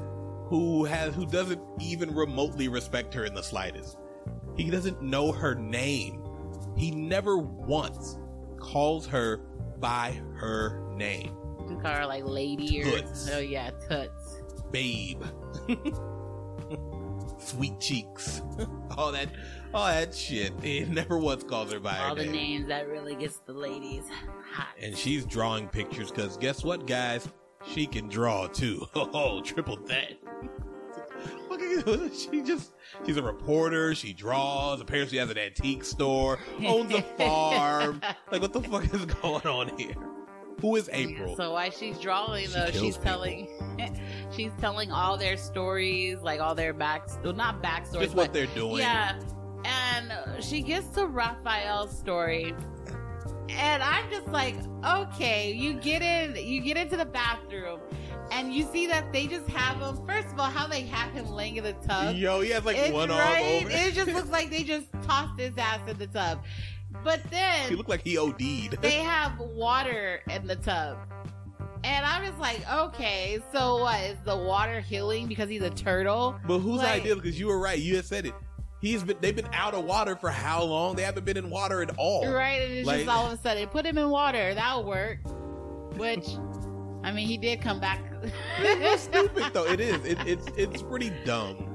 who 0.46 0.86
has 0.86 1.16
who 1.16 1.26
doesn't 1.26 1.60
even 1.82 2.14
remotely 2.14 2.68
respect 2.68 3.12
her 3.16 3.26
in 3.26 3.34
the 3.34 3.44
slightest. 3.44 3.98
He 4.56 4.70
doesn't 4.70 5.02
know 5.02 5.32
her 5.32 5.56
name. 5.56 6.24
He 6.78 6.92
never 6.92 7.38
once 7.40 8.20
calls 8.60 9.08
her 9.08 9.38
by 9.80 10.22
her 10.36 10.88
name. 10.96 11.36
We 11.68 11.76
call 11.76 11.92
her 11.92 12.06
like 12.06 12.24
lady 12.26 12.82
or 12.82 13.00
Toots. 13.00 13.30
oh 13.34 13.40
yeah, 13.40 13.72
toots. 13.90 14.42
Babe. 14.72 15.24
Sweet 17.40 17.80
cheeks. 17.80 18.42
all 18.98 19.12
that 19.12 19.30
all 19.74 19.88
that 19.88 20.14
shit. 20.14 20.54
He 20.62 20.82
never 20.86 21.18
once 21.18 21.44
calls 21.44 21.72
her 21.72 21.80
by 21.80 21.98
All 22.00 22.10
her 22.10 22.16
the 22.16 22.26
name. 22.26 22.34
names 22.34 22.68
that 22.68 22.88
really 22.88 23.16
gets 23.16 23.38
the 23.40 23.54
ladies 23.54 24.04
hot. 24.54 24.68
and 24.82 24.96
she's 24.98 25.26
drawing 25.26 25.68
pictures 25.68 26.12
because 26.12 26.38
guess 26.38 26.64
what, 26.64 26.86
guys? 26.88 27.28
She 27.68 27.86
can 27.88 28.08
draw 28.10 28.48
too. 28.48 28.86
Oh, 28.96 29.10
oh, 29.14 29.42
triple 29.42 29.78
that. 29.88 30.14
Look 31.50 31.62
at 31.62 31.88
you. 31.88 32.12
She 32.14 32.42
just, 32.42 32.74
she's 33.06 33.18
a 33.18 33.24
reporter. 33.24 33.94
She 33.96 34.14
draws. 34.14 34.80
Apparently, 34.82 35.18
has 35.18 35.30
an 35.30 35.38
antique 35.38 35.84
store, 35.84 36.40
owns 36.66 36.94
a 36.94 37.02
farm. 37.02 38.02
like, 38.32 38.42
what 38.42 38.54
the 38.54 38.62
fuck 38.62 38.86
is 38.94 39.06
going 39.06 39.46
on 39.46 39.78
here? 39.78 39.96
Who 40.62 40.76
is 40.76 40.90
April? 40.92 41.36
So 41.36 41.54
while 41.54 41.72
she's 41.72 41.98
drawing 42.00 42.48
She 42.48 42.54
though, 42.54 42.66
she's 42.72 42.98
people. 42.98 43.04
telling 43.04 43.48
she's 44.36 44.52
telling 44.60 44.92
all 44.92 45.18
their 45.18 45.38
stories, 45.38 46.20
like 46.22 46.40
all 46.40 46.56
their 46.56 46.74
back 46.74 47.08
well, 47.24 47.34
not 47.34 47.62
backstories, 47.64 48.02
just 48.02 48.16
what 48.16 48.28
but 48.28 48.34
they're 48.34 48.46
doing. 48.48 48.78
yeah. 48.80 49.20
And 49.66 50.44
she 50.44 50.62
gets 50.62 50.88
to 50.90 51.06
Raphael's 51.06 51.98
story. 51.98 52.54
And 53.50 53.82
I'm 53.84 54.10
just 54.12 54.28
like, 54.28 54.56
okay, 54.86 55.52
you 55.52 55.74
get 55.74 56.02
in, 56.02 56.36
you 56.46 56.62
get 56.62 56.78
into 56.78 56.96
the 56.96 57.06
bathroom, 57.06 57.80
and 58.32 58.54
you 58.54 58.64
see 58.72 58.86
that 58.88 59.12
they 59.12 59.26
just 59.28 59.48
have 59.50 59.78
him. 59.82 60.06
First 60.06 60.28
of 60.28 60.40
all, 60.40 60.50
how 60.52 60.68
they 60.68 60.84
have 60.84 61.12
him 61.12 61.26
laying 61.32 61.56
in 61.58 61.64
the 61.64 61.74
tub. 61.74 62.16
Yo, 62.16 62.42
he 62.42 62.52
has 62.52 62.64
like 62.64 62.78
It's 62.78 62.94
one 62.94 63.10
right. 63.10 63.62
arm 63.62 63.66
over. 63.66 63.70
It 63.76 63.94
just 63.96 64.12
looks 64.12 64.30
like 64.30 64.50
they 64.52 64.64
just 64.64 64.86
tossed 65.02 65.40
his 65.40 65.58
ass 65.58 65.80
in 65.90 65.98
the 65.98 66.08
tub. 66.08 66.44
But 67.04 67.22
then 67.32 67.70
he 67.70 67.76
looked 67.76 67.90
like 67.90 68.02
he 68.04 68.18
OD'd. 68.18 68.82
they 68.82 68.92
have 69.04 69.38
water 69.40 70.22
in 70.30 70.46
the 70.48 70.56
tub. 70.58 70.98
And 71.84 72.06
I 72.06 72.30
was 72.30 72.38
like, 72.40 72.60
okay, 72.70 73.40
so 73.54 73.78
what? 73.78 74.02
Is 74.02 74.18
the 74.26 74.36
water 74.36 74.82
healing 74.82 75.28
because 75.28 75.48
he's 75.50 75.62
a 75.62 75.70
turtle? 75.70 76.38
But 76.46 76.60
whose 76.60 76.80
Like- 76.80 77.02
idea? 77.02 77.16
Because 77.16 77.40
you 77.40 77.48
were 77.48 77.60
right. 77.60 77.80
You 77.80 77.96
had 77.96 78.06
said 78.06 78.26
it. 78.26 78.34
He's 78.82 79.04
been. 79.04 79.18
They've 79.22 79.36
been 79.36 79.50
out 79.54 79.74
of 79.74 79.86
water 79.86 80.16
for 80.16 80.30
how 80.30 80.64
long? 80.64 80.96
They 80.96 81.04
haven't 81.04 81.26
been 81.26 81.38
in 81.38 81.50
water 81.50 81.82
at 81.82 81.92
all. 81.98 82.30
Right? 82.32 82.62
And 82.62 82.74
it's 82.74 82.88
Like- 82.88 83.06
just 83.06 83.10
all 83.10 83.28
of 83.28 83.34
a 83.34 83.42
sudden, 83.42 83.68
put 83.70 83.86
him 83.86 83.98
in 83.98 84.10
water. 84.10 84.54
That'll 84.54 84.84
work. 84.84 85.20
Which, 85.98 86.26
I 87.04 87.12
mean, 87.12 87.28
he 87.28 87.38
did 87.38 87.62
come 87.62 87.80
back. 87.80 88.02
It's 88.60 89.04
stupid 89.04 89.46
though. 89.54 89.66
It 89.66 89.80
is. 89.80 90.04
It, 90.06 90.18
it's 90.28 90.46
it's 90.58 90.84
pretty 90.84 91.12
dumb. 91.26 91.66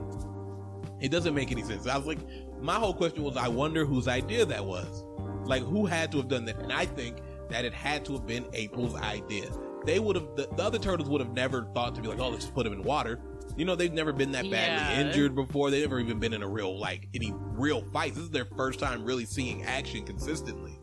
It 1.00 1.10
doesn't 1.10 1.34
make 1.34 1.50
any 1.50 1.62
sense. 1.62 1.86
I 1.86 1.96
was 1.96 2.06
like, 2.06 2.18
my 2.60 2.74
whole 2.74 2.92
question 2.94 3.22
was, 3.22 3.36
I 3.36 3.48
wonder 3.48 3.84
whose 3.86 4.06
idea 4.08 4.44
that 4.46 4.64
was. 4.64 5.04
Like, 5.44 5.62
who 5.62 5.86
had 5.86 6.10
to 6.12 6.18
have 6.18 6.28
done 6.28 6.44
that? 6.46 6.58
And 6.58 6.72
I 6.72 6.86
think 6.86 7.18
that 7.50 7.64
it 7.64 7.72
had 7.74 8.04
to 8.06 8.12
have 8.14 8.26
been 8.26 8.46
April's 8.52 8.94
idea. 8.96 9.50
They 9.84 9.98
would 9.98 10.16
have. 10.16 10.28
The, 10.36 10.48
the 10.56 10.62
other 10.62 10.78
turtles 10.78 11.08
would 11.10 11.20
have 11.20 11.32
never 11.34 11.66
thought 11.74 11.94
to 11.96 12.00
be 12.00 12.08
like, 12.08 12.18
oh, 12.18 12.30
let's 12.30 12.44
just 12.44 12.54
put 12.54 12.66
him 12.66 12.72
in 12.72 12.82
water. 12.82 13.20
You 13.56 13.64
know, 13.66 13.76
they've 13.76 13.92
never 13.92 14.12
been 14.12 14.32
that 14.32 14.42
badly 14.50 14.54
Yeah. 14.54 15.00
injured 15.00 15.34
before. 15.34 15.70
They've 15.70 15.82
never 15.82 16.00
even 16.00 16.18
been 16.18 16.32
in 16.32 16.42
a 16.42 16.48
real 16.48 16.78
like 16.78 17.08
any 17.14 17.32
real 17.36 17.84
fights. 17.92 18.14
This 18.16 18.24
is 18.24 18.30
their 18.30 18.46
first 18.56 18.80
time 18.80 19.04
really 19.04 19.26
seeing 19.26 19.62
action 19.64 20.04
consistently. 20.04 20.78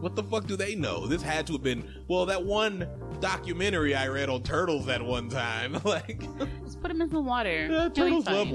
What 0.00 0.14
the 0.16 0.22
fuck 0.22 0.46
do 0.46 0.56
they 0.56 0.74
know? 0.74 1.06
This 1.06 1.22
had 1.22 1.46
to 1.46 1.54
have 1.54 1.62
been 1.62 1.88
well 2.08 2.26
that 2.26 2.44
one 2.44 2.86
documentary 3.20 3.94
I 3.94 4.08
read 4.08 4.28
on 4.28 4.42
turtles 4.42 4.88
at 4.88 5.00
one 5.02 5.28
time. 5.28 5.78
like 5.84 6.20
just 6.64 6.80
put 6.82 6.90
him 6.90 7.00
in 7.00 7.10
some 7.10 7.24
water. 7.24 7.68
yeah, 7.70 7.88
turtles 7.88 8.26
love 8.26 8.48
fine. 8.48 8.54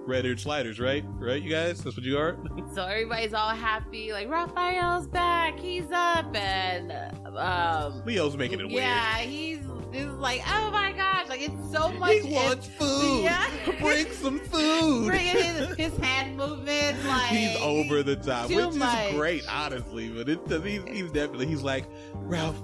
Water. 0.00 0.10
Red-eared 0.10 0.40
sliders, 0.40 0.80
right? 0.80 1.04
Right, 1.18 1.42
you 1.42 1.50
guys? 1.50 1.82
That's 1.82 1.96
what 1.96 2.04
you 2.04 2.18
are. 2.18 2.36
So 2.74 2.84
everybody's 2.84 3.34
all 3.34 3.48
happy, 3.50 4.12
like 4.12 4.28
Raphael's 4.28 5.08
back, 5.08 5.58
he's 5.58 5.90
up, 5.90 6.34
and 6.36 6.92
um, 7.36 8.00
Leo's 8.04 8.36
making 8.36 8.60
it 8.60 8.66
weird. 8.68 8.74
yeah, 8.74 9.16
he's 9.18 9.58
just 9.92 10.16
like, 10.18 10.40
oh 10.46 10.70
my 10.70 10.92
gosh, 10.92 11.28
like 11.28 11.40
it's 11.40 11.72
so 11.72 11.90
much. 11.94 12.12
He 12.12 12.32
wants 12.32 12.68
food. 12.68 13.24
Yeah. 13.24 13.48
Bring 13.80 14.06
some 14.12 14.38
food. 14.38 15.06
bringing 15.08 15.36
his, 15.36 15.74
his 15.76 15.96
hand 15.96 16.36
movements, 16.36 17.04
like 17.06 17.26
He's 17.30 17.56
over 17.56 18.04
the 18.04 18.14
top, 18.14 18.50
which 18.50 18.74
much. 18.76 19.08
is 19.10 19.16
great, 19.16 19.42
honestly. 19.52 20.08
But 20.08 20.28
it, 20.28 20.38
he's, 20.62 20.82
he's 20.84 21.10
definitely 21.10 21.46
he's 21.48 21.62
like 21.62 21.86
Ralph. 22.14 22.56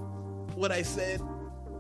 What 0.55 0.71
I 0.71 0.83
said 0.83 1.21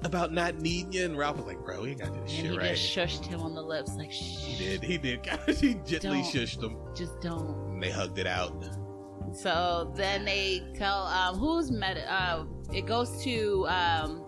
about 0.06 0.32
not 0.32 0.56
needing 0.60 0.92
you, 0.92 1.04
and 1.04 1.18
Ralph 1.18 1.36
was 1.36 1.46
like, 1.46 1.62
"Bro, 1.64 1.82
we 1.82 1.90
ain't 1.90 2.00
got 2.00 2.12
this 2.12 2.20
And 2.22 2.30
shit 2.30 2.50
he 2.52 2.56
right." 2.58 2.74
just 2.76 2.96
shushed 2.96 3.26
him 3.26 3.40
on 3.40 3.54
the 3.54 3.62
lips, 3.62 3.94
like, 3.96 4.10
shh. 4.10 4.20
he 4.44 4.56
did. 4.64 4.82
He 4.82 4.96
did. 4.98 5.20
he 5.58 5.74
gently 5.84 6.22
shushed 6.22 6.62
him, 6.62 6.76
Just 6.94 7.20
don't. 7.20 7.72
and 7.74 7.82
they 7.82 7.90
hugged 7.90 8.18
it 8.18 8.26
out. 8.26 8.64
So 9.34 9.92
then 9.96 10.24
they 10.24 10.62
tell 10.74 11.06
um 11.08 11.36
who's 11.36 11.70
med 11.70 11.98
uh 12.08 12.44
it 12.72 12.86
goes 12.86 13.22
to 13.24 13.66
um 13.68 14.22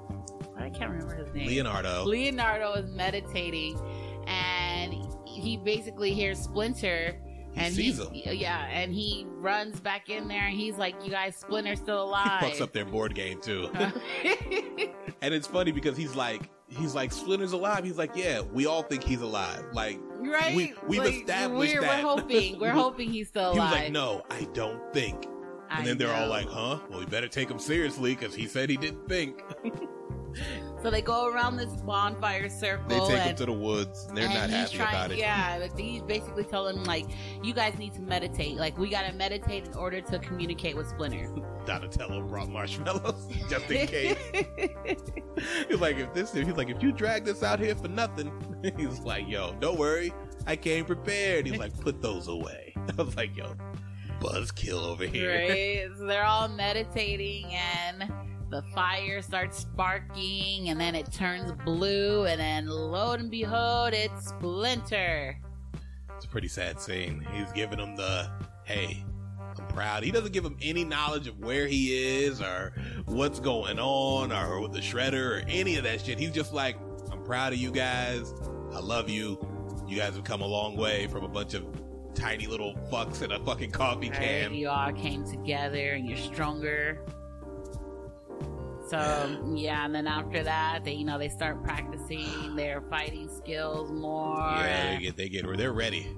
I 0.58 0.68
can't 0.70 0.90
remember 0.90 1.14
his 1.14 1.32
name. 1.32 1.46
Leonardo. 1.46 2.04
Leonardo 2.04 2.72
is 2.74 2.90
meditating 2.90 3.78
and 4.26 4.92
he 5.24 5.56
basically 5.56 6.12
hears 6.12 6.38
Splinter 6.40 7.18
He 7.54 7.60
and 7.60 7.74
sees 7.74 7.98
he, 8.10 8.20
him. 8.20 8.36
yeah, 8.36 8.66
and 8.66 8.92
he 8.94 9.26
runs 9.30 9.80
back 9.80 10.10
in 10.10 10.28
there 10.28 10.42
and 10.46 10.54
he's 10.56 10.76
like, 10.76 10.94
You 11.04 11.10
guys 11.10 11.34
Splinter's 11.36 11.78
still 11.80 12.02
alive. 12.02 12.42
He 12.42 12.50
fucks 12.50 12.60
up 12.60 12.72
their 12.72 12.84
board 12.84 13.14
game 13.14 13.40
too. 13.40 13.68
And 15.20 15.34
it's 15.34 15.48
funny 15.48 15.72
because 15.72 15.96
he's 15.96 16.14
like, 16.14 16.48
he's 16.68 16.94
like, 16.94 17.10
Splinter's 17.12 17.52
alive. 17.52 17.82
He's 17.82 17.98
like, 17.98 18.12
yeah, 18.14 18.40
we 18.40 18.66
all 18.66 18.82
think 18.84 19.02
he's 19.02 19.20
alive. 19.20 19.64
Like, 19.72 19.98
right? 20.20 20.54
We- 20.54 20.74
we've 20.86 21.02
established 21.02 21.74
we're, 21.74 21.80
that. 21.80 22.04
We're 22.04 22.08
hoping. 22.08 22.58
We're 22.60 22.72
We- 22.74 22.80
hoping 22.80 23.10
he's 23.10 23.26
still 23.28 23.52
he 23.52 23.58
alive. 23.58 23.70
was 23.72 23.80
like, 23.80 23.92
no, 23.92 24.22
I 24.30 24.46
don't 24.54 24.92
think. 24.92 25.24
And 25.70 25.82
I 25.82 25.84
then 25.84 25.98
they're 25.98 26.14
all 26.14 26.28
like, 26.28 26.46
huh? 26.46 26.78
Well, 26.88 27.00
we 27.00 27.06
better 27.06 27.26
take 27.28 27.50
him 27.50 27.58
seriously 27.58 28.14
because 28.14 28.32
he 28.34 28.46
said 28.46 28.70
he 28.70 28.76
didn't 28.76 29.08
think. 29.08 29.42
So 30.82 30.90
they 30.90 31.02
go 31.02 31.26
around 31.26 31.56
this 31.56 31.72
bonfire 31.82 32.48
circle. 32.48 32.88
They 32.88 33.14
take 33.14 33.24
him 33.24 33.36
to 33.36 33.46
the 33.46 33.52
woods 33.52 34.06
and 34.08 34.16
they're 34.16 34.26
and 34.26 34.34
not 34.34 34.50
happy 34.50 34.76
trying, 34.76 34.88
about 34.94 35.12
it. 35.12 35.18
Yeah, 35.18 35.58
but 35.58 35.78
he's 35.78 36.02
basically 36.02 36.44
telling 36.44 36.76
them 36.76 36.84
like, 36.84 37.06
you 37.42 37.52
guys 37.52 37.76
need 37.78 37.94
to 37.94 38.02
meditate. 38.02 38.56
Like, 38.56 38.78
we 38.78 38.88
gotta 38.88 39.12
meditate 39.12 39.66
in 39.66 39.74
order 39.74 40.00
to 40.00 40.18
communicate 40.20 40.76
with 40.76 40.88
Splinter. 40.88 41.28
Donatello 41.66 42.22
brought 42.22 42.48
marshmallows 42.48 43.26
just 43.50 43.70
in 43.70 43.86
case. 43.88 44.16
he's 45.68 45.80
like, 45.80 45.96
if 45.96 46.14
this, 46.14 46.32
he's 46.32 46.46
like, 46.56 46.70
if 46.70 46.82
you 46.82 46.92
drag 46.92 47.24
this 47.24 47.42
out 47.42 47.58
here 47.58 47.74
for 47.74 47.88
nothing, 47.88 48.30
he's 48.76 49.00
like, 49.00 49.28
yo, 49.28 49.54
don't 49.60 49.78
worry, 49.78 50.12
I 50.46 50.56
came 50.56 50.84
prepared. 50.84 51.46
He's 51.46 51.58
like, 51.58 51.78
put 51.80 52.00
those 52.00 52.28
away. 52.28 52.72
I 52.98 53.02
was 53.02 53.16
like, 53.16 53.36
yo, 53.36 53.54
buzzkill 54.20 54.82
over 54.82 55.04
here. 55.04 55.30
right? 55.30 55.88
So 55.98 56.06
they're 56.06 56.24
all 56.24 56.48
meditating, 56.48 57.52
and 57.54 58.10
the 58.50 58.62
fire 58.74 59.20
starts 59.22 59.58
sparking, 59.58 60.68
and 60.70 60.80
then 60.80 60.94
it 60.94 61.12
turns 61.12 61.52
blue, 61.64 62.24
and 62.26 62.40
then 62.40 62.66
lo 62.66 63.12
and 63.12 63.30
behold, 63.30 63.92
it's 63.94 64.28
Splinter. 64.28 65.38
It's 66.16 66.24
a 66.24 66.28
pretty 66.28 66.48
sad 66.48 66.80
scene. 66.80 67.26
He's 67.32 67.52
giving 67.52 67.78
him 67.78 67.94
the, 67.94 68.30
hey, 68.64 69.04
I'm 69.58 69.66
proud. 69.68 70.02
He 70.02 70.10
doesn't 70.10 70.32
give 70.32 70.44
him 70.44 70.56
any 70.62 70.84
knowledge 70.84 71.26
of 71.28 71.38
where 71.38 71.66
he 71.66 72.24
is 72.24 72.40
or 72.40 72.72
what's 73.06 73.38
going 73.40 73.78
on 73.78 74.32
or 74.32 74.60
with 74.60 74.72
the 74.72 74.80
shredder 74.80 75.42
or 75.42 75.44
any 75.48 75.76
of 75.76 75.84
that 75.84 76.00
shit. 76.04 76.18
He's 76.18 76.32
just 76.32 76.52
like, 76.52 76.76
I'm 77.12 77.22
proud 77.22 77.52
of 77.52 77.58
you 77.58 77.70
guys. 77.70 78.32
I 78.72 78.80
love 78.80 79.08
you. 79.08 79.38
You 79.86 79.96
guys 79.96 80.14
have 80.16 80.24
come 80.24 80.40
a 80.42 80.46
long 80.46 80.76
way 80.76 81.06
from 81.06 81.24
a 81.24 81.28
bunch 81.28 81.54
of 81.54 81.64
tiny 82.14 82.46
little 82.46 82.74
fucks 82.90 83.22
in 83.22 83.30
a 83.32 83.38
fucking 83.44 83.70
coffee 83.70 84.10
Right? 84.10 84.18
can. 84.18 84.54
You 84.54 84.68
all 84.68 84.92
came 84.92 85.24
together 85.24 85.92
and 85.92 86.08
you're 86.08 86.18
stronger. 86.18 87.00
So 88.88 89.52
yeah, 89.54 89.84
and 89.84 89.94
then 89.94 90.06
after 90.06 90.42
that, 90.42 90.84
they 90.84 90.94
you 90.94 91.04
know 91.04 91.18
they 91.18 91.28
start 91.28 91.62
practicing 91.62 92.56
their 92.56 92.80
fighting 92.82 93.28
skills 93.28 93.92
more. 93.92 94.36
Yeah, 94.38 94.96
they 94.96 95.02
get, 95.02 95.16
they 95.16 95.28
get, 95.28 95.56
they're 95.56 95.72
ready. 95.72 96.08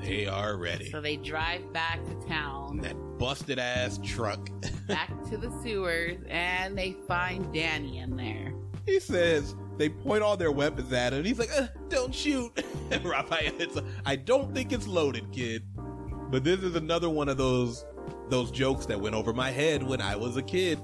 They 0.00 0.26
are 0.26 0.56
ready. 0.56 0.90
So 0.90 1.00
they 1.00 1.16
drive 1.16 1.72
back 1.72 2.04
to 2.04 2.28
town, 2.28 2.78
that 2.82 2.94
busted 3.18 3.58
ass 3.58 3.98
truck. 4.04 4.50
back 4.86 5.10
to 5.30 5.36
the 5.36 5.50
sewers, 5.62 6.18
and 6.28 6.76
they 6.76 6.94
find 7.06 7.52
Danny 7.52 7.98
in 7.98 8.16
there. 8.16 8.52
he 8.86 9.00
says 9.00 9.54
they 9.78 9.88
point 9.88 10.22
all 10.22 10.36
their 10.36 10.52
weapons 10.52 10.92
at 10.92 11.12
him. 11.12 11.24
He's 11.24 11.38
like, 11.38 11.52
uh, 11.58 11.68
"Don't 11.88 12.14
shoot." 12.14 12.52
And 12.90 13.04
Raphael, 13.08 13.52
it's, 13.58 13.78
I 14.04 14.16
don't 14.16 14.54
think 14.54 14.72
it's 14.72 14.86
loaded, 14.86 15.32
kid. 15.32 15.62
But 16.30 16.44
this 16.44 16.60
is 16.60 16.74
another 16.74 17.08
one 17.08 17.28
of 17.28 17.38
those 17.38 17.84
those 18.28 18.50
jokes 18.50 18.86
that 18.86 19.00
went 19.00 19.14
over 19.14 19.32
my 19.32 19.50
head 19.50 19.82
when 19.82 20.00
I 20.00 20.16
was 20.16 20.36
a 20.36 20.42
kid. 20.42 20.78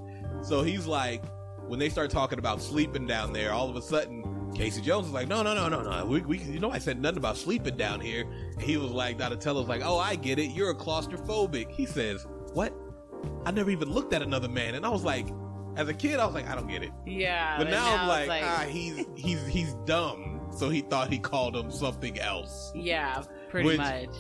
So 0.45 0.63
he's 0.63 0.87
like, 0.87 1.25
when 1.67 1.79
they 1.79 1.89
start 1.89 2.11
talking 2.11 2.39
about 2.39 2.61
sleeping 2.61 3.07
down 3.07 3.33
there, 3.33 3.53
all 3.53 3.69
of 3.71 3.77
a 3.77 3.83
sudden 3.83 4.53
Casey 4.55 4.83
Jones 4.83 5.07
is 5.07 5.13
like, 5.13 5.27
"No, 5.27 5.43
no, 5.43 5.55
no, 5.55 5.69
no, 5.69 5.83
no. 5.83 6.05
We, 6.07 6.21
we 6.21 6.39
you 6.39 6.61
know, 6.61 6.71
I 6.71 6.79
said 6.79 7.01
nothing 7.01 7.19
about 7.19 7.37
sleeping 7.37 7.77
down 7.77 8.01
here." 8.01 8.23
And 8.53 8.63
he 8.63 8.77
was 8.77 8.91
like, 8.91 9.19
Donatello's 9.19 9.69
like, 9.69 9.83
"Oh, 9.85 9.99
I 9.99 10.15
get 10.17 10.39
it. 10.39 10.51
You're 10.51 10.71
a 10.71 10.75
claustrophobic." 10.75 11.71
He 11.71 11.87
says, 11.87 12.27
"What? 12.53 12.73
I 13.47 13.51
never 13.51 13.71
even 13.71 13.91
looked 13.91 14.13
at 14.13 14.23
another 14.23 14.49
man." 14.49 14.75
And 14.75 14.85
I 14.85 14.91
was 14.91 15.03
like, 15.03 15.27
as 15.77 15.89
a 15.89 15.95
kid, 15.95 16.21
I 16.21 16.27
was 16.27 16.35
like, 16.35 16.47
"I 16.49 16.55
don't 16.55 16.69
get 16.69 16.83
it." 16.83 16.91
Yeah, 17.07 17.57
But 17.59 17.71
now, 17.71 17.97
I'm 18.13 18.21
it's 18.21 18.29
like, 18.29 18.45
ah, 18.45 18.67
he's 18.69 19.05
he's 19.17 19.45
he's 19.47 19.75
dumb. 19.87 20.49
So 20.57 20.69
he 20.69 20.83
thought 20.83 21.11
he 21.11 21.19
called 21.19 21.57
him 21.57 21.71
something 21.71 22.21
else. 22.21 22.71
yeah, 22.77 23.23
pretty 23.49 23.69
Which- 23.69 23.79
much. 23.79 24.11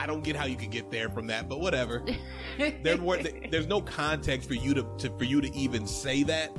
I 0.00 0.06
don't 0.06 0.24
get 0.24 0.34
how 0.34 0.46
you 0.46 0.56
could 0.56 0.70
get 0.70 0.90
there 0.90 1.10
from 1.10 1.26
that, 1.26 1.46
but 1.46 1.60
whatever. 1.60 2.02
there 2.82 2.96
were, 2.96 3.20
there's 3.50 3.66
no 3.66 3.82
context 3.82 4.48
for 4.48 4.54
you 4.54 4.72
to, 4.72 4.86
to 4.96 5.10
for 5.18 5.24
you 5.24 5.42
to 5.42 5.54
even 5.54 5.86
say 5.86 6.22
that. 6.22 6.56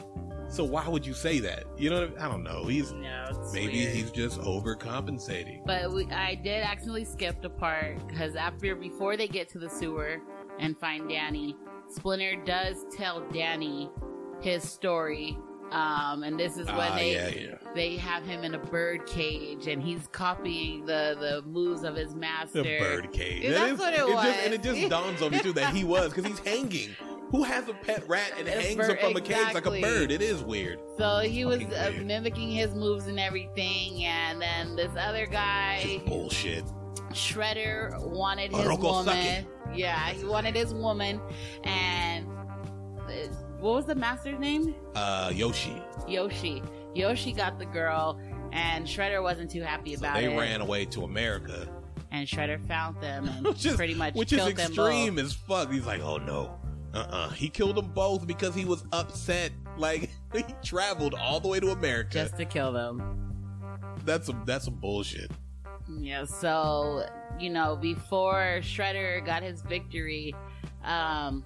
So 0.47 0.63
why 0.63 0.87
would 0.87 1.05
you 1.07 1.15
say 1.15 1.39
that? 1.39 1.63
You 1.75 1.89
know, 1.89 2.03
I, 2.03 2.07
mean? 2.07 2.17
I 2.19 2.27
don't 2.27 2.43
know. 2.43 2.65
He's 2.67 2.91
No, 2.91 3.49
maybe 3.51 3.79
weird. 3.79 3.95
he's 3.95 4.11
just 4.11 4.39
overcompensating. 4.41 5.65
But 5.65 5.91
we, 5.91 6.05
I 6.11 6.35
did 6.35 6.63
accidentally 6.63 7.05
skip 7.05 7.41
the 7.41 7.49
part 7.49 8.05
because 8.07 8.35
after 8.35 8.75
before 8.75 9.17
they 9.17 9.27
get 9.27 9.49
to 9.49 9.59
the 9.59 9.69
sewer 9.69 10.19
and 10.59 10.77
find 10.77 11.09
Danny, 11.09 11.55
Splinter 11.89 12.35
does 12.45 12.85
tell 12.95 13.21
Danny 13.31 13.89
his 14.41 14.69
story. 14.69 15.35
Um, 15.71 16.23
and 16.23 16.37
this 16.39 16.57
is 16.57 16.67
when 16.67 16.75
Ah, 16.91 16.95
they 16.95 17.13
yeah, 17.13 17.27
yeah. 17.29 17.55
they 17.73 17.95
have 17.95 18.23
him 18.25 18.43
in 18.43 18.53
a 18.55 18.57
bird 18.59 19.05
cage 19.05 19.67
and 19.67 19.81
he's 19.81 20.05
copying 20.11 20.85
the 20.85 21.15
the 21.19 21.41
moves 21.49 21.83
of 21.83 21.95
his 21.95 22.13
master. 22.13 22.61
The 22.63 22.77
bird 22.77 23.11
cage. 23.13 23.47
That's 23.49 23.73
is- 23.73 23.79
what 23.79 23.93
it 23.93 23.99
Just, 23.99 24.39
and 24.45 24.53
it 24.53 24.63
just 24.63 24.89
dawns 24.89 25.21
on 25.21 25.31
me 25.31 25.39
too 25.39 25.53
that 25.53 25.73
he 25.73 25.83
was 25.85 26.09
because 26.13 26.25
he's 26.25 26.39
hanging. 26.39 26.89
Who 27.31 27.43
has 27.43 27.69
a 27.69 27.73
pet 27.73 28.03
rat 28.09 28.33
and 28.37 28.45
A 28.49 28.51
hangs 28.51 28.75
bird- 28.75 28.89
him 28.99 29.13
from 29.13 29.15
a 29.15 29.21
cage 29.21 29.53
like 29.53 29.65
a 29.65 29.79
bird? 29.79 30.11
It 30.11 30.21
is 30.21 30.43
weird. 30.43 30.79
So 30.97 31.19
he 31.19 31.45
was 31.45 31.61
uh, 31.61 31.93
mimicking 32.03 32.51
his 32.51 32.75
moves 32.75 33.07
and 33.07 33.17
everything, 33.17 34.03
and 34.03 34.41
then 34.41 34.75
this 34.75 34.91
other 34.99 35.25
guy, 35.25 35.79
Just 35.81 36.05
bullshit. 36.05 36.65
Shredder 37.13 37.97
wanted 38.09 38.51
his 38.51 38.59
Oroku 38.65 38.81
woman. 38.81 39.45
Yeah, 39.73 40.09
he 40.09 40.25
wanted 40.25 40.55
his 40.55 40.73
woman, 40.73 41.21
and 41.63 42.25
what 43.61 43.75
was 43.75 43.85
the 43.85 43.95
master's 43.95 44.39
name? 44.39 44.75
Uh, 44.95 45.31
Yoshi. 45.33 45.81
Yoshi. 46.07 46.61
Yoshi 46.93 47.31
got 47.31 47.57
the 47.59 47.65
girl, 47.65 48.19
and 48.51 48.85
Shredder 48.85 49.23
wasn't 49.23 49.49
too 49.49 49.61
happy 49.61 49.95
So 49.95 49.99
about 50.01 50.15
they 50.15 50.25
it. 50.25 50.29
They 50.31 50.37
ran 50.37 50.59
away 50.61 50.85
to 50.85 51.03
America. 51.03 51.67
and 52.11 52.27
Shredder 52.27 52.59
found 52.67 52.99
them 53.01 53.27
and 53.37 53.45
Which 53.47 53.65
is- 53.65 53.75
pretty 53.75 53.93
much 53.93 54.13
which 54.15 54.33
is 54.33 54.45
extreme 54.45 55.17
as 55.19 55.31
fuck. 55.33 55.71
He's 55.71 55.85
like, 55.85 56.01
oh 56.01 56.17
no, 56.17 56.59
uh, 56.93 56.97
uh 56.97 57.29
He 57.29 57.47
killed 57.49 57.75
them 57.77 57.91
both 57.93 58.27
because 58.27 58.53
he 58.55 58.65
was 58.65 58.83
upset. 58.91 59.51
Like 59.77 60.09
he 60.35 60.43
traveled 60.61 61.13
all 61.15 61.39
the 61.39 61.47
way 61.47 61.59
to 61.61 61.71
America. 61.71 62.09
just 62.11 62.35
to 62.37 62.43
kill 62.45 62.73
them. 62.73 63.01
that's 64.05 64.27
some 64.27 64.43
that's 64.45 64.65
some 64.65 64.75
bullshit. 64.75 65.31
Yeah, 65.97 66.25
so 66.25 67.05
you 67.39 67.49
know, 67.49 67.77
before 67.77 68.59
Shredder 68.61 69.25
got 69.25 69.43
his 69.43 69.61
victory, 69.61 70.35
um, 70.83 71.43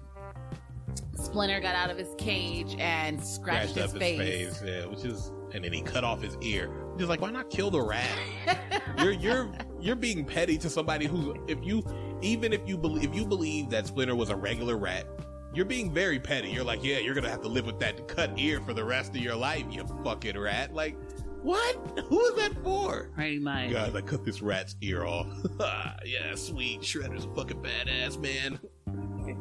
Splinter 1.16 1.60
got 1.60 1.74
out 1.74 1.90
of 1.90 1.98
his 1.98 2.14
cage 2.18 2.76
and 2.78 3.22
scratched, 3.22 3.70
Scratched 3.70 3.74
his, 3.74 3.94
up 3.94 4.00
face. 4.00 4.20
his 4.20 4.58
face, 4.58 4.62
yeah, 4.66 4.86
which 4.86 5.04
is, 5.04 5.32
and 5.52 5.64
then 5.64 5.72
he 5.72 5.82
cut 5.82 6.04
off 6.04 6.20
his 6.22 6.36
ear. 6.40 6.70
Just 6.96 7.08
like, 7.08 7.20
why 7.20 7.30
not 7.30 7.50
kill 7.50 7.70
the 7.70 7.80
rat? 7.80 8.18
you're 8.98 9.12
you're 9.12 9.52
you're 9.80 9.96
being 9.96 10.24
petty 10.24 10.56
to 10.58 10.70
somebody 10.70 11.06
who's 11.06 11.36
if 11.48 11.58
you 11.62 11.82
even 12.22 12.52
if 12.52 12.66
you 12.66 12.78
believe 12.78 13.04
if 13.04 13.14
you 13.14 13.26
believe 13.26 13.70
that 13.70 13.86
Splinter 13.86 14.16
was 14.16 14.30
a 14.30 14.36
regular 14.36 14.76
rat, 14.76 15.06
you're 15.54 15.64
being 15.66 15.92
very 15.92 16.18
petty. 16.18 16.48
You're 16.50 16.64
like, 16.64 16.82
yeah, 16.82 16.98
you're 16.98 17.14
gonna 17.14 17.30
have 17.30 17.42
to 17.42 17.48
live 17.48 17.66
with 17.66 17.78
that 17.80 18.08
cut 18.08 18.32
ear 18.36 18.60
for 18.60 18.72
the 18.74 18.84
rest 18.84 19.10
of 19.10 19.18
your 19.18 19.36
life, 19.36 19.64
you 19.70 19.84
fucking 20.04 20.38
rat. 20.38 20.74
Like, 20.74 20.96
what? 21.42 21.76
Who 22.08 22.24
is 22.26 22.34
that 22.36 22.52
for? 22.64 23.10
Pretty 23.14 23.38
much. 23.38 23.70
Guys, 23.70 23.94
I 23.94 24.00
cut 24.00 24.24
this 24.24 24.42
rat's 24.42 24.74
ear 24.80 25.04
off. 25.04 25.28
yeah, 26.04 26.34
sweet. 26.34 26.80
Shredder's 26.80 27.24
a 27.24 27.34
fucking 27.34 27.62
badass, 27.62 28.18
man. 28.18 28.58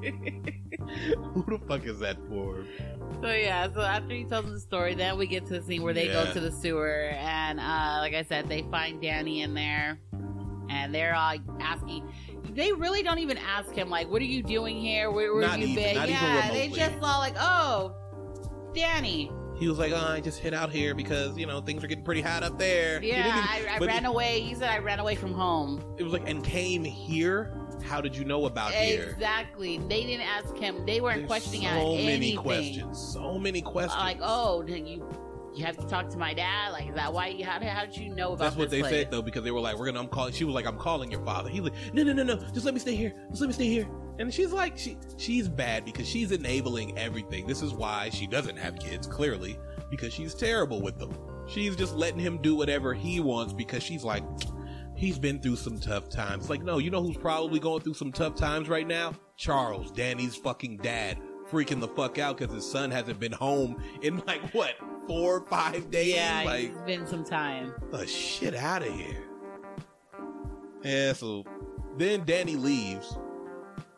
Who 1.33 1.43
the 1.47 1.59
fuck 1.67 1.85
is 1.85 1.99
that 1.99 2.17
for? 2.29 2.63
So 3.21 3.31
yeah, 3.31 3.67
so 3.73 3.81
after 3.81 4.13
he 4.13 4.23
tells 4.25 4.45
the 4.51 4.59
story, 4.59 4.93
then 4.95 5.17
we 5.17 5.27
get 5.27 5.45
to 5.47 5.53
the 5.59 5.61
scene 5.61 5.81
where 5.83 5.93
they 5.93 6.07
Yeah. 6.07 6.25
go 6.25 6.33
to 6.33 6.39
the 6.39 6.51
sewer, 6.51 7.09
and 7.17 7.59
uh, 7.59 7.97
like 7.99 8.13
I 8.13 8.23
said, 8.23 8.47
they 8.49 8.63
find 8.71 9.01
Danny 9.01 9.41
in 9.41 9.53
there, 9.53 9.99
and 10.69 10.93
they're 10.93 11.15
all 11.15 11.35
asking. 11.59 12.09
They 12.51 12.71
really 12.71 13.03
don't 13.03 13.19
even 13.19 13.37
ask 13.37 13.73
him 13.73 13.89
like, 13.89 14.09
"What 14.09 14.21
are 14.21 14.25
you 14.25 14.43
doing 14.43 14.77
here? 14.79 15.11
Where, 15.11 15.33
where 15.33 15.47
have 15.47 15.59
you 15.59 15.67
even- 15.67 15.83
been?" 15.95 16.09
yeah, 16.09 16.51
they 16.51 16.67
just 16.69 16.95
all 17.01 17.19
like, 17.19 17.35
"Oh, 17.37 17.95
Danny." 18.73 19.31
He 19.57 19.69
was 19.69 19.79
like, 19.79 19.93
oh, 19.93 19.95
I 20.11 20.19
just 20.19 20.39
hit 20.39 20.53
out 20.53 20.69
here 20.69 20.93
because, 20.93 21.37
you 21.37 21.45
know, 21.45 21.61
things 21.61 21.81
are 21.81 21.87
getting 21.87 22.03
pretty 22.03 22.19
hot 22.19 22.43
up 22.43 22.59
there. 22.59 22.99
He 22.99 23.07
Yeah, 23.07 23.31
I, 23.33 23.77
I 23.79 23.85
ran 23.85 24.03
away. 24.03 24.41
He 24.41 24.53
said 24.53 24.69
I 24.69 24.79
ran 24.79 24.99
away 24.99 25.15
from 25.15 25.31
home. 25.31 25.81
It 25.97 26.03
was 26.03 26.11
like, 26.11 26.27
and 26.29 26.43
came 26.43 26.83
here? 26.83 27.53
How 27.85 28.01
did 28.01 28.15
you 28.15 28.25
know 28.25 28.45
about 28.45 28.71
here? 28.71 29.09
Exactly. 29.13 29.77
They 29.77 30.03
didn't 30.03 30.25
ask 30.27 30.55
him. 30.57 30.85
They 30.85 31.01
weren't 31.01 31.17
There's 31.19 31.27
questioning 31.27 31.61
so 31.61 31.67
out 31.67 31.95
many 31.95 32.07
anything. 32.13 32.37
questions. 32.37 32.99
So 33.13 33.37
many 33.39 33.61
questions. 33.61 34.01
Like, 34.01 34.19
oh, 34.21 34.63
did 34.63 34.87
you 34.87 35.07
you 35.55 35.63
have 35.63 35.77
to 35.77 35.87
talk 35.87 36.09
to 36.09 36.17
my 36.17 36.33
dad? 36.33 36.71
Like, 36.73 36.89
is 36.89 36.95
that 36.95 37.13
why? 37.13 37.27
You, 37.27 37.45
how, 37.45 37.59
did- 37.59 37.69
how 37.69 37.85
did 37.85 37.95
you 37.95 38.09
know 38.13 38.33
about 38.33 38.39
That's 38.39 38.55
what 38.57 38.69
they 38.69 38.81
place? 38.81 38.91
said 38.91 39.11
though, 39.11 39.21
because 39.21 39.43
they 39.43 39.51
were 39.51 39.61
like, 39.61 39.77
"We're 39.77 39.85
gonna." 39.85 39.99
I'm 40.01 40.07
calling. 40.09 40.33
She 40.33 40.43
was 40.43 40.53
like, 40.53 40.65
"I'm 40.65 40.77
calling 40.77 41.09
your 41.11 41.23
father." 41.23 41.49
He's 41.49 41.61
like, 41.61 41.73
"No, 41.93 42.03
no, 42.03 42.11
no, 42.11 42.23
no. 42.23 42.35
Just 42.53 42.65
let 42.65 42.73
me 42.73 42.79
stay 42.81 42.95
here. 42.95 43.13
Just 43.29 43.39
let 43.41 43.47
me 43.47 43.53
stay 43.53 43.67
here." 43.67 43.87
And 44.19 44.33
she's 44.33 44.51
like, 44.51 44.77
"She, 44.77 44.97
she's 45.17 45.47
bad 45.47 45.85
because 45.85 46.07
she's 46.07 46.31
enabling 46.31 46.97
everything. 46.97 47.47
This 47.47 47.61
is 47.61 47.73
why 47.73 48.09
she 48.09 48.27
doesn't 48.27 48.57
have 48.57 48.77
kids. 48.79 49.07
Clearly, 49.07 49.57
because 49.89 50.11
she's 50.13 50.33
terrible 50.33 50.81
with 50.81 50.97
them. 50.99 51.13
She's 51.47 51.75
just 51.75 51.95
letting 51.95 52.19
him 52.19 52.41
do 52.41 52.55
whatever 52.55 52.93
he 52.93 53.19
wants 53.21 53.53
because 53.53 53.81
she's 53.83 54.03
like, 54.03 54.23
he's 54.95 55.19
been 55.19 55.39
through 55.39 55.57
some 55.57 55.79
tough 55.79 56.09
times. 56.09 56.49
Like, 56.49 56.63
no, 56.63 56.77
you 56.77 56.89
know 56.89 57.01
who's 57.01 57.17
probably 57.17 57.59
going 57.59 57.81
through 57.81 57.93
some 57.95 58.11
tough 58.11 58.35
times 58.35 58.69
right 58.69 58.87
now? 58.87 59.13
Charles, 59.37 59.91
Danny's 59.91 60.35
fucking 60.35 60.77
dad, 60.77 61.17
freaking 61.49 61.79
the 61.79 61.87
fuck 61.87 62.17
out 62.17 62.37
because 62.37 62.53
his 62.53 62.69
son 62.69 62.91
hasn't 62.91 63.19
been 63.19 63.31
home 63.31 63.81
in 64.01 64.17
like 64.27 64.41
what 64.53 64.75
four 65.07 65.37
or 65.37 65.41
five 65.47 65.91
days. 65.91 66.15
Yeah, 66.15 66.43
like 66.45 66.71
it's 66.71 66.81
been 66.81 67.05
some 67.07 67.23
time. 67.23 67.73
the 67.91 68.07
shit 68.07 68.55
out 68.55 68.81
of 68.81 68.93
here. 68.93 69.23
Yeah, 70.83 71.13
so 71.13 71.43
then 71.97 72.23
Danny 72.25 72.55
leaves. 72.55 73.17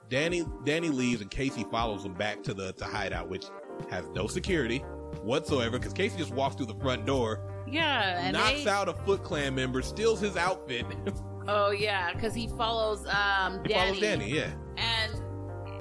Danny 0.10 0.46
Danny 0.64 0.90
leaves 0.90 1.22
and 1.22 1.30
Casey 1.30 1.66
follows 1.66 2.06
him 2.06 2.14
back 2.14 2.42
to 2.44 2.54
the 2.54 2.72
to 2.74 2.86
hideout, 2.86 3.30
which 3.30 3.46
has 3.90 4.08
no 4.10 4.28
security 4.28 4.80
whatsoever 5.22 5.78
because 5.78 5.94
Casey 5.94 6.18
just 6.18 6.34
walks 6.34 6.56
through 6.56 6.68
the 6.68 6.76
front 6.76 7.06
door, 7.06 7.42
Yeah, 7.70 8.20
and 8.26 8.34
knocks 8.34 8.64
they, 8.64 8.70
out 8.70 8.88
a 8.90 8.94
Foot 8.94 9.24
Clan 9.24 9.54
member, 9.56 9.82
steals 9.82 10.20
his 10.20 10.38
outfit, 10.38 10.86
Oh 11.50 11.72
yeah, 11.72 12.14
because 12.14 12.34
he 12.34 12.48
follows 12.50 13.06
um 13.08 13.62
he 13.64 13.70
Danny. 13.74 13.86
follows 13.88 14.00
Danny. 14.02 14.30
Yeah, 14.34 14.50
and 14.78 15.14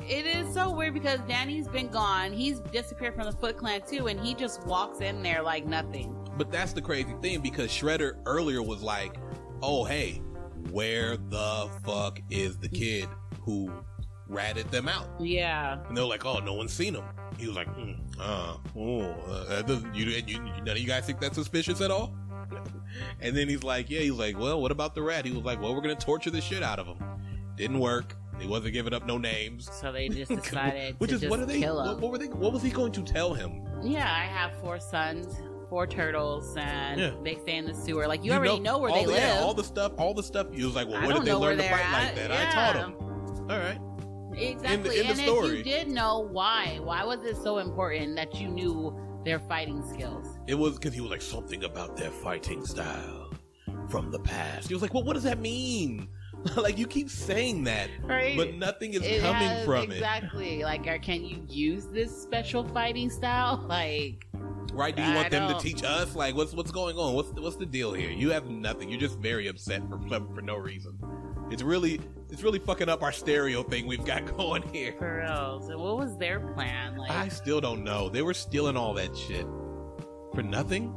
it 0.08 0.24
is 0.26 0.52
so 0.54 0.70
weird 0.72 0.94
because 0.94 1.18
Danny's 1.28 1.66
been 1.68 1.88
gone. 1.88 2.32
He's 2.32 2.60
disappeared 2.60 3.14
from 3.16 3.24
the 3.24 3.32
Foot 3.32 3.56
Clan 3.56 3.82
too, 3.88 4.06
and 4.06 4.20
he 4.20 4.34
just 4.34 4.64
walks 4.66 5.00
in 5.00 5.22
there 5.22 5.42
like 5.42 5.66
nothing. 5.66 6.14
but 6.36 6.50
that's 6.52 6.72
the 6.72 6.82
crazy 6.82 7.14
thing 7.22 7.40
because 7.40 7.70
Shredder 7.70 8.18
earlier 8.26 8.62
was 8.62 8.82
like, 8.82 9.16
"Oh 9.62 9.84
hey, 9.84 10.22
where 10.70 11.16
the 11.16 11.68
fuck 11.84 12.20
is 12.30 12.58
the 12.58 12.68
kid 12.68 13.08
who 13.40 13.70
ratted 14.28 14.70
them 14.70 14.88
out?" 14.88 15.08
Yeah, 15.20 15.78
And 15.88 15.96
they're 15.96 16.04
like, 16.04 16.24
"Oh, 16.24 16.38
no 16.38 16.54
one's 16.54 16.72
seen 16.72 16.94
him." 16.94 17.04
He 17.38 17.46
was 17.46 17.56
like, 17.56 17.68
mm, 17.76 17.96
"Uh, 18.18 18.56
oh, 18.76 19.00
uh, 19.02 19.44
that 19.46 19.66
doesn't 19.66 19.94
you, 19.94 20.16
and 20.16 20.28
you, 20.30 20.38
none 20.40 20.68
of 20.68 20.78
you 20.78 20.86
guys 20.86 21.04
think 21.04 21.20
that's 21.20 21.34
suspicious 21.36 21.80
at 21.80 21.90
all?" 21.90 22.14
And 23.20 23.36
then 23.36 23.48
he's 23.48 23.62
like, 23.62 23.90
"Yeah." 23.90 24.00
He's 24.00 24.12
like, 24.12 24.38
"Well, 24.38 24.60
what 24.62 24.70
about 24.70 24.94
the 24.94 25.02
rat?" 25.02 25.24
He 25.26 25.32
was 25.32 25.44
like, 25.44 25.60
"Well, 25.60 25.74
we're 25.74 25.80
gonna 25.82 25.94
torture 25.96 26.30
the 26.30 26.40
shit 26.40 26.62
out 26.62 26.78
of 26.78 26.86
him." 26.86 26.96
Didn't 27.56 27.78
work. 27.80 28.16
He 28.40 28.46
wasn't 28.46 28.72
giving 28.74 28.92
up 28.94 29.06
no 29.06 29.16
names. 29.18 29.68
so 29.80 29.90
they 29.92 30.08
just 30.08 30.30
decided 30.42 30.94
Which 30.98 31.10
to 31.10 31.16
is 31.16 31.26
what 31.26 31.40
are 31.40 31.46
they? 31.46 31.58
kill 31.60 31.76
What, 31.76 31.86
him. 31.94 32.00
what 32.00 32.12
were 32.12 32.18
they? 32.18 32.26
What 32.28 32.52
was 32.52 32.62
he 32.62 32.70
going 32.70 32.92
to 32.92 33.02
tell 33.02 33.32
him? 33.34 33.62
Yeah, 33.82 34.04
I 34.10 34.24
have 34.24 34.52
four 34.60 34.78
sons. 34.80 35.26
four 35.68 35.86
turtles, 35.86 36.54
and 36.56 37.00
Yeah. 37.00 37.10
they 37.24 37.34
stay 37.36 37.56
in 37.56 37.64
the 37.66 37.74
sewer. 37.74 38.06
Like 38.06 38.24
you, 38.24 38.32
already 38.32 38.60
know, 38.60 38.78
where 38.78 38.92
they 38.92 39.04
the, 39.04 39.10
live. 39.12 39.20
yeah, 39.20 39.40
all 39.40 39.52
the 39.54 39.64
stuff, 39.64 39.92
all 39.98 40.14
the 40.14 40.22
stuff. 40.22 40.46
You 40.52 40.66
was 40.66 40.76
like, 40.76 40.86
well, 40.88 40.98
I 41.02 41.06
where 41.06 41.16
did 41.16 41.24
they 41.24 41.32
learn 41.34 41.56
to 41.58 41.62
fight 41.64 41.72
like 41.92 42.08
at. 42.08 42.14
that? 42.16 42.30
I 42.30 42.44
taught 42.52 42.74
them. 42.74 42.94
All 43.50 43.58
right. 43.58 43.78
Exactly. 44.36 44.98
in 45.00 45.04
the 45.06 45.10
and 45.12 45.18
story. 45.18 45.48
if 45.48 45.56
you 45.58 45.64
did 45.64 45.88
know 45.88 46.20
why, 46.20 46.78
why 46.82 47.04
was 47.04 47.24
it 47.24 47.36
so 47.36 47.58
important 47.58 48.16
that 48.16 48.40
you 48.40 48.48
knew 48.48 48.96
their 49.24 49.38
fighting 49.40 49.82
skills? 49.92 50.38
It 50.46 50.54
was 50.54 50.74
because 50.74 50.94
he 50.94 51.00
was 51.00 51.10
like 51.10 51.22
something 51.22 51.64
about 51.64 51.96
their 51.96 52.10
fighting 52.10 52.64
style 52.64 53.30
from 53.88 54.10
the 54.10 54.18
past. 54.20 54.68
He 54.68 54.74
was 54.74 54.82
like, 54.82 54.94
well, 54.94 55.04
what 55.04 55.14
does 55.14 55.22
that 55.24 55.38
mean? 55.40 56.08
like 56.56 56.78
you 56.78 56.86
keep 56.86 57.08
saying 57.10 57.64
that, 57.64 57.88
Right. 58.02 58.36
but 58.36 58.54
nothing 58.54 58.94
is 58.94 59.02
It 59.02 59.20
coming 59.20 59.48
has- 59.48 59.64
from 59.64 59.90
exactly. 59.90 60.62
Like, 60.62 60.86
or 60.86 60.98
can 60.98 61.24
you 61.24 61.42
use 61.48 61.86
this 61.86 62.10
special 62.22 62.62
fighting 62.68 63.10
style? 63.10 63.56
Like, 63.68 64.26
right? 64.72 64.94
Do 64.94 65.02
you 65.02 65.08
I 65.08 65.14
want 65.16 65.30
them 65.30 65.48
to 65.52 65.58
teach 65.58 65.82
us? 65.82 66.14
Like, 66.14 66.34
what's 66.36 66.52
what's 66.52 66.70
going 66.70 66.96
on? 66.98 67.14
What's 67.14 67.30
the, 67.32 67.40
what's 67.40 67.56
the 67.56 67.66
deal 67.66 67.92
here? 67.94 68.10
You 68.10 68.30
have 68.30 68.46
nothing. 68.48 68.88
You're 68.90 69.00
just 69.00 69.18
very 69.18 69.48
upset 69.48 69.82
for 69.88 69.98
for 70.34 70.42
no 70.42 70.56
reason. 70.56 70.98
It's 71.50 71.62
really 71.62 72.00
it's 72.30 72.42
really 72.42 72.58
fucking 72.58 72.88
up 72.88 73.02
our 73.02 73.12
stereo 73.12 73.62
thing 73.62 73.86
we've 73.86 74.04
got 74.04 74.26
going 74.36 74.62
here. 74.72 74.94
for 74.98 75.18
real. 75.22 75.62
So, 75.66 75.78
what 75.78 75.96
was 75.96 76.16
their 76.16 76.40
plan? 76.40 76.96
Like, 76.96 77.10
I 77.10 77.22
I, 77.22 77.28
still 77.28 77.60
don't 77.60 77.84
know. 77.84 78.08
They 78.08 78.22
were 78.22 78.34
stealing 78.34 78.76
all 78.76 78.94
that 78.94 79.16
shit 79.16 79.46
for 80.34 80.42
nothing. 80.42 80.94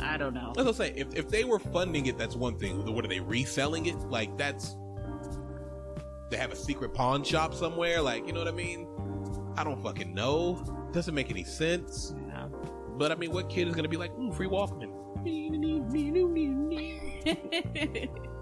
I, 0.00 0.16
don't 0.16 0.34
know. 0.34 0.52
As 0.58 0.66
I 0.66 0.72
say, 0.72 0.92
if, 0.96 1.14
if 1.14 1.28
they 1.28 1.44
were 1.44 1.58
funding 1.58 2.06
it, 2.06 2.18
that's 2.18 2.36
one 2.36 2.58
thing. 2.58 2.84
What 2.94 3.04
are 3.04 3.08
they 3.08 3.20
reselling 3.20 3.86
it? 3.86 3.96
Like 3.96 4.36
that's 4.36 4.76
they 6.30 6.36
have 6.36 6.52
a 6.52 6.56
secret 6.56 6.92
pawn 6.92 7.24
shop 7.24 7.54
somewhere. 7.54 8.00
Like 8.02 8.26
you 8.26 8.32
know 8.32 8.40
what 8.40 8.48
I 8.48 8.52
mean? 8.52 8.88
I 9.56 9.64
don't 9.64 9.82
fucking 9.82 10.14
know. 10.14 10.62
Doesn't 10.92 11.14
make 11.14 11.30
any 11.30 11.44
sense. 11.44 12.14
Yeah. 12.28 12.46
But 12.96 13.12
I 13.12 13.14
mean, 13.14 13.32
what 13.32 13.48
kid 13.48 13.68
is 13.68 13.74
gonna 13.74 13.88
be 13.88 13.96
like, 13.96 14.12
ooh, 14.18 14.32
free 14.32 14.48
Walkman? 14.48 14.90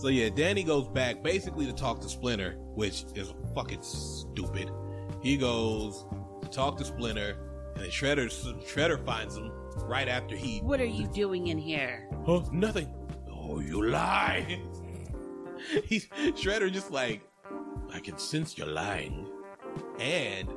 So 0.00 0.08
yeah, 0.08 0.30
Danny 0.30 0.62
goes 0.62 0.88
back 0.88 1.22
basically 1.22 1.66
to 1.66 1.74
talk 1.74 2.00
to 2.00 2.08
Splinter, 2.08 2.52
which 2.74 3.04
is 3.14 3.34
fucking 3.54 3.82
stupid. 3.82 4.70
He 5.22 5.36
goes 5.36 6.06
to 6.40 6.48
talk 6.48 6.78
to 6.78 6.86
Splinter, 6.86 7.36
and 7.74 7.84
then 7.84 7.90
Shredder 7.90 8.30
Shredder 8.64 9.04
finds 9.04 9.36
him 9.36 9.52
right 9.84 10.08
after 10.08 10.34
he 10.36 10.60
what 10.60 10.80
are 10.80 10.86
you 10.86 11.06
doing 11.08 11.48
in 11.48 11.58
here? 11.58 12.08
Huh? 12.24 12.40
Nothing. 12.50 12.94
Oh, 13.30 13.60
you 13.60 13.84
lie. 13.84 14.62
He's 15.84 16.06
Shredder 16.06 16.72
just 16.72 16.90
like, 16.90 17.20
I 17.92 18.00
can 18.00 18.16
sense 18.16 18.56
you're 18.56 18.68
lying. 18.68 19.28
And 19.98 20.48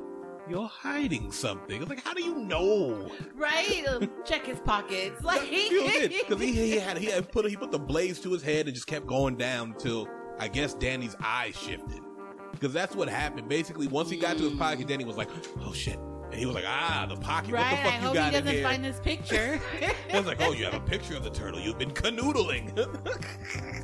you're 0.48 0.68
hiding 0.68 1.32
something. 1.32 1.80
It's 1.80 1.90
like, 1.90 2.02
how 2.04 2.14
do 2.14 2.22
you 2.22 2.36
know? 2.36 3.10
Right? 3.34 3.84
Check 4.24 4.46
his 4.46 4.60
pockets. 4.60 5.20
Like, 5.24 5.42
Because 5.50 6.40
he, 6.40 6.52
he 6.52 6.78
had 6.78 6.98
he 6.98 7.06
had 7.06 7.30
put 7.32 7.48
he 7.48 7.56
put 7.56 7.70
the 7.70 7.78
blaze 7.78 8.20
to 8.20 8.32
his 8.32 8.42
head 8.42 8.66
and 8.66 8.74
just 8.74 8.86
kept 8.86 9.06
going 9.06 9.36
down 9.36 9.70
until 9.72 10.08
I 10.38 10.48
guess 10.48 10.74
Danny's 10.74 11.16
eyes 11.22 11.56
shifted. 11.56 12.00
Because 12.52 12.72
that's 12.72 12.94
what 12.94 13.08
happened. 13.08 13.48
Basically, 13.48 13.86
once 13.88 14.10
he 14.10 14.16
got 14.16 14.36
to 14.38 14.44
his 14.44 14.52
pocket, 14.58 14.86
Danny 14.86 15.04
was 15.04 15.16
like, 15.16 15.28
"Oh 15.60 15.72
shit!" 15.72 15.98
And 16.30 16.34
he 16.34 16.46
was 16.46 16.54
like, 16.54 16.64
"Ah, 16.66 17.06
the 17.08 17.16
pocket. 17.16 17.52
right? 17.52 17.62
what 17.62 17.70
the 17.70 17.76
fuck 17.76 17.92
I 17.92 17.96
you 17.96 18.02
hope 18.02 18.14
got 18.14 18.30
he 18.32 18.36
in 18.38 18.44
doesn't 18.44 18.56
here?" 18.58 18.68
find 18.68 18.84
this 18.84 19.00
picture. 19.00 19.60
I 20.12 20.16
was 20.18 20.26
like, 20.26 20.40
oh, 20.40 20.52
you 20.52 20.64
have 20.64 20.74
a 20.74 20.80
picture 20.80 21.16
of 21.16 21.24
the 21.24 21.30
turtle. 21.30 21.58
You've 21.60 21.78
been 21.78 21.90
canoodling. 21.90 22.72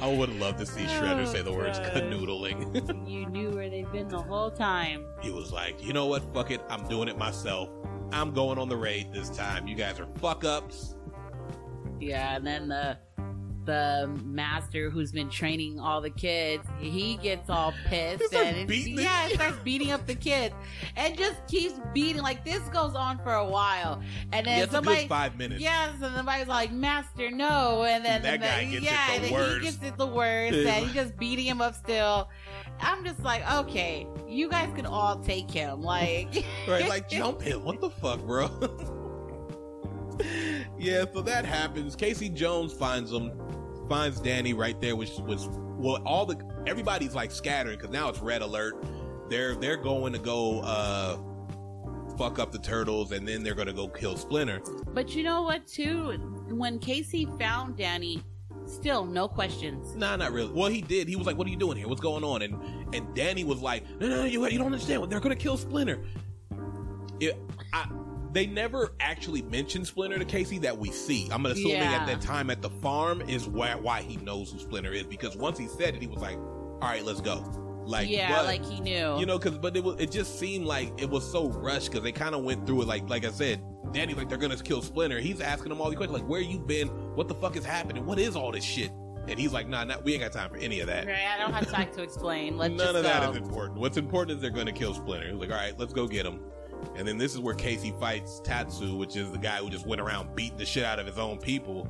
I 0.00 0.08
would 0.08 0.34
love 0.40 0.56
to 0.56 0.66
see 0.66 0.84
Shredder 0.84 1.26
say 1.30 1.42
the 1.42 1.52
words 1.52 1.78
Oh, 1.78 1.82
God. 1.84 1.92
canoodling. 1.94 3.08
you 3.08 3.26
knew 3.26 3.50
where 3.50 3.68
they've 3.68 3.90
been 3.92 4.08
the 4.08 4.20
whole 4.22 4.50
time. 4.50 5.04
he 5.20 5.30
was 5.30 5.52
like, 5.52 5.82
you 5.84 5.92
know 5.92 6.06
what? 6.06 6.22
Fuck 6.32 6.50
it. 6.50 6.60
I'm 6.70 6.88
doing 6.88 7.08
it 7.08 7.18
myself. 7.18 7.68
I'm 8.12 8.32
going 8.32 8.58
on 8.58 8.68
the 8.68 8.76
raid 8.76 9.12
this 9.12 9.28
time. 9.30 9.66
You 9.68 9.74
guys 9.76 10.00
are 10.00 10.06
fuck 10.18 10.42
ups. 10.44 10.96
Yeah, 12.00 12.36
and 12.36 12.46
then 12.46 12.68
the 12.68 12.96
the 13.66 14.10
master 14.24 14.88
who's 14.90 15.12
been 15.12 15.28
training 15.28 15.78
all 15.78 16.00
the 16.00 16.10
kids, 16.10 16.64
he 16.78 17.16
gets 17.16 17.50
all 17.50 17.74
pissed 17.86 18.32
and 18.34 18.66
the- 18.68 18.76
yeah, 18.76 19.28
starts 19.28 19.58
beating 19.62 19.90
up 19.90 20.06
the 20.06 20.14
kids 20.14 20.54
and 20.96 21.16
just 21.16 21.46
keeps 21.46 21.74
beating. 21.92 22.22
Like 22.22 22.44
this 22.44 22.60
goes 22.70 22.94
on 22.94 23.18
for 23.18 23.34
a 23.34 23.46
while, 23.46 24.00
and 24.32 24.46
then 24.46 24.60
Yeah, 24.60 24.68
somebody. 24.68 25.06
five 25.08 25.36
minutes. 25.36 25.60
Yes, 25.60 25.90
and 26.02 26.14
somebody's 26.16 26.48
like, 26.48 26.72
"Master, 26.72 27.30
no!" 27.30 27.84
And 27.84 28.04
then 28.04 28.22
That 28.22 28.34
and 28.34 28.42
guy 28.42 28.48
then- 28.48 28.70
gets 28.70 28.86
it 28.86 28.90
yeah, 28.90 29.18
the 29.18 29.24
and 29.26 29.32
worst. 29.32 29.58
he 29.58 29.64
gets 29.64 29.82
it 29.82 29.98
the 29.98 30.06
worst, 30.06 30.54
and 30.54 30.86
he's 30.86 30.94
just 30.94 31.16
beating 31.18 31.46
him 31.46 31.60
up 31.60 31.74
still. 31.74 32.30
I'm 32.80 33.04
just 33.04 33.22
like, 33.22 33.48
okay, 33.58 34.06
you 34.26 34.48
guys 34.48 34.70
can 34.74 34.86
all 34.86 35.16
take 35.20 35.50
him, 35.50 35.82
like, 35.82 36.46
Right, 36.66 36.88
like 36.88 37.08
jump 37.10 37.42
him. 37.42 37.62
What 37.62 37.82
the 37.82 37.90
fuck, 37.90 38.20
bro? 38.26 38.48
yeah, 40.78 41.04
so 41.12 41.20
that 41.22 41.44
happens. 41.44 41.96
Casey 41.96 42.28
Jones 42.28 42.72
finds 42.72 43.12
him, 43.12 43.32
finds 43.90 44.20
Danny 44.20 44.54
right 44.54 44.80
there, 44.80 44.96
which 44.96 45.10
was 45.18 45.48
well, 45.50 46.00
all 46.06 46.24
the 46.24 46.38
everybody's 46.66 47.14
like 47.14 47.30
scattering 47.30 47.76
because 47.76 47.90
now 47.90 48.08
it's 48.08 48.20
red 48.20 48.40
alert. 48.40 48.82
They're 49.28 49.56
they're 49.56 49.76
going 49.76 50.14
to 50.14 50.18
go 50.18 50.60
uh 50.60 51.18
fuck 52.16 52.38
up 52.38 52.52
the 52.52 52.58
turtles, 52.58 53.12
and 53.12 53.26
then 53.26 53.42
they're 53.42 53.54
gonna 53.54 53.72
go 53.72 53.88
kill 53.88 54.16
Splinter. 54.16 54.60
But 54.94 55.14
you 55.14 55.24
know 55.24 55.42
what, 55.42 55.66
too? 55.66 56.12
When 56.48 56.78
Casey 56.78 57.26
found 57.38 57.76
Danny, 57.76 58.22
still 58.66 59.04
no 59.04 59.26
questions. 59.26 59.94
Nah, 59.96 60.16
not 60.16 60.32
really. 60.32 60.52
Well, 60.52 60.70
he 60.70 60.82
did. 60.82 61.08
He 61.08 61.16
was 61.16 61.26
like, 61.26 61.36
"What 61.36 61.46
are 61.46 61.50
you 61.50 61.56
doing 61.56 61.76
here? 61.76 61.88
What's 61.88 62.00
going 62.00 62.22
on?" 62.22 62.42
And 62.42 62.94
and 62.94 63.14
Danny 63.14 63.42
was 63.42 63.60
like, 63.60 63.84
"No, 63.98 64.08
no, 64.08 64.16
no 64.16 64.24
you, 64.24 64.46
you 64.48 64.58
don't 64.58 64.66
understand. 64.66 65.10
They're 65.10 65.20
gonna 65.20 65.34
kill 65.34 65.56
Splinter." 65.56 66.00
It, 67.20 67.36
I, 67.72 67.88
they 68.32 68.46
never 68.46 68.92
actually 69.00 69.42
mentioned 69.42 69.86
Splinter 69.86 70.18
to 70.18 70.24
Casey 70.24 70.58
that 70.58 70.76
we 70.78 70.90
see. 70.90 71.28
I'm 71.32 71.44
assuming 71.46 71.72
Yeah. 71.78 71.92
at 72.00 72.06
that 72.06 72.20
time 72.20 72.50
at 72.50 72.62
the 72.62 72.70
farm 72.70 73.20
is 73.22 73.48
why 73.48 73.74
why 73.74 74.02
he 74.02 74.16
knows 74.18 74.52
who 74.52 74.58
Splinter 74.58 74.92
is 74.92 75.04
because 75.04 75.36
once 75.36 75.58
he 75.58 75.66
said 75.66 75.94
it, 75.94 76.00
he 76.02 76.06
was 76.08 76.20
like, 76.22 76.36
"All 76.36 76.78
right, 76.82 77.04
let's 77.04 77.20
go." 77.20 77.44
Like, 77.86 78.08
yeah, 78.08 78.30
but- 78.36 78.44
like 78.44 78.64
he 78.64 78.78
knew. 78.80 79.18
you 79.18 79.26
know, 79.26 79.38
because 79.38 79.58
but 79.58 79.76
it 79.76 79.82
was 79.82 79.96
it 79.98 80.10
just 80.12 80.38
seemed 80.38 80.66
like 80.66 80.92
it 81.00 81.08
was 81.10 81.28
so 81.28 81.48
rushed 81.48 81.90
because 81.90 82.02
they 82.04 82.12
kind 82.12 82.34
of 82.34 82.44
went 82.44 82.66
through 82.66 82.82
it 82.82 82.88
like 82.88 83.08
like 83.08 83.24
I 83.24 83.30
said. 83.30 83.62
Danny's 83.92 84.16
like 84.16 84.28
they're 84.28 84.38
gonna 84.38 84.56
kill 84.56 84.82
Splinter. 84.82 85.18
He's 85.18 85.40
asking 85.40 85.72
him 85.72 85.80
all 85.80 85.88
these 85.88 85.96
questions 85.96 86.20
like, 86.20 86.28
"Where 86.30 86.40
you 86.40 86.60
been? 86.60 86.86
What 87.16 87.26
the 87.26 87.34
fuck 87.34 87.56
is 87.56 87.64
happening? 87.64 88.06
What 88.06 88.20
is 88.20 88.36
all 88.36 88.52
this 88.52 88.62
shit?" 88.62 88.92
And 89.26 89.36
he's 89.38 89.52
like, 89.52 89.68
"Nah, 89.68 89.82
nah 89.84 89.96
we 90.04 90.12
ain't 90.12 90.22
got 90.22 90.30
time 90.32 90.48
for 90.50 90.56
any 90.58 90.78
of 90.78 90.86
that. 90.86 91.06
Right, 91.06 91.16
I 91.34 91.38
don't 91.38 91.52
have 91.52 91.68
time 91.68 91.88
to 91.94 92.02
explain. 92.02 92.56
Let's 92.56 92.74
None 92.76 92.94
of 92.94 93.02
that 93.02 93.24
go. 93.24 93.30
is 93.32 93.36
important. 93.38 93.80
What's 93.80 93.96
important 93.96 94.36
is 94.36 94.42
they're 94.42 94.50
gonna 94.52 94.70
kill 94.72 94.94
Splinter." 94.94 95.28
He's 95.30 95.40
like, 95.40 95.50
"All 95.50 95.56
right, 95.56 95.76
let's 95.76 95.92
go 95.92 96.06
get 96.06 96.24
him." 96.24 96.38
And 96.96 97.06
then 97.06 97.16
this 97.18 97.32
is 97.34 97.40
where 97.40 97.54
Casey 97.54 97.92
fights 97.98 98.40
Tatsu, 98.44 98.96
which 98.96 99.16
is 99.16 99.30
the 99.30 99.38
guy 99.38 99.56
who 99.58 99.70
just 99.70 99.86
went 99.86 100.00
around 100.00 100.34
beating 100.34 100.58
the 100.58 100.66
shit 100.66 100.84
out 100.84 100.98
of 100.98 101.06
his 101.06 101.18
own 101.18 101.38
people. 101.38 101.88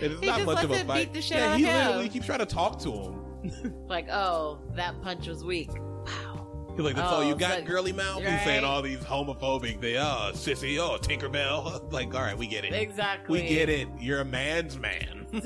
And 0.00 0.12
it's 0.12 0.20
He 0.20 0.26
not 0.26 0.42
much 0.44 0.64
of 0.64 0.70
a 0.70 0.84
fight. 0.84 1.06
beat 1.06 1.14
the 1.14 1.22
shit 1.22 1.36
yeah, 1.38 1.56
he 1.56 1.64
him. 1.64 1.86
literally 1.86 2.08
keeps 2.08 2.26
trying 2.26 2.38
to 2.40 2.46
talk 2.46 2.78
to 2.80 2.92
him. 2.92 3.18
Like, 3.88 4.08
oh, 4.10 4.60
that 4.76 5.00
punch 5.02 5.26
was 5.26 5.42
weak. 5.44 5.70
Wow. 5.74 6.72
He's 6.76 6.80
like, 6.84 6.94
that's 6.94 7.10
Oh, 7.10 7.16
all 7.16 7.24
you 7.24 7.34
oh, 7.34 7.36
got, 7.36 7.56
like- 7.56 7.66
girly 7.66 7.92
mouth? 7.92 8.18
He's 8.22 8.42
saying 8.44 8.64
all 8.64 8.80
these 8.82 9.00
homophobic 9.00 9.80
things. 9.80 9.98
Oh, 10.00 10.30
sissy. 10.32 10.78
Oh, 10.78 10.96
Tinkerbell. 10.98 11.92
like, 11.94 12.14
all 12.14 12.22
right, 12.22 12.38
we 12.38 12.46
get 12.46 12.64
it. 12.64 12.72
Exactly. 12.72 13.42
We 13.42 13.48
get 13.48 13.68
it. 13.68 13.88
You're 13.98 14.20
a 14.20 14.24
man's 14.24 14.78
man. 14.78 15.26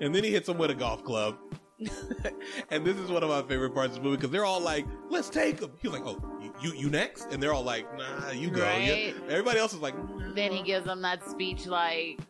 and 0.00 0.14
then 0.14 0.22
he 0.24 0.30
hits 0.30 0.48
him 0.48 0.58
with 0.58 0.70
a 0.70 0.74
golf 0.74 1.02
club. 1.04 1.36
and 2.70 2.84
this 2.84 2.96
is 2.96 3.10
one 3.10 3.22
of 3.22 3.28
my 3.28 3.42
favorite 3.42 3.74
parts 3.74 3.96
of 3.96 3.96
the 3.96 4.00
movie 4.02 4.16
because 4.16 4.30
they're 4.30 4.44
all 4.44 4.60
like, 4.60 4.86
let's 5.10 5.28
take 5.28 5.60
him. 5.60 5.70
He's 5.80 5.90
like, 5.90 6.06
oh, 6.06 6.20
you, 6.62 6.72
you, 6.72 6.88
next? 6.88 7.26
And 7.32 7.42
they're 7.42 7.52
all 7.52 7.62
like, 7.62 7.86
nah, 7.98 8.30
you 8.30 8.50
go. 8.50 8.62
Right. 8.62 9.14
Yeah. 9.14 9.22
Everybody 9.28 9.58
else 9.58 9.74
is 9.74 9.80
like, 9.80 9.96
nah. 9.96 10.32
then 10.34 10.52
he 10.52 10.62
gives 10.62 10.86
them 10.86 11.02
that 11.02 11.28
speech 11.28 11.66
like, 11.66 12.20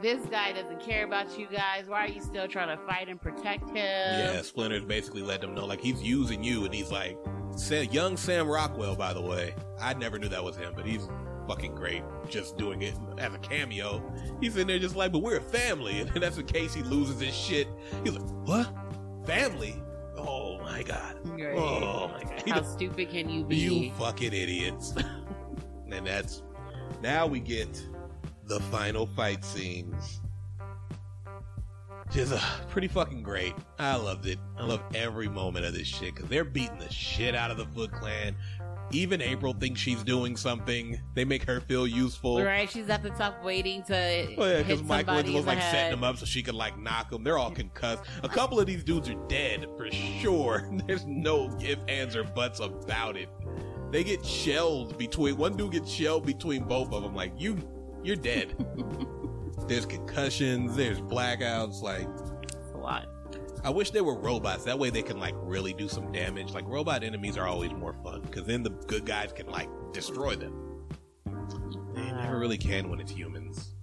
this 0.00 0.24
guy 0.26 0.52
doesn't 0.52 0.80
care 0.80 1.04
about 1.04 1.38
you 1.38 1.46
guys. 1.50 1.88
Why 1.88 2.04
are 2.04 2.08
you 2.08 2.22
still 2.22 2.48
trying 2.48 2.74
to 2.76 2.82
fight 2.84 3.08
and 3.08 3.20
protect 3.20 3.68
him? 3.68 3.74
Yeah, 3.76 4.42
Splinter's 4.42 4.84
basically 4.84 5.22
let 5.22 5.40
them 5.40 5.54
know, 5.54 5.66
like, 5.66 5.80
he's 5.80 6.02
using 6.02 6.42
you. 6.42 6.64
And 6.64 6.72
he's 6.72 6.90
like, 6.90 7.18
young 7.90 8.16
Sam 8.16 8.48
Rockwell, 8.48 8.96
by 8.96 9.12
the 9.12 9.20
way. 9.20 9.54
I 9.80 9.94
never 9.94 10.18
knew 10.18 10.28
that 10.28 10.42
was 10.42 10.56
him, 10.56 10.72
but 10.74 10.86
he's 10.86 11.08
fucking 11.48 11.74
great 11.74 12.02
just 12.28 12.58
doing 12.58 12.82
it 12.82 12.94
as 13.16 13.32
a 13.34 13.38
cameo. 13.38 14.02
He's 14.40 14.56
in 14.56 14.66
there 14.66 14.78
just 14.78 14.94
like, 14.94 15.10
but 15.10 15.20
we're 15.20 15.38
a 15.38 15.40
family. 15.40 16.00
And 16.18 16.22
that's 16.22 16.36
in 16.38 16.46
case 16.46 16.74
he 16.74 16.82
loses 16.82 17.20
his 17.20 17.34
shit. 17.34 17.68
He's 18.04 18.12
like, 18.12 18.28
what? 18.46 18.68
Family? 19.26 19.80
Oh 20.16 20.58
my 20.60 20.82
God. 20.82 21.16
Right. 21.24 21.56
Oh 21.56 22.08
my 22.08 22.22
God. 22.22 22.48
How 22.48 22.62
stupid 22.76 23.10
can 23.10 23.28
you 23.28 23.44
be? 23.44 23.56
you 23.56 23.92
fucking 23.92 24.32
idiots. 24.32 24.94
and 25.90 26.06
that's, 26.06 26.42
now 27.02 27.26
we 27.26 27.40
get 27.40 27.82
the 28.44 28.60
final 28.60 29.06
fight 29.06 29.44
scenes. 29.44 30.20
Just 32.10 32.32
uh, 32.32 32.40
pretty 32.70 32.88
fucking 32.88 33.22
great. 33.22 33.54
I 33.78 33.96
loved 33.96 34.26
it. 34.26 34.38
I 34.56 34.64
love 34.64 34.82
every 34.94 35.28
moment 35.28 35.66
of 35.66 35.74
this 35.74 35.86
shit 35.86 36.14
because 36.14 36.28
they're 36.30 36.44
beating 36.44 36.78
the 36.78 36.90
shit 36.90 37.34
out 37.34 37.50
of 37.50 37.58
the 37.58 37.66
Foot 37.66 37.92
Clan. 37.92 38.34
Even 38.90 39.20
April 39.20 39.52
thinks 39.52 39.80
she's 39.80 40.02
doing 40.02 40.36
something. 40.36 41.00
They 41.14 41.24
make 41.24 41.44
her 41.44 41.60
feel 41.60 41.86
useful. 41.86 42.42
Right, 42.42 42.68
she's 42.70 42.88
at 42.88 43.02
the 43.02 43.10
top 43.10 43.44
waiting 43.44 43.82
to 43.84 43.94
Oh 44.36 44.46
yeah, 44.46 44.58
because 44.58 44.78
somebody 44.78 45.04
Michelangelo's 45.04 45.40
in 45.40 45.44
the 45.44 45.52
like 45.52 45.62
setting 45.62 45.90
them 45.90 46.04
up 46.04 46.16
so 46.16 46.24
she 46.26 46.42
could 46.42 46.54
like 46.54 46.78
knock 46.78 47.10
them. 47.10 47.22
They're 47.24 47.38
all 47.38 47.50
concussed. 47.50 48.04
A 48.22 48.28
couple 48.28 48.58
of 48.58 48.66
these 48.66 48.82
dudes 48.84 49.08
are 49.10 49.26
dead 49.28 49.66
for 49.76 49.90
sure. 49.90 50.68
There's 50.86 51.04
no 51.06 51.56
ifs, 51.62 51.82
ands, 51.88 52.16
or 52.16 52.24
buts 52.24 52.60
about 52.60 53.16
it. 53.16 53.28
they 53.90 54.04
get 54.04 54.24
shelled 54.24 54.96
between 54.98 55.36
one 55.36 55.56
dude 55.56 55.72
gets 55.72 55.90
shelled 55.90 56.24
between 56.26 56.64
both 56.64 56.92
of 56.92 57.02
them. 57.02 57.14
Like 57.14 57.32
you, 57.38 57.58
you're 58.02 58.16
dead. 58.16 58.54
there's 59.68 59.86
concussions. 59.86 60.76
There's 60.76 61.00
blackouts. 61.00 61.82
Like 61.82 62.08
It's 62.42 62.72
a 62.74 62.78
lot. 62.78 63.06
I 63.64 63.70
wish 63.70 63.90
they 63.90 64.00
were 64.00 64.14
robots. 64.14 64.64
That 64.64 64.78
way 64.78 64.90
they 64.90 65.02
can 65.02 65.18
like 65.18 65.34
really 65.38 65.72
do 65.72 65.88
some 65.88 66.10
damage. 66.12 66.52
Like 66.52 66.66
robot 66.66 67.02
enemies 67.02 67.36
are 67.36 67.46
always 67.46 67.72
more 67.72 67.94
fun 68.04 68.22
because 68.22 68.44
then 68.44 68.62
the 68.62 68.70
good 68.70 69.04
guys 69.04 69.32
can 69.32 69.46
like 69.48 69.68
destroy 69.92 70.36
them. 70.36 70.54
They 71.94 72.12
never 72.12 72.38
really 72.38 72.58
can 72.58 72.88
when 72.90 73.00
it's 73.00 73.10
humans. 73.12 73.74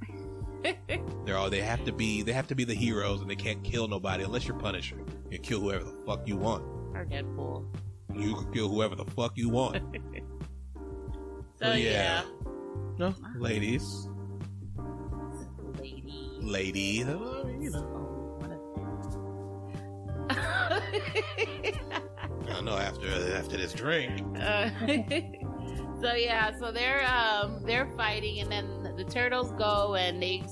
They're 1.25 1.37
all 1.37 1.49
they 1.49 1.61
have 1.61 1.83
to 1.85 1.91
be. 1.91 2.21
They 2.23 2.31
have 2.33 2.47
to 2.47 2.55
be 2.55 2.63
the 2.63 2.73
heroes, 2.73 3.21
and 3.21 3.29
they 3.29 3.35
can't 3.35 3.63
kill 3.63 3.87
nobody 3.87 4.23
unless 4.23 4.47
you're 4.47 4.57
Punisher. 4.57 4.97
You 5.29 5.37
can 5.37 5.41
kill 5.41 5.59
whoever 5.59 5.83
the 5.83 5.95
fuck 6.05 6.27
you 6.27 6.37
want. 6.37 6.63
Or 6.95 7.05
Deadpool. 7.05 7.65
You 8.15 8.35
can 8.35 8.53
kill 8.53 8.69
whoever 8.69 8.95
the 8.95 9.05
fuck 9.05 9.37
you 9.37 9.49
want. 9.49 9.81
So 11.57 11.71
Yeah. 11.71 11.73
yeah. 11.73 12.23
no, 12.97 13.15
ladies, 13.37 14.09
Lady. 15.79 16.37
ladies, 16.41 17.05
uh, 17.07 17.43
you 17.59 17.69
know. 17.69 18.14
I 20.29 20.81
don't 22.47 22.65
know 22.65 22.77
after 22.77 23.07
after 23.35 23.57
this 23.57 23.73
drink. 23.73 24.21
Uh, 24.39 24.69
so 26.01 26.13
yeah, 26.13 26.57
so 26.57 26.71
they're 26.71 27.05
um 27.07 27.61
they're 27.63 27.91
fighting, 27.97 28.39
and 28.39 28.51
then 28.51 28.93
the 28.97 29.03
turtles 29.03 29.51
go 29.53 29.95
and 29.95 30.21
they 30.21 30.43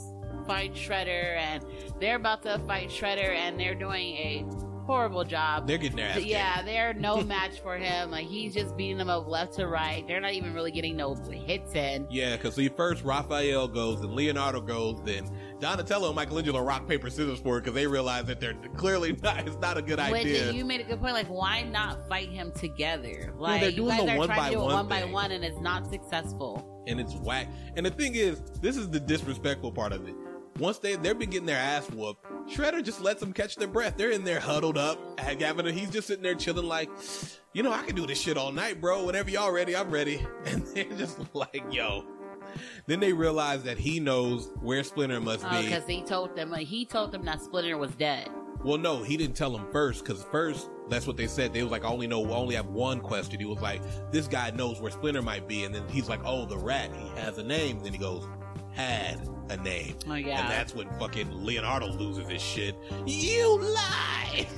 find 0.45 0.73
Shredder, 0.73 1.37
and 1.37 1.63
they're 1.99 2.17
about 2.17 2.43
to 2.43 2.59
fight 2.67 2.89
Shredder, 2.89 3.35
and 3.35 3.59
they're 3.59 3.75
doing 3.75 4.15
a 4.15 4.45
horrible 4.85 5.23
job. 5.23 5.67
They're 5.67 5.77
getting 5.77 5.97
their 5.97 6.09
ass 6.09 6.15
kicked. 6.17 6.27
yeah, 6.27 6.61
they're 6.61 6.93
no 6.93 7.21
match 7.23 7.59
for 7.61 7.77
him. 7.77 8.11
Like 8.11 8.25
he's 8.27 8.53
just 8.53 8.75
beating 8.77 8.97
them 8.97 9.09
up 9.09 9.27
left 9.27 9.53
to 9.55 9.67
right. 9.67 10.05
They're 10.07 10.21
not 10.21 10.33
even 10.33 10.53
really 10.53 10.71
getting 10.71 10.95
no 10.97 11.15
hits 11.15 11.73
in. 11.75 12.07
Yeah, 12.09 12.35
because 12.35 12.55
see, 12.55 12.69
first 12.69 13.03
Raphael 13.03 13.67
goes, 13.67 14.01
then 14.01 14.15
Leonardo 14.15 14.61
goes, 14.61 15.01
then 15.03 15.29
Donatello 15.59 16.07
and 16.07 16.15
Michelangelo 16.15 16.61
rock 16.61 16.87
paper 16.87 17.09
scissors 17.09 17.39
for 17.39 17.57
it 17.57 17.61
because 17.61 17.73
they 17.75 17.87
realize 17.87 18.25
that 18.25 18.39
they're 18.39 18.55
clearly 18.75 19.13
not. 19.23 19.47
It's 19.47 19.57
not 19.57 19.77
a 19.77 19.81
good 19.81 19.99
Which 20.11 20.25
idea. 20.25 20.51
you 20.51 20.65
made 20.65 20.81
a 20.81 20.83
good 20.83 20.99
point. 20.99 21.13
Like, 21.13 21.27
why 21.27 21.63
not 21.63 22.07
fight 22.09 22.29
him 22.29 22.51
together? 22.51 23.33
Like, 23.37 23.61
they're 23.61 23.69
you 23.69 23.75
doing 23.77 23.97
guys 23.97 24.05
the 24.05 24.13
are 24.13 24.17
one 24.17 24.27
trying 24.27 24.39
by 24.39 24.49
to 24.49 24.55
do 24.55 24.61
it 24.61 24.65
one 24.65 24.73
one 24.75 24.87
by 24.87 25.05
one, 25.05 25.31
and 25.31 25.43
it's 25.43 25.59
not 25.61 25.89
successful. 25.89 26.83
and 26.87 26.99
it's 26.99 27.13
whack. 27.15 27.47
And 27.77 27.85
the 27.85 27.91
thing 27.91 28.15
is, 28.15 28.41
this 28.61 28.75
is 28.77 28.89
the 28.89 28.99
disrespectful 28.99 29.71
part 29.71 29.93
of 29.93 30.07
it. 30.07 30.15
Once 30.59 30.77
they 30.77 30.95
they've 30.95 31.17
been 31.17 31.29
getting 31.29 31.47
their 31.47 31.57
ass 31.57 31.89
whooped, 31.89 32.23
Shredder 32.47 32.83
just 32.83 33.01
lets 33.01 33.19
them 33.19 33.33
catch 33.33 33.55
their 33.55 33.67
breath. 33.67 33.95
They're 33.97 34.11
in 34.11 34.23
there 34.23 34.39
huddled 34.39 34.77
up, 34.77 35.19
having 35.19 35.65
a, 35.67 35.71
he's 35.71 35.89
just 35.89 36.07
sitting 36.07 36.23
there 36.23 36.35
chilling, 36.35 36.67
like, 36.67 36.89
you 37.53 37.63
know, 37.63 37.71
I 37.71 37.83
can 37.83 37.95
do 37.95 38.05
this 38.05 38.19
shit 38.19 38.37
all 38.37 38.51
night, 38.51 38.79
bro. 38.79 39.05
Whenever 39.05 39.29
y'all 39.29 39.51
ready, 39.51 39.75
I'm 39.75 39.89
ready. 39.89 40.25
And 40.45 40.65
they're 40.67 40.83
just 40.97 41.17
like, 41.33 41.63
yo. 41.71 42.05
Then 42.85 42.99
they 42.99 43.13
realize 43.13 43.63
that 43.63 43.79
he 43.79 43.99
knows 43.99 44.51
where 44.61 44.83
Splinter 44.83 45.19
must 45.19 45.43
Oh, 45.45 45.49
be. 45.49 45.63
because 45.65 45.87
he 45.87 46.03
told 46.03 46.35
them. 46.35 46.53
He 46.53 46.85
told 46.85 47.11
them 47.11 47.25
that 47.25 47.41
Splinter 47.41 47.77
was 47.77 47.91
dead. 47.95 48.29
Well, 48.63 48.77
no, 48.77 49.01
he 49.03 49.17
didn't 49.17 49.35
tell 49.35 49.51
them 49.51 49.65
first 49.71 50.03
because 50.05 50.23
first 50.25 50.69
that's 50.89 51.07
what 51.07 51.17
they 51.17 51.27
said. 51.27 51.53
They 51.53 51.63
was 51.63 51.71
like, 51.71 51.83
I 51.83 51.87
only 51.87 52.07
know, 52.07 52.23
I 52.31 52.35
only 52.35 52.55
have 52.55 52.67
one 52.67 52.99
question. 52.99 53.39
He 53.39 53.45
was 53.45 53.59
like, 53.59 53.81
this 54.11 54.27
guy 54.27 54.51
knows 54.51 54.79
where 54.79 54.91
Splinter 54.91 55.21
might 55.21 55.47
be, 55.47 55.63
and 55.63 55.73
then 55.73 55.87
he's 55.89 56.07
like, 56.07 56.21
oh, 56.23 56.45
the 56.45 56.57
rat, 56.57 56.91
he 56.95 57.07
has 57.21 57.37
a 57.39 57.43
name. 57.43 57.79
then 57.79 57.91
he 57.91 57.97
goes, 57.97 58.27
had 58.73 59.27
a 59.49 59.57
name, 59.57 59.95
Oh 60.07 60.13
yeah. 60.15 60.41
and 60.41 60.49
that's 60.51 60.73
when 60.73 60.89
fucking 60.99 61.29
Leonardo 61.43 61.87
loses 61.87 62.27
his 62.27 62.41
shit. 62.41 62.75
You 63.05 63.59
lie. 63.61 64.47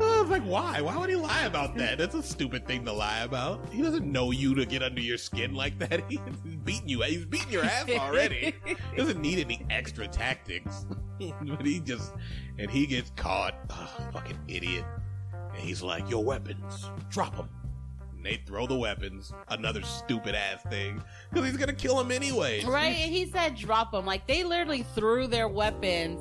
I 0.00 0.20
was 0.20 0.30
like, 0.30 0.42
why? 0.42 0.80
Why 0.80 0.96
would 0.96 1.10
he 1.10 1.16
lie 1.16 1.44
about 1.44 1.76
that? 1.76 1.98
That's 1.98 2.14
a 2.14 2.22
stupid 2.22 2.66
thing 2.66 2.84
to 2.86 2.92
lie 2.92 3.20
about. 3.20 3.68
He 3.70 3.82
doesn't 3.82 4.10
know 4.10 4.30
you 4.30 4.54
to 4.56 4.66
get 4.66 4.82
under 4.82 5.00
your 5.00 5.18
skin 5.18 5.54
like 5.54 5.78
that. 5.78 6.02
He's 6.08 6.18
beating 6.64 6.88
you. 6.88 7.02
He's 7.02 7.24
beating 7.24 7.50
your 7.52 7.64
ass 7.64 7.88
already 7.90 8.54
doesn't 8.96 9.20
need 9.20 9.38
any 9.38 9.64
extra 9.70 10.08
tactics. 10.08 10.86
but 11.18 11.64
he 11.66 11.80
just, 11.80 12.12
and 12.58 12.70
he 12.70 12.86
gets 12.86 13.10
caught. 13.16 13.54
Ugh, 13.70 14.12
fucking 14.12 14.38
idiot. 14.48 14.84
And 15.32 15.58
he's 15.58 15.82
like, 15.82 16.08
your 16.10 16.24
weapons, 16.24 16.90
drop 17.10 17.36
them. 17.36 17.48
And 18.18 18.26
they 18.26 18.42
throw 18.46 18.66
the 18.66 18.74
weapons. 18.76 19.32
Another 19.48 19.80
stupid 19.82 20.34
ass 20.34 20.60
thing. 20.68 21.00
Because 21.30 21.48
he's 21.48 21.56
going 21.56 21.68
to 21.68 21.74
kill 21.74 22.00
him 22.00 22.10
anyway. 22.10 22.64
right? 22.64 22.96
And 22.96 23.12
he 23.12 23.26
said, 23.26 23.54
"Drop 23.54 23.92
them." 23.92 24.04
Like 24.04 24.26
they 24.26 24.42
literally 24.42 24.82
threw 24.96 25.28
their 25.28 25.46
weapons 25.46 26.20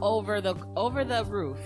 over 0.00 0.40
the 0.40 0.54
over 0.76 1.04
the 1.04 1.24
roof. 1.24 1.58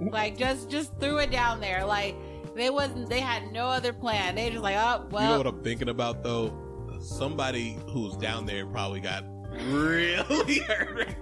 Like 0.00 0.36
just 0.36 0.68
just 0.68 0.98
threw 0.98 1.18
it 1.18 1.30
down 1.30 1.60
there. 1.60 1.84
Like 1.86 2.16
they 2.56 2.70
wasn't. 2.70 3.08
They 3.08 3.20
had 3.20 3.52
no 3.52 3.66
other 3.66 3.92
plan. 3.92 4.34
They 4.34 4.50
just 4.50 4.62
like, 4.62 4.76
oh 4.76 5.06
you 5.12 5.18
know 5.20 5.38
what 5.38 5.46
I'm 5.46 5.62
thinking 5.62 5.90
about 5.90 6.24
though? 6.24 6.52
Somebody 7.00 7.78
who's 7.90 8.16
down 8.16 8.46
there 8.46 8.66
probably 8.66 9.00
got 9.00 9.24
really 9.68 10.58
hurt. 10.66 11.14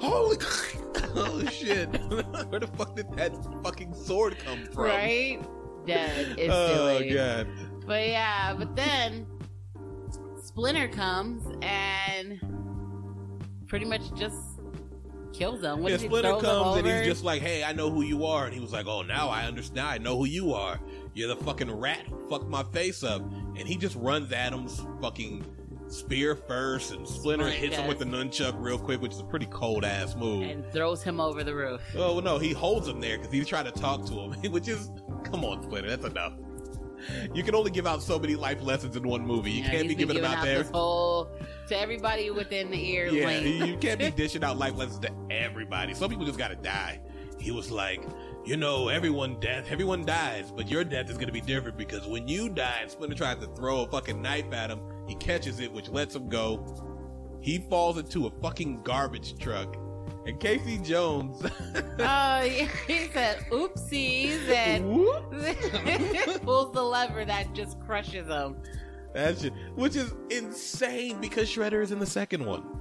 Holy, 0.00 0.36
oh 1.14 1.44
shit! 1.50 1.88
Where 2.48 2.60
the 2.60 2.70
fuck 2.78 2.96
did 2.96 3.10
that 3.16 3.32
fucking 3.62 3.92
sword 3.92 4.38
come 4.38 4.64
from? 4.72 4.84
right? 4.84 5.40
Dead 5.88 6.38
is 6.38 6.50
Oh 6.52 6.98
silly. 6.98 7.10
god. 7.10 7.46
But 7.86 8.08
yeah, 8.08 8.54
but 8.54 8.76
then 8.76 9.26
Splinter 10.42 10.88
comes 10.88 11.42
and 11.62 12.40
pretty 13.66 13.84
much 13.86 14.02
just 14.14 14.36
kills 15.32 15.60
them. 15.60 15.80
What 15.82 15.92
Yeah, 15.92 15.98
Splinter 15.98 16.36
comes 16.38 16.76
and 16.78 16.86
he's 16.86 17.06
just 17.06 17.24
like, 17.24 17.40
"Hey, 17.42 17.62
I 17.64 17.72
know 17.72 17.90
who 17.90 18.02
you 18.02 18.24
are," 18.26 18.44
and 18.44 18.54
he 18.54 18.60
was 18.60 18.72
like, 18.72 18.86
"Oh, 18.86 19.02
now 19.02 19.28
I 19.28 19.44
understand. 19.46 19.86
I 19.86 19.98
know 19.98 20.16
who 20.18 20.24
you 20.26 20.52
are. 20.54 20.80
You're 21.14 21.28
the 21.28 21.36
fucking 21.36 21.70
rat 21.70 22.04
fucked 22.28 22.48
my 22.48 22.62
face 22.64 23.02
up." 23.02 23.22
And 23.56 23.66
he 23.66 23.76
just 23.76 23.96
runs 23.96 24.32
at 24.32 24.52
him, 24.52 24.68
fucking 25.00 25.44
spear 25.88 26.34
first, 26.36 26.92
and 26.92 27.06
Splinter 27.06 27.44
Splinter 27.46 27.50
hits 27.50 27.76
him 27.76 27.86
with 27.88 27.98
the 27.98 28.04
nunchuck 28.04 28.54
real 28.58 28.78
quick, 28.78 29.00
which 29.00 29.12
is 29.12 29.20
a 29.20 29.24
pretty 29.24 29.46
cold 29.46 29.84
ass 29.84 30.14
move. 30.16 30.42
and 30.48 30.64
throws 30.72 31.02
him 31.02 31.20
over 31.20 31.42
the 31.44 31.54
roof. 31.54 31.80
oh 31.96 32.14
well, 32.14 32.22
no, 32.22 32.38
he 32.38 32.52
holds 32.52 32.86
him 32.88 33.00
there 33.00 33.16
because 33.18 33.32
he's 33.32 33.46
trying 33.46 33.64
to 33.64 33.70
talk 33.72 34.04
to 34.06 34.12
him, 34.14 34.32
which 34.52 34.68
is, 34.68 34.90
come 35.24 35.44
on, 35.44 35.62
Splinter, 35.62 35.88
that's 35.90 36.04
enough. 36.04 36.32
You 37.32 37.44
can 37.44 37.54
only 37.54 37.70
give 37.70 37.86
out 37.86 38.02
so 38.02 38.18
many 38.18 38.34
life 38.34 38.60
lessons 38.60 38.96
in 38.96 39.06
one 39.06 39.24
movie. 39.24 39.52
You 39.52 39.62
can't 39.62 39.74
he's 39.74 39.82
be 39.82 39.88
been 39.90 39.98
giving 40.08 40.22
them 40.22 40.24
out 40.32 40.44
there. 40.44 40.58
this 40.64 40.70
whole 40.70 41.30
to 41.68 41.78
everybody 41.78 42.30
within 42.32 42.70
the 42.72 42.90
ear 42.90 43.06
Yeah, 43.06 43.26
lane. 43.26 43.66
you 43.66 43.76
can't 43.76 44.00
be 44.00 44.10
dishing 44.16 44.42
out 44.42 44.58
life 44.58 44.76
lessons 44.76 44.98
to 45.00 45.10
everybody. 45.30 45.94
Some 45.94 46.10
people 46.10 46.26
just 46.26 46.38
gotta 46.40 46.56
die. 46.56 47.00
He 47.38 47.52
was 47.52 47.70
like, 47.70 48.02
you 48.48 48.56
know, 48.56 48.88
everyone 48.88 49.38
death, 49.40 49.66
everyone 49.70 50.06
dies, 50.06 50.50
but 50.50 50.70
your 50.70 50.82
death 50.82 51.10
is 51.10 51.18
gonna 51.18 51.30
be 51.30 51.42
different 51.42 51.76
because 51.76 52.06
when 52.06 52.26
you 52.26 52.48
die, 52.48 52.84
Splinter 52.86 53.14
tries 53.14 53.36
to 53.40 53.46
throw 53.48 53.82
a 53.82 53.88
fucking 53.90 54.22
knife 54.22 54.50
at 54.54 54.70
him, 54.70 54.80
he 55.06 55.14
catches 55.16 55.60
it, 55.60 55.70
which 55.70 55.90
lets 55.90 56.14
him 56.16 56.30
go. 56.30 56.64
He 57.42 57.58
falls 57.68 57.98
into 57.98 58.26
a 58.26 58.30
fucking 58.40 58.84
garbage 58.84 59.38
truck, 59.38 59.76
and 60.26 60.40
Casey 60.40 60.78
Jones, 60.78 61.42
Oh, 61.74 61.82
yeah, 61.98 62.68
he 62.86 63.08
said 63.08 63.44
oopsies 63.50 64.48
and 64.48 66.42
pulls 66.42 66.72
the 66.72 66.82
lever 66.82 67.26
that 67.26 67.52
just 67.52 67.78
crushes 67.80 68.28
him. 68.28 68.56
that 69.12 69.38
shit, 69.38 69.52
which 69.74 69.94
is 69.94 70.14
insane 70.30 71.20
because 71.20 71.50
Shredder 71.50 71.82
is 71.82 71.92
in 71.92 71.98
the 71.98 72.06
second 72.06 72.46
one. 72.46 72.77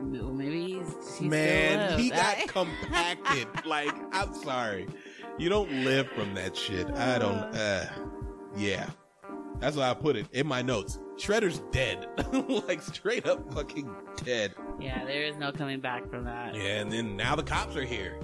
Maybe 0.00 0.74
he's, 0.74 1.18
he's 1.18 1.30
Man, 1.30 1.98
he 1.98 2.10
got 2.10 2.36
I- 2.38 2.44
compacted. 2.46 3.46
like, 3.66 3.92
I'm 4.12 4.34
sorry. 4.34 4.86
You 5.38 5.48
don't 5.48 5.70
live 5.84 6.08
from 6.08 6.34
that 6.34 6.56
shit. 6.56 6.88
I 6.90 7.18
don't, 7.18 7.34
uh, 7.54 7.86
yeah. 8.56 8.88
That's 9.58 9.76
why 9.76 9.88
I 9.90 9.94
put 9.94 10.16
it 10.16 10.26
in 10.32 10.46
my 10.46 10.60
notes. 10.62 10.98
Shredder's 11.16 11.60
dead. 11.70 12.08
like, 12.66 12.82
straight 12.82 13.26
up 13.26 13.52
fucking 13.54 13.88
dead. 14.24 14.54
Yeah, 14.80 15.04
there 15.04 15.22
is 15.22 15.36
no 15.36 15.52
coming 15.52 15.80
back 15.80 16.08
from 16.10 16.24
that. 16.24 16.54
Yeah, 16.54 16.80
and 16.80 16.90
then 16.90 17.16
now 17.16 17.36
the 17.36 17.44
cops 17.44 17.76
are 17.76 17.84
here. 17.84 18.18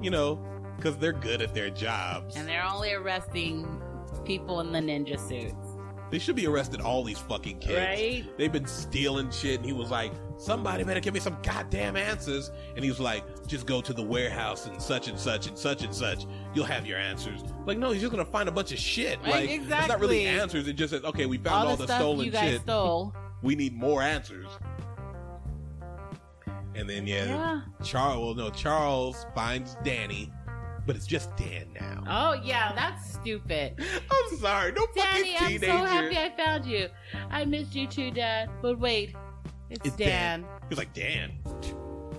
You 0.00 0.10
know, 0.10 0.40
because 0.76 0.96
they're 0.98 1.12
good 1.12 1.42
at 1.42 1.54
their 1.54 1.70
jobs. 1.70 2.36
And 2.36 2.46
they're 2.46 2.64
only 2.64 2.92
arresting 2.92 3.82
people 4.24 4.60
in 4.60 4.70
the 4.72 4.78
ninja 4.78 5.18
suits. 5.18 5.65
They 6.10 6.18
should 6.20 6.36
be 6.36 6.46
arrested. 6.46 6.80
all 6.80 7.02
these 7.02 7.18
fucking 7.18 7.58
kids. 7.58 7.78
Right? 7.78 8.24
They've 8.38 8.52
been 8.52 8.66
stealing 8.66 9.30
shit, 9.30 9.56
and 9.56 9.64
he 9.66 9.72
was 9.72 9.90
like, 9.90 10.12
"Somebody 10.36 10.84
better 10.84 11.00
give 11.00 11.14
me 11.14 11.20
some 11.20 11.36
goddamn 11.42 11.96
answers." 11.96 12.50
And 12.76 12.84
he 12.84 12.90
was 12.90 13.00
like, 13.00 13.24
"Just 13.46 13.66
go 13.66 13.80
to 13.80 13.92
the 13.92 14.02
warehouse 14.04 14.66
and 14.66 14.80
such 14.80 15.08
and 15.08 15.18
such 15.18 15.48
and 15.48 15.58
such 15.58 15.82
and 15.82 15.92
such. 15.94 16.26
You'll 16.54 16.64
have 16.66 16.86
your 16.86 16.98
answers." 16.98 17.42
Like, 17.66 17.78
no, 17.78 17.90
he's 17.90 18.00
just 18.02 18.12
gonna 18.12 18.24
find 18.24 18.48
a 18.48 18.52
bunch 18.52 18.70
of 18.72 18.78
shit. 18.78 19.18
Right, 19.24 19.48
Like, 19.48 19.50
it's 19.50 19.68
not 19.68 19.98
really 20.00 20.26
answers. 20.26 20.68
It 20.68 20.74
just 20.74 20.92
says, 20.92 21.02
"Okay, 21.02 21.26
we 21.26 21.38
found 21.38 21.64
all, 21.64 21.68
All 21.70 21.76
the, 21.76 21.86
the 21.86 21.96
stolen 21.98 22.30
shit. 22.30 22.60
stole. 22.62 23.12
We 23.42 23.56
need 23.56 23.74
more 23.76 24.00
answers." 24.02 24.46
And 26.74 26.88
then 26.88 27.06
yeah, 27.06 27.24
Yeah. 27.24 27.60
Charles. 27.82 28.36
Well, 28.36 28.46
no, 28.46 28.50
Charles 28.54 29.24
finds 29.34 29.76
Danny, 29.82 30.30
but 30.86 30.96
it's 30.96 31.06
just 31.06 31.36
Dan 31.36 31.66
now. 31.78 32.04
Oh 32.08 32.40
yeah, 32.42 32.72
that's 32.74 33.12
stupid. 33.14 33.74
I'm 34.10 34.38
sorry, 34.38 34.72
no 34.72 34.86
Danny, 34.94 35.34
fucking 35.34 35.54
I'm 35.56 35.60
so 35.60 35.84
happy 35.84 36.16
I 36.16 36.32
found 36.36 36.64
you. 36.66 36.88
I 37.30 37.44
missed 37.44 37.74
you 37.74 37.86
too, 37.86 38.10
Dad. 38.10 38.48
But 38.62 38.78
wait, 38.78 39.14
it's, 39.70 39.86
It's 39.86 39.96
Dan. 39.96 40.42
Dan. 40.42 40.50
He 40.62 40.68
was 40.70 40.78
like, 40.78 40.94
Dan. 40.94 41.32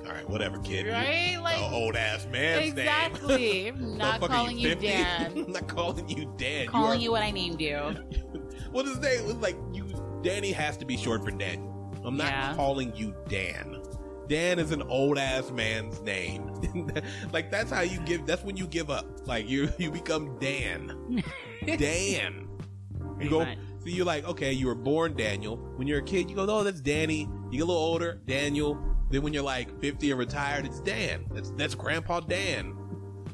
All 0.05 0.13
right, 0.13 0.29
whatever, 0.29 0.57
kid. 0.59 0.87
Right? 0.87 1.37
Like 1.41 1.59
old 1.71 1.95
ass 1.95 2.27
man's 2.31 2.69
exactly. 2.71 3.37
name. 3.37 3.97
Not 3.97 4.21
calling 4.21 4.57
you 4.57 4.69
50? 4.69 4.87
Dan. 4.87 5.31
I'm 5.47 5.51
not 5.51 5.67
calling 5.67 6.07
you 6.09 6.33
Dan. 6.37 6.67
calling 6.67 6.99
you, 6.99 7.05
you 7.05 7.11
what 7.11 7.23
I 7.23 7.31
named 7.31 7.61
you. 7.61 7.77
What 8.71 8.85
is 8.85 8.97
his 8.97 8.99
name? 8.99 9.39
Like 9.41 9.55
you. 9.73 9.85
Danny 10.23 10.51
has 10.51 10.75
to 10.77 10.85
be 10.85 10.97
short 10.97 11.23
for 11.23 11.31
Daniel. 11.31 11.73
I'm 12.03 12.17
not 12.17 12.27
Yeah. 12.27 12.53
calling 12.53 12.93
you 12.95 13.15
Dan. 13.29 13.81
Dan 14.27 14.59
is 14.59 14.71
an 14.71 14.81
old 14.83 15.17
ass 15.17 15.51
man's 15.51 16.01
name. 16.01 16.51
like 17.33 17.51
that's 17.51 17.71
how 17.71 17.81
you 17.81 17.99
give. 18.01 18.25
That's 18.25 18.43
when 18.43 18.57
you 18.57 18.67
give 18.67 18.89
up. 18.89 19.27
Like 19.27 19.47
you 19.49 19.69
you 19.77 19.91
become 19.91 20.37
Dan. 20.39 21.23
Dan. 21.65 22.47
You 23.19 23.29
go. 23.29 23.39
much. 23.39 23.57
So 23.79 23.89
you're 23.89 24.05
like, 24.05 24.27
okay, 24.27 24.51
you 24.51 24.67
were 24.67 24.75
born 24.75 25.15
Daniel. 25.15 25.57
When 25.75 25.87
you're 25.87 25.99
a 25.99 26.03
kid, 26.03 26.29
you 26.29 26.35
go, 26.35 26.45
oh, 26.49 26.63
that's 26.63 26.81
Danny. 26.81 27.29
You 27.51 27.59
get 27.59 27.61
a 27.61 27.65
little 27.65 27.81
older, 27.81 28.19
Daniel. 28.25 28.77
Then 29.09 29.21
when 29.21 29.33
you're 29.33 29.43
like 29.43 29.79
50 29.79 30.11
and 30.11 30.19
retired, 30.19 30.65
it's 30.65 30.81
Dan. 30.81 31.25
That's 31.31 31.51
that's 31.51 31.75
Grandpa 31.75 32.19
Dan, 32.21 32.75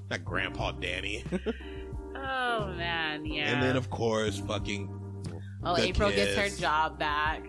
not 0.09 0.23
Grandpa 0.23 0.71
Danny. 0.71 1.23
Oh 2.15 2.67
man, 2.77 3.25
yeah. 3.25 3.51
And 3.51 3.61
then 3.61 3.75
of 3.75 3.89
course, 3.89 4.39
fucking. 4.39 4.89
oh, 5.63 5.77
April 5.77 6.09
gets 6.11 6.35
her 6.35 6.49
job 6.61 6.97
back. 6.97 7.45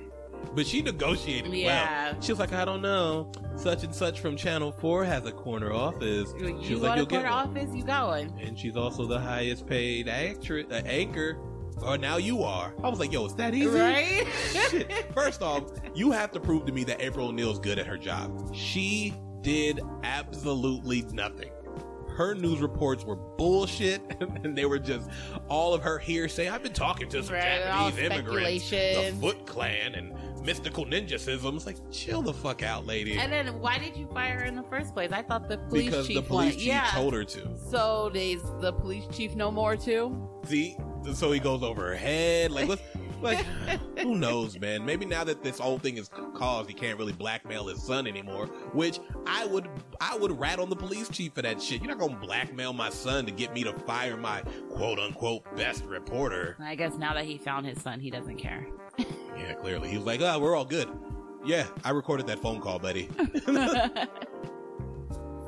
But 0.55 0.67
she 0.67 0.83
negotiated 0.83 1.53
Yeah. 1.53 2.13
well. 2.13 2.21
She 2.23 2.33
was 2.33 2.39
like, 2.39 2.53
I 2.53 2.65
don't 2.65 2.83
know, 2.83 3.31
such 3.57 3.85
and 3.85 3.95
such 3.95 4.21
from 4.21 4.37
Channel 4.37 4.73
Four 4.73 5.05
has 5.05 5.25
a 5.27 5.33
corner 5.33 5.73
office. 5.73 6.33
You, 6.39 6.59
She 6.63 6.75
was 6.75 6.83
like, 6.83 6.93
to 6.93 6.97
you'll 6.99 7.07
get 7.07 7.23
one. 7.25 7.33
office, 7.33 7.71
you 7.75 7.85
going? 7.85 8.33
And 8.41 8.59
she's 8.59 8.77
also 8.77 9.07
the 9.07 9.19
highest 9.19 9.67
paid 9.67 10.09
actress, 10.09 10.67
uh, 10.71 10.83
anchor. 10.87 11.39
Or 11.83 11.99
now 11.99 12.19
you 12.19 12.43
are. 12.45 12.73
I 12.85 12.89
was 12.89 13.01
like, 13.01 13.13
yo, 13.13 13.27
is 13.27 13.35
that 13.35 13.53
easy? 13.53 13.67
Right? 13.67 14.25
Shit. 14.71 14.93
First 15.13 15.43
off, 15.43 15.65
you 15.95 16.13
have 16.13 16.31
to 16.31 16.41
prove 16.41 16.67
to 16.67 16.73
me 16.73 16.85
that 16.85 17.01
April 17.03 17.29
O'Neil's 17.29 17.59
good 17.59 17.81
at 17.81 17.87
her 17.87 17.99
job. 17.99 18.55
She 18.55 19.13
did 19.41 19.81
absolutely 20.05 21.03
nothing. 21.13 21.51
Her 22.15 22.35
news 22.35 22.61
reports 22.61 23.05
were 23.05 23.17
bullshit, 23.17 24.01
and 24.45 24.57
they 24.57 24.67
were 24.67 24.79
just 24.79 25.09
all 25.49 25.75
of 25.75 25.83
her 25.83 25.99
hearsay. 25.99 26.49
I've 26.49 26.63
been 26.63 26.73
talking 26.73 27.09
to 27.09 27.23
some 27.23 27.35
Right, 27.35 27.61
Japanese 27.65 27.99
immigrants, 27.99 28.71
the. 28.71 29.13
Foot 29.21 29.47
Clan, 29.47 29.95
and 29.97 30.15
mystical 30.45 30.85
ninja 30.87 31.15
sisms. 31.15 31.67
Like, 31.67 31.77
chill 31.91 32.23
the 32.23 32.33
fuck 32.33 32.63
out, 32.63 32.87
lady. 32.87 33.19
and 33.19 33.33
then 33.33 33.59
why 33.61 33.79
did 33.79 33.97
you 33.97 34.07
fire 34.15 34.39
her 34.39 34.45
in 34.45 34.55
the 34.55 34.63
first 34.65 34.95
place? 34.95 35.11
I 35.13 35.23
thought 35.23 35.49
the 35.49 35.59
police 35.59 35.87
because 35.87 36.07
chief 36.07 36.17
the 36.17 36.23
police 36.23 36.45
wanted- 36.53 36.59
chief 36.59 36.67
yeah. 36.69 36.91
told 36.93 37.15
her 37.15 37.25
to. 37.25 37.49
So 37.71 38.11
is 38.15 38.43
the 38.61 38.73
police 38.73 39.05
chief 39.13 39.35
no 39.35 39.51
more 39.51 39.77
too? 39.77 40.17
See, 40.47 40.77
so 41.15 41.33
he 41.33 41.41
goes 41.41 41.63
over 41.63 41.89
her 41.89 41.97
head. 41.97 42.51
Like, 42.53 42.69
let's, 42.69 42.83
like, 43.25 43.45
who 43.99 44.15
knows, 44.17 44.59
man? 44.59 44.85
Maybe 44.85 45.05
now 45.07 45.25
that 45.25 45.43
this 45.43 45.59
whole 45.59 45.79
thing 45.79 45.97
is 45.97 46.09
caused, 46.35 46.69
he 46.69 46.75
can't 46.75 46.99
really 46.99 47.13
blackmail 47.13 47.67
his 47.67 47.83
son 47.83 48.07
anymore. 48.07 48.47
Which 48.73 49.01
I 49.27 49.47
would, 49.47 49.69
I 50.01 50.17
would 50.17 50.39
rat 50.39 50.59
on 50.59 50.71
the 50.71 50.77
police 50.77 51.09
chief 51.09 51.33
for 51.33 51.43
that 51.43 51.61
shit. 51.61 51.83
You're 51.83 51.91
not 51.91 51.99
gonna 51.99 52.17
blackmail 52.17 52.73
my 52.73 52.91
son 52.91 53.27
to 53.27 53.33
get 53.33 53.53
me 53.53 53.65
to 53.65 53.73
fire 53.81 54.17
my 54.17 54.43
quote 54.71 54.99
unquote 54.99 55.45
best 55.57 55.85
reporter. 55.85 56.57
I 56.61 56.75
guess 56.75 56.97
now 56.97 57.15
that 57.15 57.25
he 57.25 57.39
found 57.39 57.67
his 57.67 57.81
son, 57.83 58.01
he 58.01 58.11
doesn't 58.11 58.37
care. 58.37 58.67
Yeah, 58.99 59.55
clearly 59.55 59.89
he 59.89 59.97
was 59.97 60.07
like, 60.07 60.21
oh, 60.21 60.39
we're 60.39 60.55
all 60.55 60.65
good. 60.65 60.89
Yeah, 61.45 61.67
I 61.83 61.91
recorded 61.91 62.27
that 62.29 62.39
phone 62.41 62.61
call, 62.61 62.79
buddy. 62.79 63.09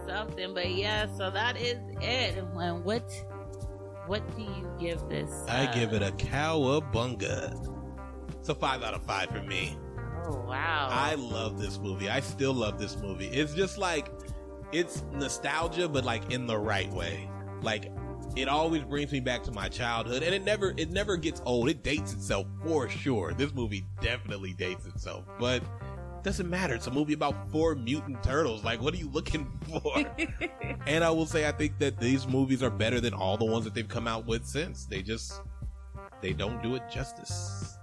Something, 0.06 0.54
but 0.54 0.70
yeah. 0.70 1.06
So 1.16 1.30
that 1.30 1.56
is 1.56 1.78
it. 2.00 2.36
And 2.36 2.84
what, 2.84 3.10
what 4.06 4.36
do 4.36 4.42
you 4.42 4.70
give 4.78 5.00
this? 5.08 5.30
I 5.48 5.66
uh, 5.66 5.74
give 5.74 5.92
it 5.92 6.02
a 6.02 6.12
cowabunga. 6.12 7.72
It's 8.38 8.48
a 8.48 8.54
five 8.54 8.82
out 8.82 8.94
of 8.94 9.02
five 9.04 9.30
for 9.30 9.42
me. 9.42 9.76
Oh 10.24 10.44
wow! 10.46 10.88
I 10.90 11.14
love 11.14 11.58
this 11.58 11.78
movie. 11.78 12.08
I 12.08 12.20
still 12.20 12.54
love 12.54 12.78
this 12.78 12.96
movie. 12.96 13.26
It's 13.26 13.54
just 13.54 13.78
like 13.78 14.10
it's 14.72 15.04
nostalgia, 15.12 15.88
but 15.88 16.04
like 16.04 16.32
in 16.32 16.46
the 16.46 16.58
right 16.58 16.90
way. 16.92 17.28
Like 17.62 17.92
it 18.36 18.48
always 18.48 18.82
brings 18.82 19.12
me 19.12 19.20
back 19.20 19.42
to 19.44 19.52
my 19.52 19.68
childhood, 19.68 20.22
and 20.22 20.34
it 20.34 20.44
never 20.44 20.74
it 20.76 20.90
never 20.90 21.16
gets 21.16 21.40
old. 21.44 21.68
It 21.68 21.82
dates 21.82 22.12
itself 22.12 22.46
for 22.64 22.88
sure. 22.88 23.32
This 23.32 23.54
movie 23.54 23.84
definitely 24.00 24.52
dates 24.52 24.86
itself, 24.86 25.24
but 25.38 25.62
doesn't 26.26 26.50
matter. 26.50 26.74
It's 26.74 26.88
a 26.88 26.90
movie 26.90 27.12
about 27.12 27.52
four 27.52 27.76
mutant 27.76 28.20
turtles. 28.20 28.64
Like, 28.64 28.82
what 28.82 28.92
are 28.92 28.96
you 28.96 29.08
looking 29.10 29.48
for? 29.70 30.04
and 30.88 31.04
I 31.04 31.10
will 31.10 31.24
say, 31.24 31.46
I 31.46 31.52
think 31.52 31.78
that 31.78 32.00
these 32.00 32.26
movies 32.26 32.64
are 32.64 32.70
better 32.70 33.00
than 33.00 33.14
all 33.14 33.36
the 33.36 33.44
ones 33.44 33.64
that 33.64 33.74
they've 33.74 33.86
come 33.86 34.08
out 34.08 34.26
with 34.26 34.44
since. 34.44 34.86
They 34.86 35.02
just 35.02 35.40
they 36.22 36.32
don't 36.32 36.60
do 36.64 36.74
it 36.74 36.82
justice. 36.92 37.78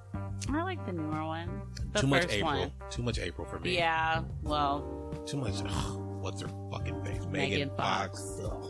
I 0.49 0.61
like 0.61 0.85
the 0.85 0.91
newer 0.91 1.23
one. 1.23 1.61
The 1.93 2.01
Too 2.01 2.07
much 2.07 2.29
April. 2.29 2.51
one. 2.51 2.71
Too 2.89 3.01
much 3.01 3.17
April 3.17 3.47
for 3.47 3.59
me. 3.59 3.77
Yeah. 3.77 4.23
Well, 4.41 5.23
Too 5.25 5.37
much. 5.37 5.53
ugh, 5.65 6.01
what's 6.21 6.41
her 6.41 6.49
fucking 6.69 7.01
face? 7.05 7.25
Megan 7.27 7.31
Megan 7.31 7.71
Fox. 7.77 8.41
Fox. 8.41 8.67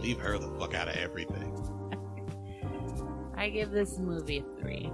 Leave 0.00 0.18
her 0.18 0.36
the 0.36 0.48
fuck 0.58 0.74
out 0.74 0.88
of 0.88 0.96
everything. 0.96 1.56
I 3.38 3.48
give 3.48 3.70
this 3.70 3.98
movie 3.98 4.44
a 4.46 4.60
three. 4.60 4.92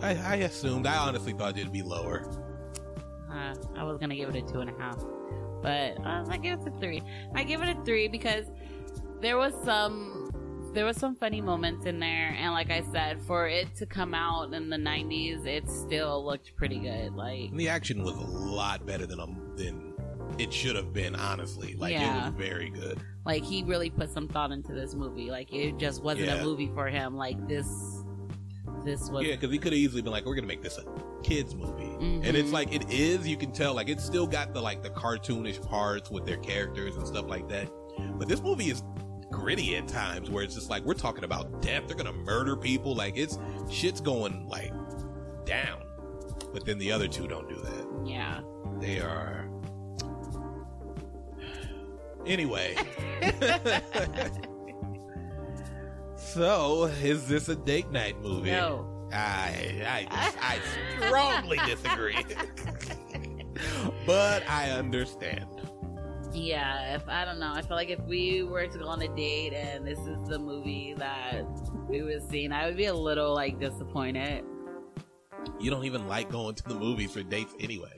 I, 0.00 0.10
I 0.14 0.34
assumed. 0.36 0.86
I 0.86 0.96
honestly 0.96 1.32
thought 1.32 1.58
it'd 1.58 1.72
be 1.72 1.82
lower. 1.82 2.43
Uh, 3.34 3.54
I 3.76 3.82
was 3.84 3.98
gonna 3.98 4.14
give 4.16 4.28
it 4.28 4.36
a 4.36 4.42
two 4.52 4.60
and 4.60 4.70
a 4.70 4.74
half, 4.80 4.98
but 5.62 5.98
um, 6.06 6.26
I 6.30 6.36
give 6.38 6.60
it 6.60 6.68
a 6.68 6.78
three. 6.78 7.02
I 7.34 7.42
give 7.42 7.62
it 7.62 7.76
a 7.76 7.84
three 7.84 8.08
because 8.08 8.46
there 9.20 9.36
was 9.36 9.54
some 9.64 10.30
there 10.74 10.84
was 10.84 10.96
some 10.96 11.14
funny 11.14 11.40
moments 11.40 11.86
in 11.86 11.98
there, 12.00 12.34
and 12.38 12.52
like 12.52 12.70
I 12.70 12.82
said, 12.92 13.20
for 13.22 13.46
it 13.48 13.74
to 13.76 13.86
come 13.86 14.12
out 14.14 14.52
in 14.54 14.68
the 14.70 14.76
'90s, 14.76 15.46
it 15.46 15.68
still 15.70 16.24
looked 16.24 16.54
pretty 16.56 16.78
good. 16.78 17.14
Like 17.14 17.50
And 17.50 17.58
the 17.60 17.68
action 17.68 18.02
was 18.04 18.14
a 18.16 18.20
lot 18.20 18.84
better 18.86 19.06
than 19.06 19.20
um, 19.20 19.52
than 19.56 19.92
it 20.38 20.52
should 20.52 20.76
have 20.76 20.92
been. 20.92 21.14
Honestly, 21.14 21.74
like 21.76 21.94
it 21.94 22.00
was 22.00 22.32
very 22.36 22.70
good. 22.70 22.98
like 23.24 23.42
he 23.44 23.62
really 23.64 23.88
put 23.90 24.10
some 24.10 24.28
thought 24.28 24.50
into 24.52 24.72
this 24.74 24.94
movie. 24.94 25.30
Like 25.30 25.52
it 25.52 25.76
just 25.78 26.02
wasn't 26.02 26.26
Yeah. 26.26 26.40
a 26.40 26.44
movie 26.44 26.70
for 26.74 26.88
him. 26.88 27.16
Like 27.16 27.48
this, 27.48 28.03
this 28.84 29.08
was 29.10 29.24
Yeah, 29.26 29.32
because 29.34 29.50
he 29.50 29.58
could 29.58 29.72
have 29.72 29.78
easily 29.80 30.02
been 30.02 30.12
like, 30.12 30.24
"We're 30.26 30.34
gonna 30.34 30.46
make 30.46 30.62
this 30.62 30.78
a 30.78 30.84
kids 31.22 31.54
movie," 31.54 31.84
Mhm. 31.84 32.26
and 32.26 32.36
it's 32.36 32.52
like 32.52 32.72
it 32.72 32.90
is. 32.90 33.26
You 33.26 33.36
can 33.36 33.50
tell, 33.52 33.74
like 33.74 33.88
it's 33.88 34.04
still 34.04 34.26
got 34.26 34.52
the 34.54 34.60
like 34.60 34.82
the 34.82 34.90
cartoonish 34.90 35.60
parts 35.66 36.10
with 36.10 36.24
their 36.26 36.36
characters 36.38 36.96
and 36.96 37.06
stuff 37.06 37.26
like 37.28 37.48
that. 37.48 37.68
But 38.18 38.28
this 38.28 38.40
movie 38.42 38.70
is 38.70 38.82
gritty 39.30 39.76
at 39.76 39.88
times, 39.88 40.30
where 40.30 40.44
it's 40.44 40.54
just 40.54 40.70
like 40.70 40.84
we're 40.84 40.94
talking 40.94 41.24
about 41.24 41.60
death. 41.62 41.84
They're 41.86 41.96
gonna 41.96 42.12
murder 42.12 42.56
people. 42.56 42.94
Like 42.94 43.16
it's 43.16 43.38
shit's 43.70 44.00
going 44.00 44.46
like 44.48 44.72
down. 45.44 45.80
But 46.52 46.64
then 46.64 46.78
the 46.78 46.92
other 46.92 47.08
two 47.08 47.26
don't 47.26 47.48
do 47.48 47.56
that. 47.56 47.86
yeah. 48.06 48.40
They 48.80 49.00
are. 49.00 49.48
Anyway. 52.26 52.74
so, 56.24 56.84
is 57.02 57.28
this 57.28 57.48
a 57.48 57.56
date 57.56 57.90
night 57.90 58.20
movie? 58.20 58.50
no. 58.50 58.90
I 59.12 60.08
I 60.10 60.30
I 60.40 60.58
strongly 61.06 61.58
disagree. 61.66 62.16
but 64.06 64.42
I 64.48 64.70
understand. 64.70 65.46
Yeah, 66.32 66.96
if 66.96 67.08
I 67.08 67.24
don't 67.24 67.38
know, 67.38 67.52
I 67.54 67.62
feel 67.62 67.76
like 67.76 67.90
if 67.90 68.00
we 68.00 68.42
were 68.42 68.66
to 68.66 68.78
go 68.78 68.88
on 68.88 69.00
a 69.02 69.08
date 69.14 69.52
and 69.52 69.86
this 69.86 70.00
is 70.00 70.18
the 70.28 70.38
movie 70.38 70.94
that 70.98 71.44
we 71.88 72.02
was 72.02 72.24
seeing, 72.28 72.50
I 72.50 72.66
would 72.66 72.76
be 72.76 72.86
a 72.86 72.94
little 72.94 73.32
like 73.34 73.60
disappointed. 73.60 74.44
You 75.60 75.70
don't 75.70 75.84
even 75.84 76.08
like 76.08 76.28
going 76.32 76.56
to 76.56 76.64
the 76.64 76.74
movies 76.74 77.12
for 77.12 77.22
dates 77.22 77.54
anyway. 77.60 77.92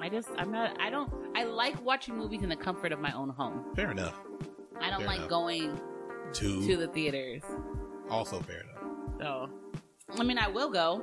I 0.00 0.08
just, 0.08 0.28
I'm 0.38 0.50
not, 0.50 0.76
I 0.80 0.90
don't, 0.90 1.12
I 1.36 1.44
like 1.44 1.80
watching 1.84 2.16
movies 2.16 2.42
in 2.42 2.48
the 2.48 2.56
comfort 2.56 2.90
of 2.92 2.98
my 2.98 3.12
own 3.12 3.28
home. 3.28 3.64
Fair 3.76 3.92
enough. 3.92 4.18
I 4.80 4.90
don't 4.90 5.00
Fair 5.00 5.06
like 5.08 5.18
enough. 5.18 5.30
going 5.30 5.80
Two. 6.32 6.66
to 6.66 6.76
the 6.76 6.88
theaters. 6.88 7.42
Also 8.10 8.40
fair 8.40 8.60
enough. 8.60 8.74
So, 9.20 9.48
I 10.18 10.22
mean, 10.24 10.38
I 10.38 10.48
will 10.48 10.70
go, 10.70 11.02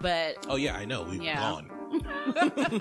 but, 0.00 0.46
Oh 0.48 0.56
yeah, 0.56 0.76
I 0.76 0.84
know. 0.84 1.02
We've 1.02 1.22
Yeah. 1.22 1.40
gone. 1.40 1.70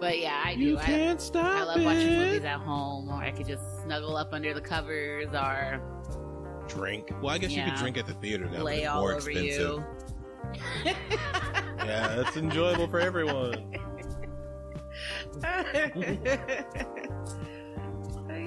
but 0.00 0.18
yeah, 0.18 0.42
I 0.44 0.54
do. 0.54 0.78
I, 0.78 0.84
can't 0.84 1.20
stop 1.20 1.44
I 1.44 1.64
love 1.64 1.82
watching 1.82 2.12
movies 2.12 2.44
at 2.44 2.60
home, 2.60 3.08
or 3.08 3.14
I 3.14 3.30
could 3.32 3.46
just 3.46 3.62
snuggle 3.82 4.16
up 4.16 4.32
under 4.32 4.54
the 4.54 4.60
covers, 4.60 5.28
or 5.34 5.80
Drink. 6.68 7.10
Well, 7.22 7.34
I 7.34 7.38
guess 7.38 7.52
you 7.52 7.62
could 7.64 7.74
drink 7.76 7.96
at 7.96 8.06
the 8.06 8.14
theater 8.14 8.44
now. 8.46 8.58
but 8.58 8.64
lay 8.64 8.84
all 8.86 9.00
more 9.00 9.14
over 9.14 9.30
expensive. 9.30 9.82
you. 10.84 10.92
Yeah, 11.86 12.22
it's 12.22 12.36
enjoyable 12.36 12.88
for 12.88 12.98
everyone. 12.98 13.72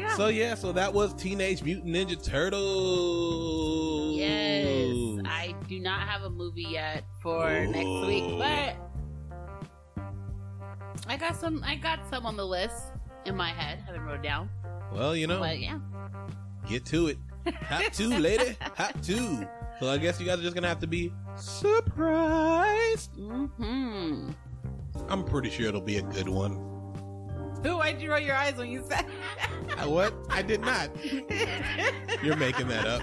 yeah. 0.10 0.16
So 0.16 0.28
yeah, 0.28 0.56
so 0.56 0.72
that 0.72 0.94
was 0.94 1.14
Teenage 1.14 1.64
Mutant 1.64 1.94
Ninja 1.94 2.22
Turtles. 2.24 4.18
Yes, 4.18 5.22
I 5.26 5.56
do 5.68 5.80
not 5.80 6.08
have 6.08 6.24
a 6.24 6.30
movie 6.30 6.68
yet 6.70 7.06
for 7.22 7.50
next 7.66 8.08
week, 8.08 8.24
but 8.38 8.76
I 11.08 11.18
got 11.18 11.36
some. 11.36 11.64
I 11.66 11.76
got 11.76 12.00
some 12.10 12.26
on 12.26 12.36
the 12.36 12.46
list 12.46 12.76
in 13.26 13.36
my 13.36 13.50
head. 13.50 13.84
Haven't 13.86 14.04
wrote 14.04 14.22
down, 14.24 14.50
well, 14.94 15.16
you 15.16 15.28
know, 15.28 15.40
but 15.40 15.60
yeah. 15.60 15.80
get 16.68 16.86
to 16.88 17.08
it. 17.08 17.18
Hot 17.64 17.94
two, 17.94 18.10
lady. 18.10 18.58
Hot 18.76 19.02
two. 19.02 19.48
So 19.80 19.90
I 19.90 19.98
guess 19.98 20.20
you 20.20 20.26
guys 20.26 20.40
are 20.40 20.44
just 20.44 20.56
gonna 20.56 20.68
have 20.68 20.80
to 20.80 20.88
be 20.88 21.14
surprised. 21.38 23.14
Mm-hmm. 23.16 24.32
I'm 25.08 25.24
pretty 25.24 25.50
sure 25.50 25.68
it'll 25.68 25.80
be 25.80 25.98
a 25.98 26.02
good 26.02 26.28
one. 26.28 26.79
Why'd 27.64 28.02
you 28.02 28.10
roll 28.12 28.20
your 28.20 28.36
eyes 28.36 28.56
when 28.56 28.70
you 28.70 28.84
said? 28.90 29.06
I, 29.78 29.86
what? 29.86 30.14
I 30.30 30.42
did 30.42 30.62
not. 30.62 30.90
You're 32.24 32.36
making 32.38 32.68
that 32.70 32.86
up. 32.88 33.02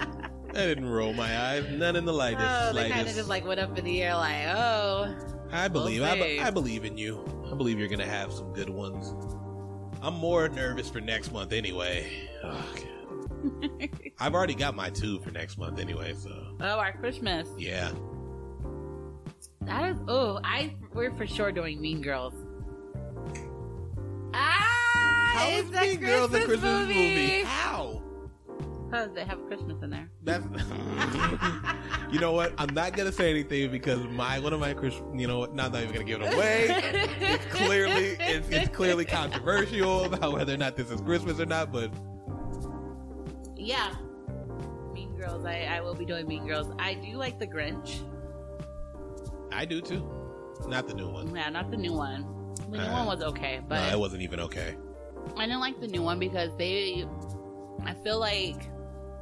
I 0.49 0.65
didn't 0.65 0.89
roll 0.89 1.13
my 1.13 1.37
eyes. 1.49 1.65
None 1.69 1.95
in 1.95 2.05
the 2.05 2.13
lightest. 2.13 2.45
Oh, 2.47 2.73
they 2.73 2.89
kind 2.89 3.07
of 3.07 3.13
just 3.15 3.29
like 3.29 3.45
went 3.45 3.59
up 3.59 3.77
in 3.77 3.85
the 3.85 4.01
air, 4.01 4.15
like, 4.15 4.47
oh. 4.47 5.15
I 5.51 5.67
believe. 5.67 6.01
I, 6.01 6.15
be- 6.15 6.39
I 6.41 6.49
believe 6.49 6.83
in 6.85 6.97
you. 6.97 7.23
I 7.51 7.55
believe 7.55 7.79
you're 7.79 7.87
gonna 7.89 8.05
have 8.05 8.31
some 8.33 8.51
good 8.53 8.69
ones. 8.69 9.13
I'm 10.01 10.13
more 10.15 10.47
nervous 10.49 10.89
for 10.89 11.01
next 11.01 11.31
month 11.31 11.53
anyway. 11.53 12.29
Oh, 12.43 12.65
God. 12.75 13.89
I've 14.19 14.33
already 14.33 14.55
got 14.55 14.75
my 14.75 14.89
two 14.89 15.19
for 15.19 15.31
next 15.31 15.57
month 15.57 15.79
anyway. 15.79 16.13
So 16.15 16.31
Oh, 16.59 16.79
our 16.79 16.93
Christmas. 16.93 17.47
yeah. 17.57 17.91
That 19.61 19.91
is. 19.91 19.97
Oh, 20.07 20.39
I. 20.43 20.75
We're 20.93 21.11
for 21.11 21.27
sure 21.27 21.51
doing 21.51 21.79
Mean 21.81 22.01
Girls. 22.01 22.33
Ah, 24.39 25.33
How 25.35 25.47
it's 25.49 25.69
is 25.69 25.75
a 25.75 25.81
Mean 25.81 25.99
Girls 25.99 26.25
a 26.27 26.29
Christmas 26.29 26.45
Christmas 26.45 26.79
movie? 26.87 26.93
movie. 27.15 27.43
How? 27.43 28.01
Because 28.89 29.09
they 29.13 29.25
have 29.25 29.45
Christmas 29.47 29.81
in 29.83 29.89
there. 29.89 30.09
That's. 30.23 30.45
you 32.11 32.19
know 32.21 32.31
what? 32.31 32.53
I'm 32.57 32.73
not 32.73 32.95
gonna 32.95 33.11
say 33.11 33.29
anything 33.29 33.69
because 33.71 34.01
my 34.05 34.39
one 34.39 34.53
of 34.53 34.59
my 34.61 34.73
Chris. 34.73 34.93
You 35.13 35.27
know 35.27 35.39
what? 35.39 35.53
Not 35.53 35.73
not 35.73 35.81
even 35.81 35.93
gonna 35.93 36.05
give 36.05 36.21
it 36.21 36.33
away. 36.33 36.67
it's 37.19 37.45
clearly 37.53 38.15
it's, 38.19 38.47
it's 38.49 38.69
clearly 38.75 39.03
controversial 39.03 40.05
about 40.05 40.31
whether 40.33 40.53
or 40.53 40.57
not 40.57 40.77
this 40.77 40.89
is 40.89 41.01
Christmas 41.01 41.39
or 41.39 41.45
not. 41.45 41.71
But 41.73 41.91
Yeah. 43.57 43.93
Mean 44.93 45.17
Girls. 45.17 45.43
I, 45.45 45.63
I 45.69 45.81
will 45.81 45.95
be 45.95 46.05
doing 46.05 46.25
Mean 46.27 46.47
Girls. 46.47 46.67
I 46.79 46.93
do 46.93 47.17
like 47.17 47.39
The 47.39 47.47
Grinch. 47.47 47.99
I 49.51 49.65
do 49.65 49.81
too. 49.81 50.07
Not 50.67 50.87
the 50.87 50.93
new 50.93 51.09
one. 51.09 51.35
Yeah, 51.35 51.49
not 51.49 51.71
the 51.71 51.77
new 51.77 51.93
one. 51.93 52.25
The 52.71 52.77
new 52.77 52.83
Uh, 52.83 52.91
one 52.93 53.05
was 53.07 53.21
okay, 53.21 53.57
No, 53.61 53.65
but 53.69 53.93
it 53.93 53.99
wasn't 53.99 54.21
even 54.21 54.39
okay. 54.41 54.75
I 55.35 55.45
didn't 55.45 55.59
like 55.59 55.79
the 55.79 55.87
new 55.87 56.01
one 56.01 56.19
because 56.19 56.55
they. 56.57 57.05
I 57.85 57.93
feel 57.93 58.19
like 58.19 58.69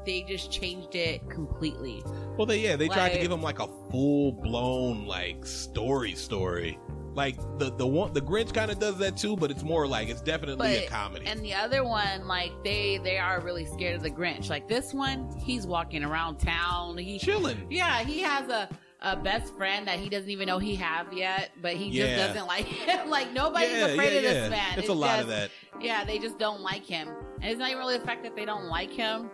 they 0.05 0.21
just 0.23 0.51
changed 0.51 0.95
it 0.95 1.27
completely. 1.29 2.03
Well, 2.37 2.45
they 2.45 2.59
yeah, 2.59 2.75
they 2.75 2.87
tried 2.87 3.13
to 3.13 3.19
give 3.19 3.31
him 3.31 3.41
like 3.41 3.59
a 3.59 3.67
full 3.91 4.31
blown 4.31 5.05
like 5.05 5.45
story 5.45 6.13
story. 6.15 6.79
Like 7.13 7.37
the 7.59 7.71
the 7.71 7.87
one 7.87 8.13
the 8.13 8.21
Grinch 8.21 8.53
kind 8.53 8.69
of 8.69 8.77
does 8.79 8.97
that 8.97 9.15
too, 9.17 9.35
but 9.37 9.49
it's 9.49 9.63
more 9.63 9.87
like 9.87 10.09
it's 10.09 10.21
definitely 10.21 10.75
a 10.85 10.87
comedy. 10.89 11.25
And 11.25 11.39
the 11.43 11.53
other 11.53 11.83
one, 11.85 12.27
like 12.27 12.51
they 12.63 12.97
they 12.97 13.17
are 13.17 13.39
really 13.39 13.65
scared 13.65 13.95
of 13.95 14.03
the 14.03 14.11
Grinch. 14.11 14.49
Like 14.49 14.67
this 14.67 14.93
one, 14.93 15.31
he's 15.39 15.65
walking 15.65 16.03
around 16.03 16.37
town. 16.39 16.97
He 16.97 17.17
Chilling. 17.17 17.67
yeah, 17.69 18.03
he 18.03 18.19
has 18.19 18.49
a 18.49 18.67
a 19.05 19.15
best 19.15 19.55
friend 19.55 19.87
that 19.87 19.99
he 19.99 20.09
doesn't 20.09 20.29
even 20.29 20.47
know 20.47 20.57
he 20.57 20.75
have 20.75 21.13
yet, 21.13 21.51
but 21.61 21.73
he 21.73 21.91
just 21.91 22.15
doesn't 22.15 22.47
like 22.47 22.65
him. 22.65 23.09
like 23.09 23.31
nobody's 23.31 23.69
yeah, 23.69 23.85
afraid 23.85 24.13
yeah, 24.13 24.17
of 24.17 24.23
this 24.23 24.49
man. 24.49 24.79
It's, 24.79 24.89
a 24.89 24.93
lot 24.93 25.09
just, 25.09 25.21
of 25.21 25.27
that. 25.27 25.51
Yeah, 25.79 26.03
they 26.03 26.17
just 26.17 26.39
don't 26.39 26.61
like 26.61 26.83
him. 26.83 27.09
And 27.41 27.45
it's 27.45 27.59
not 27.59 27.69
even 27.69 27.79
really 27.79 27.99
the 27.99 28.05
fact 28.05 28.23
that 28.23 28.35
they 28.35 28.45
don't 28.45 28.65
like 28.65 28.91
him. 28.91 29.29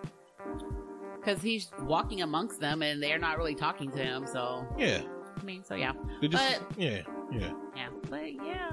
Because 1.15 1.41
he's 1.41 1.71
walking 1.83 2.21
amongst 2.21 2.59
them 2.59 2.81
and 2.81 3.01
they're 3.01 3.19
not 3.19 3.37
really 3.37 3.55
talking 3.55 3.91
to 3.91 4.03
him. 4.03 4.27
So, 4.27 4.65
Yeah. 4.77 5.01
I 5.39 5.43
mean, 5.43 5.63
so 5.63 5.75
yeah. 5.75 5.93
Just 6.21 6.33
But- 6.33 6.77
yeah, 6.77 7.01
yeah. 7.31 7.53
Yeah. 7.75 7.87
But 8.09 8.33
yeah. 8.33 8.71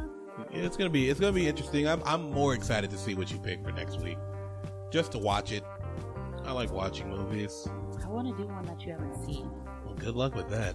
Yeah, 0.53 0.63
It's 0.63 0.77
gonna 0.77 0.91
be 0.91 1.09
it's 1.09 1.21
gonna 1.21 1.33
be 1.33 1.47
interesting. 1.47 1.87
I'm 1.87 2.03
I'm 2.05 2.31
more 2.31 2.55
excited 2.55 2.91
to 2.91 2.99
see 2.99 3.15
what 3.15 3.31
you 3.31 3.39
pick 3.39 3.63
for 3.63 3.73
next 3.73 4.01
week, 4.01 4.19
just 4.91 5.13
to 5.13 5.19
watch 5.19 5.53
it. 5.53 5.65
I 6.45 6.53
like 6.53 6.73
watching 6.73 7.11
movies. 7.11 7.69
I 8.05 8.09
want 8.09 8.29
to 8.29 8.43
do 8.43 8.49
one 8.49 8.65
that 8.67 8.81
you 8.85 8.93
haven't 8.93 9.15
seen. 9.27 9.51
Good 9.99 10.15
luck 10.15 10.35
with 10.35 10.49
that. 10.51 10.75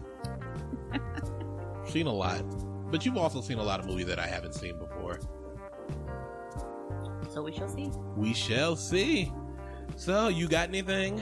seen 1.90 2.08
a 2.08 2.14
lot, 2.14 2.44
but 2.92 3.06
you've 3.06 3.18
also 3.18 3.42
seen 3.42 3.58
a 3.58 3.64
lot 3.64 3.80
of 3.80 3.86
movies 3.86 4.06
that 4.08 4.20
I 4.20 4.28
haven't 4.28 4.54
seen 4.54 4.78
before. 4.78 5.20
So 7.30 7.44
we 7.44 7.52
shall 7.52 7.70
see. 7.70 7.90
We 8.16 8.34
shall 8.34 8.76
see. 8.76 9.32
So, 9.96 10.28
you 10.28 10.48
got 10.48 10.70
anything? 10.70 11.22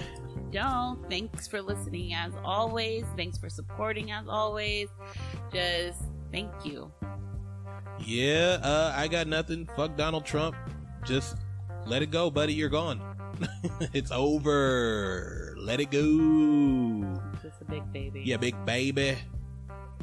don't. 0.51 1.09
Thanks 1.09 1.47
for 1.47 1.61
listening 1.61 2.13
as 2.13 2.33
always. 2.43 3.05
Thanks 3.15 3.37
for 3.37 3.49
supporting 3.49 4.11
as 4.11 4.27
always. 4.27 4.89
Just 5.51 6.03
thank 6.31 6.51
you. 6.63 6.91
Yeah, 7.99 8.59
uh, 8.61 8.93
I 8.95 9.07
got 9.07 9.27
nothing. 9.27 9.67
Fuck 9.75 9.95
Donald 9.95 10.25
Trump. 10.25 10.55
Just 11.05 11.37
let 11.85 12.01
it 12.01 12.11
go, 12.11 12.29
buddy. 12.29 12.53
You're 12.53 12.69
gone. 12.69 13.01
it's 13.93 14.11
over. 14.11 15.55
Let 15.57 15.79
it 15.79 15.91
go. 15.91 17.30
Big 17.71 17.93
baby. 17.93 18.21
Yeah, 18.25 18.35
big 18.35 18.65
baby. 18.65 19.17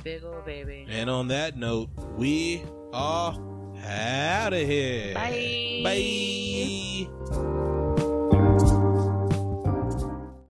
Big 0.03 0.25
old 0.25 0.47
baby. 0.47 0.87
And 0.89 1.11
on 1.11 1.29
that 1.29 1.59
note, 1.59 1.91
we 2.16 2.62
are 2.95 3.37
out 3.85 4.55
of 4.55 4.66
here. 4.66 5.14
Bye. 5.14 5.83
Bye. 5.85 7.88